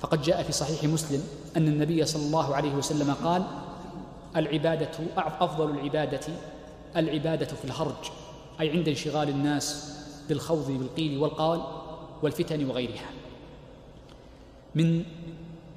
فقد 0.00 0.22
جاء 0.22 0.42
في 0.42 0.52
صحيح 0.52 0.84
مسلم 0.84 1.22
أن 1.56 1.68
النبي 1.68 2.06
صلى 2.06 2.22
الله 2.22 2.54
عليه 2.54 2.74
وسلم 2.74 3.14
قال 3.24 3.46
العبادة 4.36 4.90
أفضل 5.16 5.70
العبادة 5.70 6.20
العبادة 6.96 7.46
في 7.46 7.64
الهرج 7.64 8.10
أي 8.60 8.70
عند 8.70 8.88
انشغال 8.88 9.28
الناس 9.28 9.96
بالخوض 10.28 10.70
بالقيل 10.70 11.18
والقال 11.18 11.62
والفتن 12.22 12.70
وغيرها. 12.70 13.10
من 14.74 15.04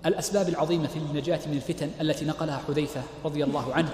الأسباب 0.05 0.49
العظيمة 0.49 0.87
في 0.87 0.97
النجاة 0.97 1.39
من 1.47 1.53
الفتن 1.53 1.89
التي 2.01 2.25
نقلها 2.25 2.57
حذيفة 2.57 3.01
رضي 3.25 3.43
الله 3.43 3.73
عنه 3.73 3.91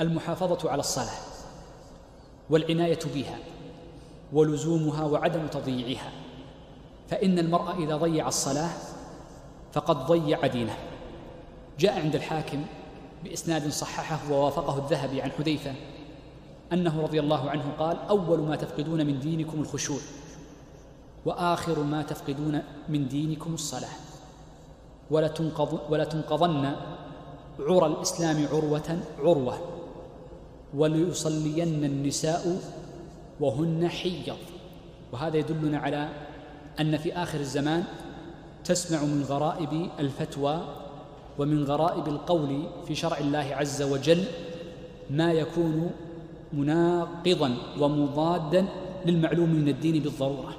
المحافظة 0.00 0.70
على 0.70 0.80
الصلاة 0.80 1.18
والعناية 2.50 2.98
بها. 3.14 3.38
ولزومها 4.32 5.04
وعدم 5.04 5.46
تضييعها. 5.46 6.12
فإن 7.08 7.38
المرء 7.38 7.84
إذا 7.84 7.96
ضيع 7.96 8.28
الصلاة 8.28 8.70
فقد 9.72 10.06
ضيع 10.06 10.46
دينه. 10.46 10.76
جاء 11.78 12.00
عند 12.00 12.14
الحاكم 12.14 12.64
بإسناد 13.24 13.68
صححه 13.68 14.32
ووافقه 14.32 14.78
الذهبي 14.78 15.22
عن 15.22 15.30
حذيفة 15.30 15.74
أنه 16.72 17.02
رضي 17.02 17.20
الله 17.20 17.50
عنه 17.50 17.64
قال 17.78 17.96
أول 18.08 18.40
ما 18.40 18.56
تفقدون 18.56 19.06
من 19.06 19.20
دينكم 19.20 19.60
الخشوع 19.60 20.00
وآخر 21.24 21.82
ما 21.82 22.02
تفقدون 22.02 22.62
من 22.88 23.08
دينكم 23.08 23.54
الصلاة. 23.54 23.96
ولتنقضن 25.90 26.72
عرى 27.60 27.86
الإسلام 27.86 28.46
عروة 28.52 29.00
عروة 29.18 29.58
وليصلين 30.74 31.84
النساء 31.84 32.60
وهن 33.40 33.88
حيض. 33.88 34.36
وهذا 35.12 35.36
يدلنا 35.36 35.78
على 35.78 36.08
أن 36.80 36.96
في 36.96 37.12
آخر 37.12 37.40
الزمان 37.40 37.84
تسمع 38.64 39.02
من 39.02 39.22
غرائب 39.22 39.88
الفتوى 39.98 40.60
ومن 41.38 41.64
غرائب 41.64 42.08
القول 42.08 42.62
في 42.86 42.94
شرع 42.94 43.18
الله 43.18 43.46
عز 43.52 43.82
وجل 43.82 44.24
ما 45.10 45.32
يكون 45.32 45.90
مناقضا 46.52 47.56
ومضادا 47.80 48.66
للمعلوم 49.06 49.50
من 49.50 49.68
الدين 49.68 50.02
بالضرورة. 50.02 50.54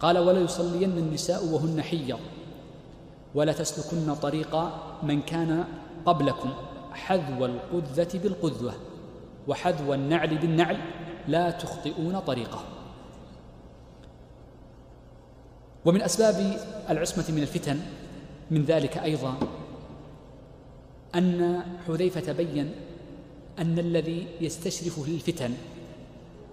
قال 0.00 0.18
ولا 0.18 0.40
يصلين 0.40 0.98
النساء 0.98 1.44
وهن 1.44 1.82
حيض. 1.82 2.18
ولا 3.34 3.52
تسلكن 3.52 4.14
طريق 4.14 4.56
من 5.02 5.22
كان 5.22 5.64
قبلكم 6.06 6.50
حذو 6.92 7.44
القذة 7.44 8.18
بالقذوة 8.18 8.72
وحذو 9.48 9.94
النعل 9.94 10.38
بالنعل 10.38 10.78
لا 11.28 11.50
تخطئون 11.50 12.18
طريقه. 12.18 12.64
ومن 15.84 16.02
أسباب 16.02 16.60
العصمة 16.90 17.24
من 17.28 17.42
الفتن 17.42 17.80
من 18.50 18.64
ذلك 18.64 18.98
أيضا 18.98 19.34
أن 21.14 21.62
حذيفة 21.86 22.32
بين 22.32 22.74
أن 23.58 23.78
الذي 23.78 24.26
يستشرف 24.40 25.08
للفتن 25.08 25.54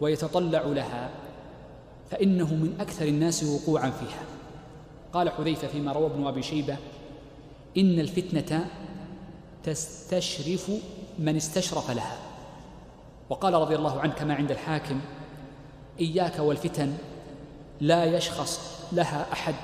ويتطلع 0.01 0.61
لها 0.61 1.09
فإنه 2.11 2.53
من 2.53 2.75
أكثر 2.79 3.05
الناس 3.05 3.43
وقوعا 3.43 3.89
فيها. 3.89 4.23
قال 5.13 5.29
حذيفة 5.29 5.67
فيما 5.67 5.91
روى 5.91 6.05
ابن 6.05 6.27
أبي 6.27 6.43
شيبة 6.43 6.77
إن 7.77 7.99
الفتنة 7.99 8.67
تستشرف 9.63 10.71
من 11.19 11.35
استشرف 11.35 11.91
لها. 11.91 12.17
وقال 13.29 13.53
رضي 13.53 13.75
الله 13.75 13.99
عنه 13.99 14.13
كما 14.13 14.33
عند 14.33 14.51
الحاكم 14.51 15.01
إياك 15.99 16.39
والفتن 16.39 16.93
لا 17.81 18.05
يشخص 18.05 18.59
لها 18.91 19.25
أحد 19.33 19.55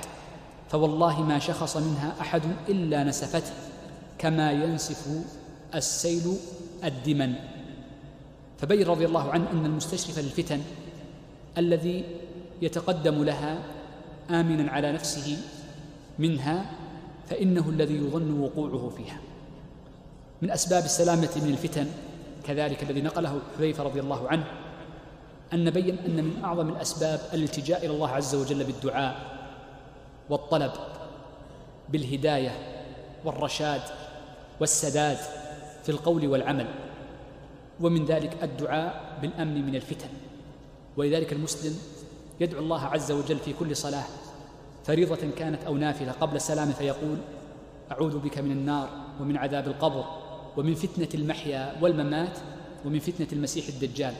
فوالله 0.70 1.22
ما 1.22 1.38
شخص 1.38 1.76
منها 1.76 2.14
أحد 2.20 2.42
إلا 2.68 3.04
نسفته 3.04 3.52
كما 4.18 4.52
ينسف 4.52 5.08
السيل 5.74 6.36
الدمن. 6.84 7.34
فبين 8.58 8.86
رضي 8.86 9.06
الله 9.06 9.30
عنه 9.30 9.50
أن 9.50 9.66
المستشرف 9.66 10.18
للفتن 10.18 10.60
الذي 11.58 12.04
يتقدم 12.62 13.24
لها 13.24 13.58
آمنا 14.30 14.70
على 14.72 14.92
نفسه 14.92 15.38
منها 16.18 16.70
فإنه 17.30 17.68
الذي 17.68 17.94
يظن 17.94 18.40
وقوعه 18.40 18.92
فيها. 18.96 19.18
من 20.42 20.50
أسباب 20.50 20.84
السلامة 20.84 21.30
من 21.36 21.50
الفتن 21.50 21.86
كذلك 22.46 22.82
الذي 22.82 23.02
نقله 23.02 23.40
حذيفة 23.56 23.84
رضي 23.84 24.00
الله 24.00 24.28
عنه 24.28 24.44
أن 25.52 25.64
نبين 25.64 25.98
أن 25.98 26.24
من 26.24 26.44
أعظم 26.44 26.68
الأسباب 26.68 27.20
الالتجاء 27.34 27.86
إلى 27.86 27.94
الله 27.94 28.08
عز 28.08 28.34
وجل 28.34 28.64
بالدعاء 28.64 29.16
والطلب 30.30 30.72
بالهداية 31.88 32.50
والرشاد 33.24 33.82
والسداد 34.60 35.18
في 35.82 35.88
القول 35.88 36.26
والعمل 36.26 36.66
ومن 37.80 38.04
ذلك 38.04 38.42
الدعاء 38.42 39.18
بالأمن 39.22 39.66
من 39.66 39.74
الفتن. 39.74 40.08
ولذلك 40.96 41.32
المسلم 41.32 41.78
يدعو 42.40 42.60
الله 42.60 42.84
عز 42.86 43.12
وجل 43.12 43.38
في 43.38 43.52
كل 43.52 43.76
صلاة 43.76 44.04
فريضة 44.84 45.30
كانت 45.38 45.64
أو 45.64 45.76
نافلة 45.76 46.12
قبل 46.12 46.36
السلام 46.36 46.72
فيقول 46.72 47.18
أعوذ 47.92 48.18
بك 48.18 48.38
من 48.38 48.50
النار 48.50 48.88
ومن 49.20 49.36
عذاب 49.36 49.66
القبر 49.66 50.21
ومن 50.56 50.74
فتنة 50.74 51.08
المحيا 51.14 51.74
والممات 51.80 52.38
ومن 52.84 52.98
فتنة 52.98 53.26
المسيح 53.32 53.68
الدجال. 53.68 54.14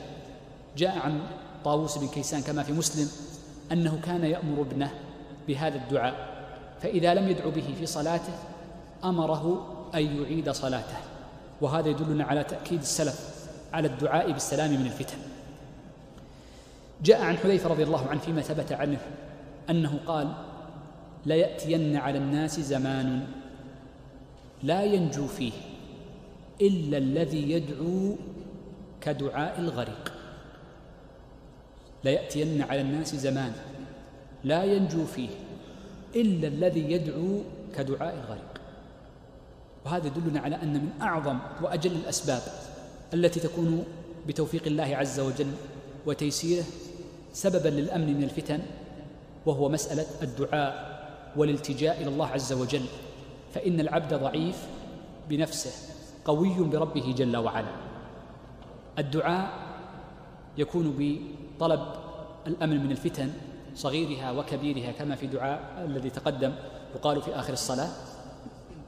جاء 0.77 0.99
عن 0.99 1.21
طاووس 1.65 1.99
بن 1.99 2.09
كيسان 2.09 2.43
كما 2.43 2.63
في 2.63 2.73
مسلم 2.73 3.09
أنه 3.73 4.01
كان 4.05 4.25
يأمر 4.25 4.63
ابنه 4.63 4.93
بهذا 5.49 5.77
الدعاء 5.77 6.33
فإذا 6.83 7.15
لم 7.15 7.29
يدعو 7.29 7.51
به 7.51 7.75
في 7.79 7.87
صلاته 7.87 8.33
أمره 9.05 9.67
أن 9.95 10.23
يعيد 10.23 10.51
صلاته. 10.51 10.97
وهذا 11.61 11.89
يدلنا 11.89 12.25
على 12.25 12.45
تأكيد 12.45 12.81
السلف 12.81 13.49
على 13.73 13.89
الدعاء 13.89 14.33
بالسلام 14.33 14.71
من 14.71 14.87
الفتن. 14.87 15.19
جاء 17.03 17.23
عن 17.23 17.37
حذيفة 17.37 17.71
رضي 17.71 17.83
الله 17.83 18.09
عنه 18.09 18.21
فيما 18.21 18.43
ثبت 18.43 18.73
عنه 18.73 18.99
أنه 19.71 19.99
قال 20.07 20.33
ليأتين 21.27 21.97
على 21.97 22.19
الناس 22.19 22.61
زمان 22.61 23.27
لا 24.63 24.85
ينجو 24.85 25.27
فيه 25.27 25.53
إلا 26.63 26.99
الذي 26.99 27.51
يدعو 27.51 28.17
كدعاء 29.01 29.61
الغريق. 29.61 30.13
ليأتين 32.05 32.63
على 32.63 32.81
الناس 32.81 33.17
زمان 33.17 33.53
لا 34.45 34.65
ينجو 34.65 35.05
فيه 35.05 35.29
إلا 36.17 36.49
الذي 36.49 36.93
يدعو 36.93 37.41
كدعاء 37.77 38.15
الغريق. 38.15 38.53
وهذا 39.85 40.07
يدلنا 40.07 40.41
على 40.41 40.57
أن 40.63 40.73
من 40.73 40.91
أعظم 41.01 41.39
وأجل 41.63 41.93
الأسباب 41.93 42.43
التي 43.15 43.41
تكون 43.41 43.85
بتوفيق 44.29 44.67
الله 44.67 44.97
عز 44.97 45.21
وجل 45.21 45.51
وتيسيره 46.07 46.65
سببا 47.33 47.69
للأمن 47.69 48.17
من 48.17 48.25
الفتن 48.25 48.61
وهو 49.47 49.69
مسألة 49.69 50.07
الدعاء 50.23 51.03
والالتجاء 51.37 52.03
إلى 52.03 52.09
الله 52.09 52.27
عز 52.27 52.53
وجل. 52.53 52.85
فإن 53.55 53.81
العبد 53.81 54.15
ضعيف 54.15 54.67
بنفسه. 55.29 55.92
قوي 56.25 56.55
بربه 56.55 57.15
جل 57.17 57.37
وعلا. 57.37 57.73
الدعاء 58.99 59.51
يكون 60.59 60.95
بطلب 60.99 61.81
الأمن 62.47 62.85
من 62.85 62.91
الفتن 62.91 63.33
صغيرها 63.75 64.33
وكبيرها 64.33 64.93
كما 64.93 65.15
في 65.15 65.27
دعاء 65.27 65.85
الذي 65.85 66.11
تقدم 66.11 66.53
يقال 66.95 67.23
في 67.23 67.35
آخر 67.35 67.53
الصلاة. 67.53 67.89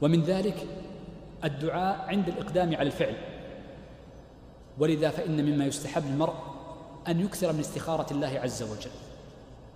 ومن 0.01 0.21
ذلك 0.21 0.67
الدعاء 1.43 2.05
عند 2.07 2.27
الإقدام 2.27 2.75
على 2.75 2.87
الفعل. 2.87 3.15
ولذا 4.77 5.09
فإن 5.09 5.45
مما 5.45 5.65
يستحب 5.65 6.03
المرء 6.05 6.33
أن 7.07 7.19
يكثر 7.19 7.53
من 7.53 7.59
استخارة 7.59 8.13
الله 8.13 8.39
عز 8.43 8.63
وجل. 8.63 8.91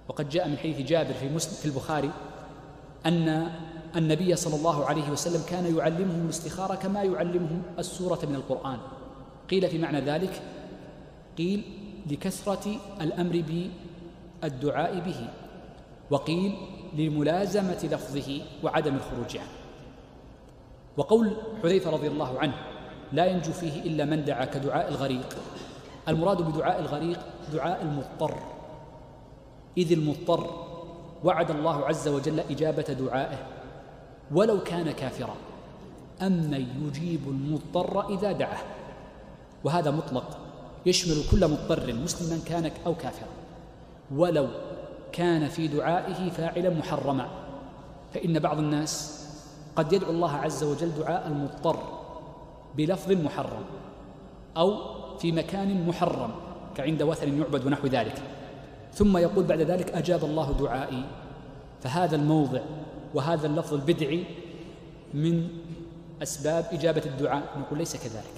وقد 0.07 0.30
جاء 0.30 0.47
من 0.47 0.57
حديث 0.57 0.82
جابر 0.82 1.14
في 1.14 1.30
مسلم 1.30 1.53
في 1.53 1.66
البخاري 1.66 2.12
أن 3.05 3.51
النبي 3.96 4.36
صلى 4.36 4.56
الله 4.56 4.86
عليه 4.86 5.10
وسلم 5.10 5.44
كان 5.50 5.78
يعلمهم 5.78 6.26
الاستخارة 6.26 6.76
كما 6.76 7.04
يعلمهم 7.04 7.62
السورة 7.80 8.20
من 8.30 8.36
القرآن. 8.36 8.78
قيل 9.50 9.70
في 9.70 9.78
معنى 9.78 10.02
ذلك 10.02 10.42
قيل 11.38 11.64
لكثرة 12.12 12.76
الأمر 13.02 13.44
بالدعاء 14.42 15.00
به 15.00 15.28
وقيل 16.10 16.56
لملازمة 16.98 17.90
لفظه 17.92 18.42
وعدم 18.64 18.96
الخروج 18.96 19.38
عنه 19.38 19.50
وقول 20.98 21.38
حذيفة 21.64 21.92
رضي 21.92 22.08
الله 22.08 22.40
عنه 22.40 22.54
لا 23.12 23.26
ينجو 23.26 23.52
فيه 23.52 23.82
إلا 23.82 24.06
من 24.06 24.26
دعا 24.26 24.46
كدعاء 24.46 24.90
الغريق. 24.90 25.38
المراد 26.08 26.42
بدعاء 26.42 26.80
الغريق 26.80 27.20
دعاء 27.54 27.82
المضطر. 27.82 28.38
إذ 29.78 29.92
المضطر 29.92 30.66
وعد 31.24 31.52
الله 31.52 31.86
عز 31.86 32.08
وجل 32.08 32.40
إجابة 32.40 32.82
دعائه. 32.82 33.59
ولو 34.32 34.64
كان 34.64 34.92
كافرا. 34.92 35.36
أمن 36.22 36.66
يجيب 36.82 37.20
المضطر 37.28 38.10
إذا 38.10 38.32
دعاه. 38.32 38.64
وهذا 39.64 39.92
مطلق. 39.92 40.38
يشمل 40.86 41.24
كل 41.32 41.48
مضطر 41.48 41.94
مسلما 41.94 42.40
كان 42.46 42.72
أو 42.86 42.96
كافرا. 42.96 43.28
ولو 44.16 44.48
كان 45.12 45.48
في 45.48 45.68
دعائه 45.68 46.30
فاعلا 46.30 46.70
محرما. 46.70 47.28
فإن 48.14 48.40
بعض 48.40 48.58
الناس 48.58 49.20
قد 49.76 49.94
يدعو 49.94 50.12
الله 50.12 50.32
عز 50.32 50.64
وجل 50.64 50.92
دعاء 51.00 51.28
المضطر 51.28 51.80
بلفظ 52.78 53.12
محرم 53.12 53.64
أو 54.58 54.78
في 55.18 55.32
مكان 55.32 55.88
محرم 55.88 56.32
كعند 56.76 57.02
وثن 57.02 57.42
يعبد 57.42 57.66
ونحو 57.66 57.88
ذلك. 57.88 58.22
ثم 58.94 59.18
يقول 59.18 59.44
بعد 59.44 59.62
ذلك 59.62 59.92
أجاب 59.92 60.24
الله 60.26 60.52
دعائي. 60.60 61.04
فهذا 61.82 62.16
الموضع 62.16 62.60
وهذا 63.14 63.47
اللفظ 63.47 63.74
البدعي 63.74 64.24
من 65.14 65.47
أسباب 66.24 66.66
إجابة 66.72 67.01
الدعاء. 67.05 67.43
نقول 67.60 67.80
ليس 67.80 67.95
كذلك. 67.95 68.38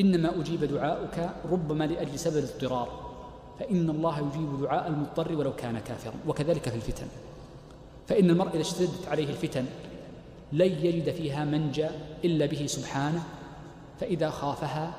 إنما 0.00 0.40
أجيب 0.40 0.64
دعاؤك 0.64 1.30
ربما 1.50 1.84
لأجل 1.84 2.18
سبب 2.18 2.36
الاضطرار. 2.36 3.10
فإن 3.58 3.90
الله 3.90 4.18
يجيب 4.18 4.60
دعاء 4.60 4.88
المضطر 4.88 5.32
ولو 5.32 5.52
كان 5.56 5.78
كافرا. 5.78 6.14
وكذلك 6.26 6.68
في 6.68 6.74
الفتن. 6.74 7.06
فإن 8.08 8.30
المرء 8.30 8.50
إذا 8.50 8.60
اشتدت 8.60 9.08
عليه 9.08 9.28
الفتن 9.28 9.64
لن 10.52 10.70
يجد 10.86 11.10
فيها 11.10 11.44
منجا 11.44 11.90
إلا 12.24 12.46
به 12.46 12.66
سبحانه. 12.66 13.22
فإذا 14.00 14.30
خافها 14.30 14.94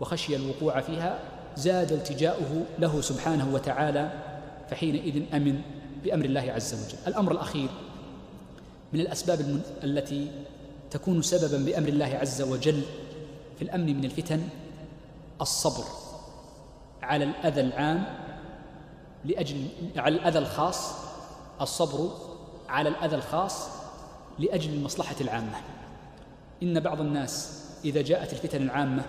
وخشي 0.00 0.36
الوقوع 0.36 0.80
فيها 0.80 1.18
زاد 1.56 1.92
التجاؤه 1.92 2.62
له 2.78 3.00
سبحانه 3.00 3.54
وتعالى. 3.54 4.10
فحينئذ 4.70 5.22
أمن 5.34 5.60
بأمر 6.04 6.24
الله 6.24 6.52
عز 6.52 6.74
وجل. 6.74 6.98
الأمر 7.06 7.32
الأخير 7.32 7.68
من 8.96 9.02
الأسباب 9.02 9.60
التي 9.84 10.30
تكون 10.90 11.22
سببا 11.22 11.64
بأمر 11.64 11.88
الله 11.88 12.18
عز 12.20 12.42
وجل 12.42 12.82
في 13.58 13.62
الأمن 13.62 13.96
من 13.96 14.04
الفتن 14.04 14.48
الصبر 15.40 15.84
على 17.02 17.24
الأذى 17.24 17.60
العام 17.60 18.04
لأجل 19.24 19.66
على 19.96 20.14
الأذى 20.14 20.38
الخاص 20.38 20.94
الصبر 21.60 22.10
على 22.68 22.88
الأذى 22.88 23.16
الخاص 23.16 23.68
لأجل 24.38 24.74
المصلحة 24.74 25.16
العامة. 25.20 25.60
إن 26.62 26.80
بعض 26.80 27.00
الناس 27.00 27.64
إذا 27.84 28.02
جاءت 28.02 28.32
الفتن 28.32 28.62
العامة 28.62 29.02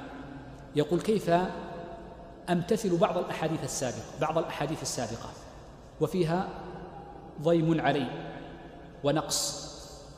يقول 0.76 1.02
كيف 1.02 1.32
أمتثل 2.50 2.98
بعض 2.98 3.18
الأحاديث 3.18 3.64
السابقة 3.64 4.20
بعض 4.22 4.38
الأحاديث 4.38 4.82
السابقة 4.82 5.30
وفيها 6.02 6.50
ضيم 7.42 7.82
علي 7.82 8.08
ونقص. 9.04 9.67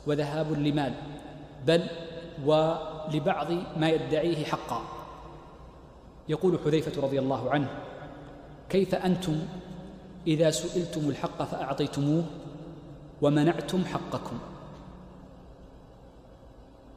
وذهاب 0.10 0.52
لمال 0.52 0.94
بل 1.68 1.88
ولبعض 2.46 3.52
ما 3.78 3.90
يدعيه 3.90 4.46
حقا. 4.46 4.82
يقول 6.30 6.60
حذيفة 6.66 7.02
رضي 7.02 7.20
الله 7.20 7.52
عنه 7.52 7.70
كيف 8.70 8.96
أنتم 8.96 9.40
إذا 10.28 10.52
سئلتم 10.52 11.10
الحق 11.10 11.44
فأعطيتموه 11.44 12.24
ومنعتم 13.22 13.86
حقكم؟ 13.86 14.40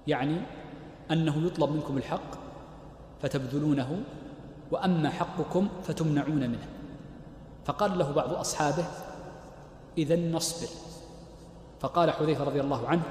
يعني 0.06 0.36
أنه 1.10 1.46
يطلب 1.46 1.70
منكم 1.70 1.96
الحق 1.96 2.30
فتبذلونه 3.22 4.02
وأما 4.70 5.10
حقكم 5.10 5.68
فتمنعون 5.82 6.50
منه. 6.50 6.68
فقال 7.64 7.98
له 7.98 8.12
بعض 8.12 8.32
أصحابه 8.32 8.84
إذا 9.98 10.16
نصبر. 10.16 10.68
فقال 11.82 12.10
حذيفة 12.10 12.44
رضي 12.44 12.60
الله 12.60 12.88
عنه 12.88 13.02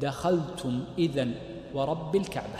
دخلتم 0.00 0.84
إذا 0.98 1.28
ورب 1.74 2.16
الكعبة. 2.16 2.58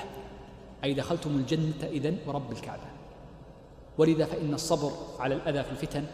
أي 0.85 0.95
دخلتم 0.95 1.31
الجنة 1.31 1.83
إذن 1.83 2.19
ورب 2.27 2.53
الكعبة. 2.53 2.83
ولذا 3.99 4.25
فإن 4.25 4.55
الصبر 4.55 4.93
على 5.19 5.35
الأذى 5.35 5.63
في 5.63 5.71
الفتن 5.71 6.05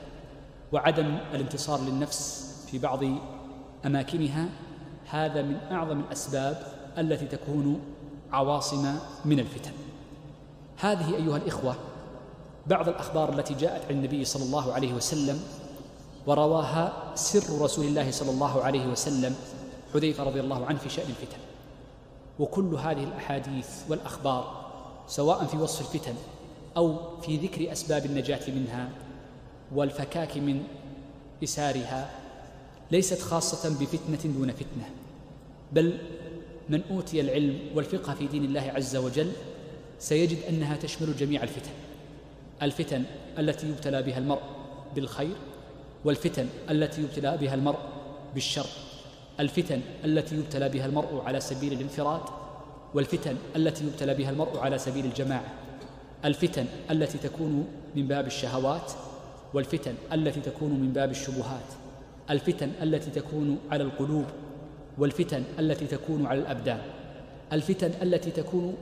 وعدم 0.72 1.18
الانتصار 1.34 1.80
للنفس 1.80 2.50
في 2.70 2.78
بعض 2.78 3.04
أماكنها 3.86 4.48
هذا 5.10 5.42
من 5.42 5.56
أعظم 5.70 6.00
الأسباب 6.00 6.62
التي 6.98 7.26
تكون 7.26 7.80
عواصم 8.32 8.94
من 9.24 9.40
الفتن. 9.40 9.72
هذه 10.76 11.14
أيها 11.16 11.36
الإخوة 11.36 11.74
بعض 12.66 12.88
الأخبار 12.88 13.32
التي 13.32 13.54
جاءت 13.54 13.84
عن 13.84 13.94
النبي 13.96 14.24
صلى 14.24 14.44
الله 14.44 14.72
عليه 14.72 14.94
وسلم 14.94 15.40
ورواها 16.30 17.12
سر 17.14 17.62
رسول 17.62 17.84
الله 17.86 18.10
صلى 18.10 18.30
الله 18.30 18.62
عليه 18.62 18.86
وسلم 18.86 19.34
حذيفة 19.94 20.24
رضي 20.24 20.40
الله 20.40 20.66
عنه 20.66 20.78
في 20.78 20.88
شأن 20.88 21.10
الفتن. 21.10 21.38
وكل 22.38 22.74
هذه 22.74 23.04
الأحاديث 23.04 23.68
والأخبار 23.88 24.70
سواء 25.08 25.44
في 25.44 25.56
وصف 25.56 25.94
الفتن 25.94 26.14
أو 26.76 27.18
في 27.20 27.36
ذكر 27.36 27.72
أسباب 27.72 28.06
النجاة 28.06 28.50
منها 28.50 28.88
والفكاك 29.74 30.36
من 30.36 30.62
إسارها 31.44 32.10
ليست 32.90 33.20
خاصة 33.22 33.68
بفتنة 33.80 34.32
دون 34.32 34.52
فتنة 34.52 34.90
بل 35.72 35.98
من 36.68 36.82
أوتي 36.90 37.20
العلم 37.20 37.58
والفقه 37.74 38.14
في 38.14 38.26
دين 38.26 38.44
الله 38.44 38.72
عز 38.74 38.96
وجل 38.96 39.32
سيجد 39.98 40.38
أنها 40.48 40.76
تشمل 40.76 41.16
جميع 41.16 41.42
الفتن 41.42 41.70
الفتن 42.62 43.04
التي 43.38 43.68
يبتلى 43.68 44.02
بها 44.02 44.18
المرء 44.18 44.42
بالخير 44.94 45.36
والفتن 46.04 46.46
التي 46.70 47.02
يبتلى 47.02 47.36
بها 47.36 47.54
المرء 47.54 47.78
بالشر. 48.34 48.66
الفتن 49.40 49.80
التي 50.04 50.36
يبتلى 50.36 50.68
بها 50.68 50.86
المرء 50.86 51.22
على 51.26 51.40
سبيل 51.40 51.72
الانفراد 51.72 52.20
والفتن 52.94 53.36
التي 53.56 53.84
يبتلى 53.84 54.14
بها 54.14 54.30
المرء 54.30 54.58
على 54.58 54.78
سبيل 54.78 55.04
الجماعة. 55.04 55.52
الفتن 56.24 56.66
التي 56.90 57.18
تكون 57.18 57.66
من 57.96 58.06
باب 58.06 58.26
الشهوات 58.26 58.92
والفتن 59.54 59.94
التي 60.12 60.40
تكون 60.40 60.70
من 60.70 60.92
باب 60.92 61.10
الشبهات. 61.10 61.66
الفتن 62.30 62.70
التي 62.82 63.10
تكون 63.10 63.58
على 63.70 63.82
القلوب 63.82 64.24
والفتن 64.98 65.42
التي 65.58 65.86
تكون 65.86 66.26
على 66.26 66.40
الأبدان. 66.40 66.80
الفتن 67.52 67.90
التي 68.02 68.30
تكون 68.30 68.76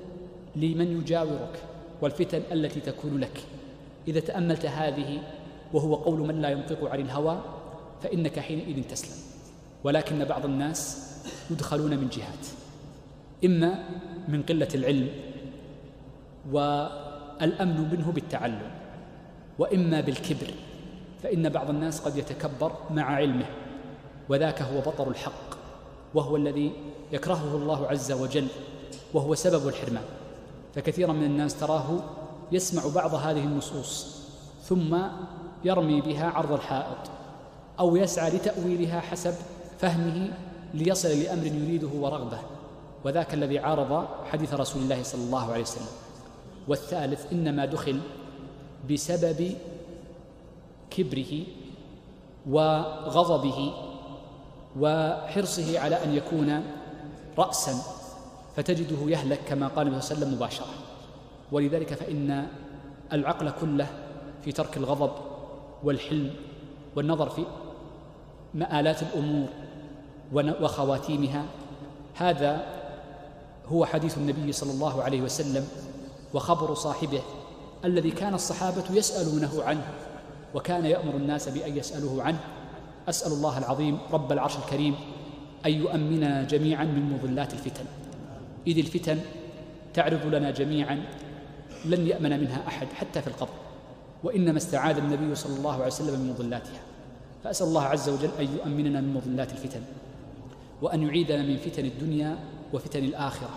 لمن 0.56 1.00
يجاورك 1.00 1.62
والفتن 2.02 2.42
التي 2.52 2.80
تكون 2.80 3.20
لك. 3.20 3.40
إذا 4.08 4.20
تأملت 4.20 4.66
هذه 4.66 5.18
وهو 5.72 5.94
قول 5.94 6.20
من 6.20 6.42
لا 6.42 6.48
ينطق 6.48 6.90
عن 6.90 7.00
الهوى 7.00 7.40
فإنك 8.02 8.40
حينئذ 8.40 8.82
تسلم. 8.82 9.16
ولكن 9.84 10.24
بعض 10.24 10.44
الناس 10.44 11.08
يدخلون 11.50 11.90
من 11.90 12.08
جهات. 12.08 12.46
إما 13.44 13.84
من 14.28 14.42
قلة 14.42 14.68
العلم 14.74 15.08
والأمن 16.52 17.88
منه 17.92 18.12
بالتعلم 18.12 18.70
وإما 19.58 20.00
بالكبر 20.00 20.46
فإن 21.22 21.48
بعض 21.48 21.70
الناس 21.70 22.00
قد 22.00 22.16
يتكبر 22.16 22.72
مع 22.90 23.02
علمه 23.02 23.46
وذاك 24.28 24.62
هو 24.62 24.80
بطر 24.80 25.08
الحق 25.08 25.48
وهو 26.14 26.36
الذي 26.36 26.72
يكرهه 27.12 27.56
الله 27.56 27.86
عز 27.86 28.12
وجل 28.12 28.46
وهو 29.14 29.34
سبب 29.34 29.68
الحرمان. 29.68 30.04
فكثيرا 30.74 31.12
من 31.12 31.24
الناس 31.24 31.60
تراه 31.60 32.00
يسمع 32.52 32.82
بعض 32.94 33.14
هذه 33.14 33.44
النصوص 33.44 34.18
ثم 34.62 34.98
يرمي 35.64 36.00
بها 36.00 36.26
عرض 36.30 36.52
الحائط 36.52 37.10
أو 37.80 37.96
يسعى 37.96 38.30
لتأويلها 38.30 39.00
حسب 39.00 39.34
فهمه 39.78 40.30
ليصل 40.74 41.08
لأمر 41.08 41.46
يريده 41.46 41.88
ورغبة 41.88 42.38
وذاك 43.04 43.34
الذي 43.34 43.58
عارض 43.58 44.06
حديث 44.24 44.54
رسول 44.54 44.82
الله 44.82 45.02
صلى 45.02 45.24
الله 45.24 45.52
عليه 45.52 45.62
وسلم. 45.62 45.86
والثالث 46.68 47.32
إنما 47.32 47.64
دخل 47.64 48.00
بسبب 48.90 49.54
كبره 50.90 51.42
وغضبه 52.46 53.72
وحرصه 54.80 55.80
على 55.80 56.04
أن 56.04 56.14
يكون 56.14 56.62
رأسا 57.38 57.74
فتجده 58.56 59.10
يهلك 59.10 59.40
كما 59.48 59.68
قال 59.68 59.86
النبي 59.86 60.00
صلى 60.00 60.16
الله 60.16 60.26
عليه 60.26 60.26
وسلم 60.26 60.34
مباشرة. 60.34 60.74
ولذلك 61.52 61.94
فإن 61.94 62.46
العقل 63.12 63.50
كله 63.50 63.86
في 64.44 64.52
ترك 64.52 64.76
الغضب 64.76 65.10
والحلم 65.84 66.30
والنظر 66.96 67.30
في 67.30 67.44
مآلات 68.54 69.02
الأمور 69.02 69.48
وخواتيمها. 70.32 71.44
هذا 72.14 72.66
هو 73.66 73.84
حديث 73.84 74.18
النبي 74.18 74.52
صلى 74.52 74.72
الله 74.72 75.02
عليه 75.02 75.22
وسلم 75.22 75.68
وخبر 76.34 76.74
صاحبه 76.74 77.20
الذي 77.84 78.10
كان 78.10 78.34
الصحابة 78.34 78.84
يسألونه 78.90 79.62
عنه 79.62 79.92
وكان 80.54 80.84
يأمر 80.84 81.14
الناس 81.14 81.48
بأن 81.48 81.76
يسألوه 81.76 82.22
عنه. 82.22 82.40
أسأل 83.08 83.32
الله 83.32 83.58
العظيم 83.58 83.98
رب 84.12 84.32
العرش 84.32 84.56
الكريم 84.56 84.94
أن 85.66 85.72
يؤمننا 85.72 86.42
جميعا 86.42 86.84
من 86.84 87.12
مضلات 87.12 87.52
الفتن. 87.52 87.84
إذ 88.66 88.78
الفتن 88.78 89.18
تعرض 89.94 90.26
لنا 90.26 90.50
جميعا 90.50 91.02
لن 91.84 92.06
يأمن 92.06 92.40
منها 92.40 92.68
أحد 92.68 92.86
حتى 92.86 93.22
في 93.22 93.28
القبر. 93.28 93.67
وإنما 94.24 94.58
استعاذ 94.58 94.96
النبي 94.96 95.34
صلى 95.34 95.56
الله 95.58 95.72
عليه 95.72 95.86
وسلم 95.86 96.20
من 96.20 96.30
مضلاتها. 96.30 96.80
فأسأل 97.44 97.66
الله 97.66 97.82
عز 97.82 98.08
وجل 98.08 98.30
أن 98.40 98.44
يؤمننا 98.44 99.00
من 99.00 99.14
مضلات 99.14 99.52
الفتن 99.52 99.80
وأن 100.82 101.02
يعيدنا 101.02 101.42
من 101.42 101.56
فتن 101.56 101.84
الدنيا 101.84 102.38
وفتن 102.72 103.04
الآخرة. 103.04 103.50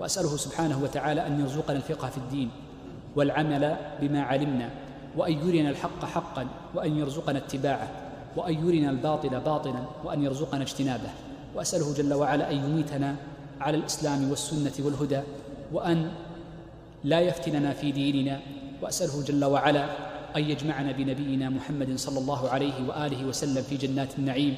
وأسأله 0.00 0.36
سبحانه 0.36 0.82
وتعالى 0.82 1.26
أن 1.26 1.40
يرزقنا 1.40 1.76
الفقه 1.76 2.08
في 2.08 2.18
الدين 2.18 2.50
والعمل 3.16 3.76
بما 4.00 4.22
علمنا 4.22 4.70
وأن 5.16 5.32
يرنا 5.32 5.70
الحق 5.70 6.04
حقا 6.04 6.46
وأن 6.74 6.98
يرزقنا 6.98 7.38
اتباعه 7.38 7.88
وأن 8.36 8.54
يرنا 8.54 8.90
الباطل 8.90 9.40
باطلا 9.40 9.84
وأن 10.04 10.22
يرزقنا 10.22 10.62
اجتنابه. 10.62 11.10
وأسأله 11.54 11.94
جل 11.94 12.14
وعلا 12.14 12.50
أن 12.50 12.56
يميتنا 12.56 13.16
على 13.60 13.76
الإسلام 13.76 14.30
والسنة 14.30 14.86
والهدى 14.86 15.20
وأن 15.72 16.10
لا 17.04 17.20
يفتننا 17.20 17.72
في 17.72 17.92
ديننا 17.92 18.40
وأسأله 18.82 19.22
جل 19.24 19.44
وعلا 19.44 19.84
أن 20.36 20.42
يجمعنا 20.44 20.92
بنبينا 20.92 21.50
محمد 21.50 21.98
صلى 21.98 22.18
الله 22.18 22.48
عليه 22.48 22.88
وآله 22.88 23.24
وسلم 23.26 23.62
في 23.62 23.76
جنات 23.76 24.18
النعيم 24.18 24.56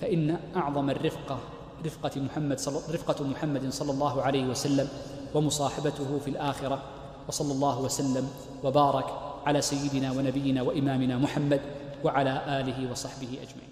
فإن 0.00 0.38
أعظم 0.56 0.90
الرفقة 0.90 1.38
رفقة 1.86 2.20
محمد 2.20 2.58
صل... 2.58 2.94
رفقة 2.94 3.24
محمد 3.24 3.72
صلى 3.72 3.90
الله 3.92 4.22
عليه 4.22 4.44
وسلم 4.46 4.88
ومصاحبته 5.34 6.18
في 6.24 6.30
الآخرة 6.30 6.82
وصلى 7.28 7.52
الله 7.52 7.80
وسلم 7.80 8.28
وبارك 8.64 9.06
على 9.46 9.60
سيدنا 9.60 10.12
ونبينا 10.12 10.62
وإمامنا 10.62 11.18
محمد 11.18 11.60
وعلى 12.04 12.60
آله 12.60 12.90
وصحبه 12.90 13.28
أجمعين. 13.28 13.67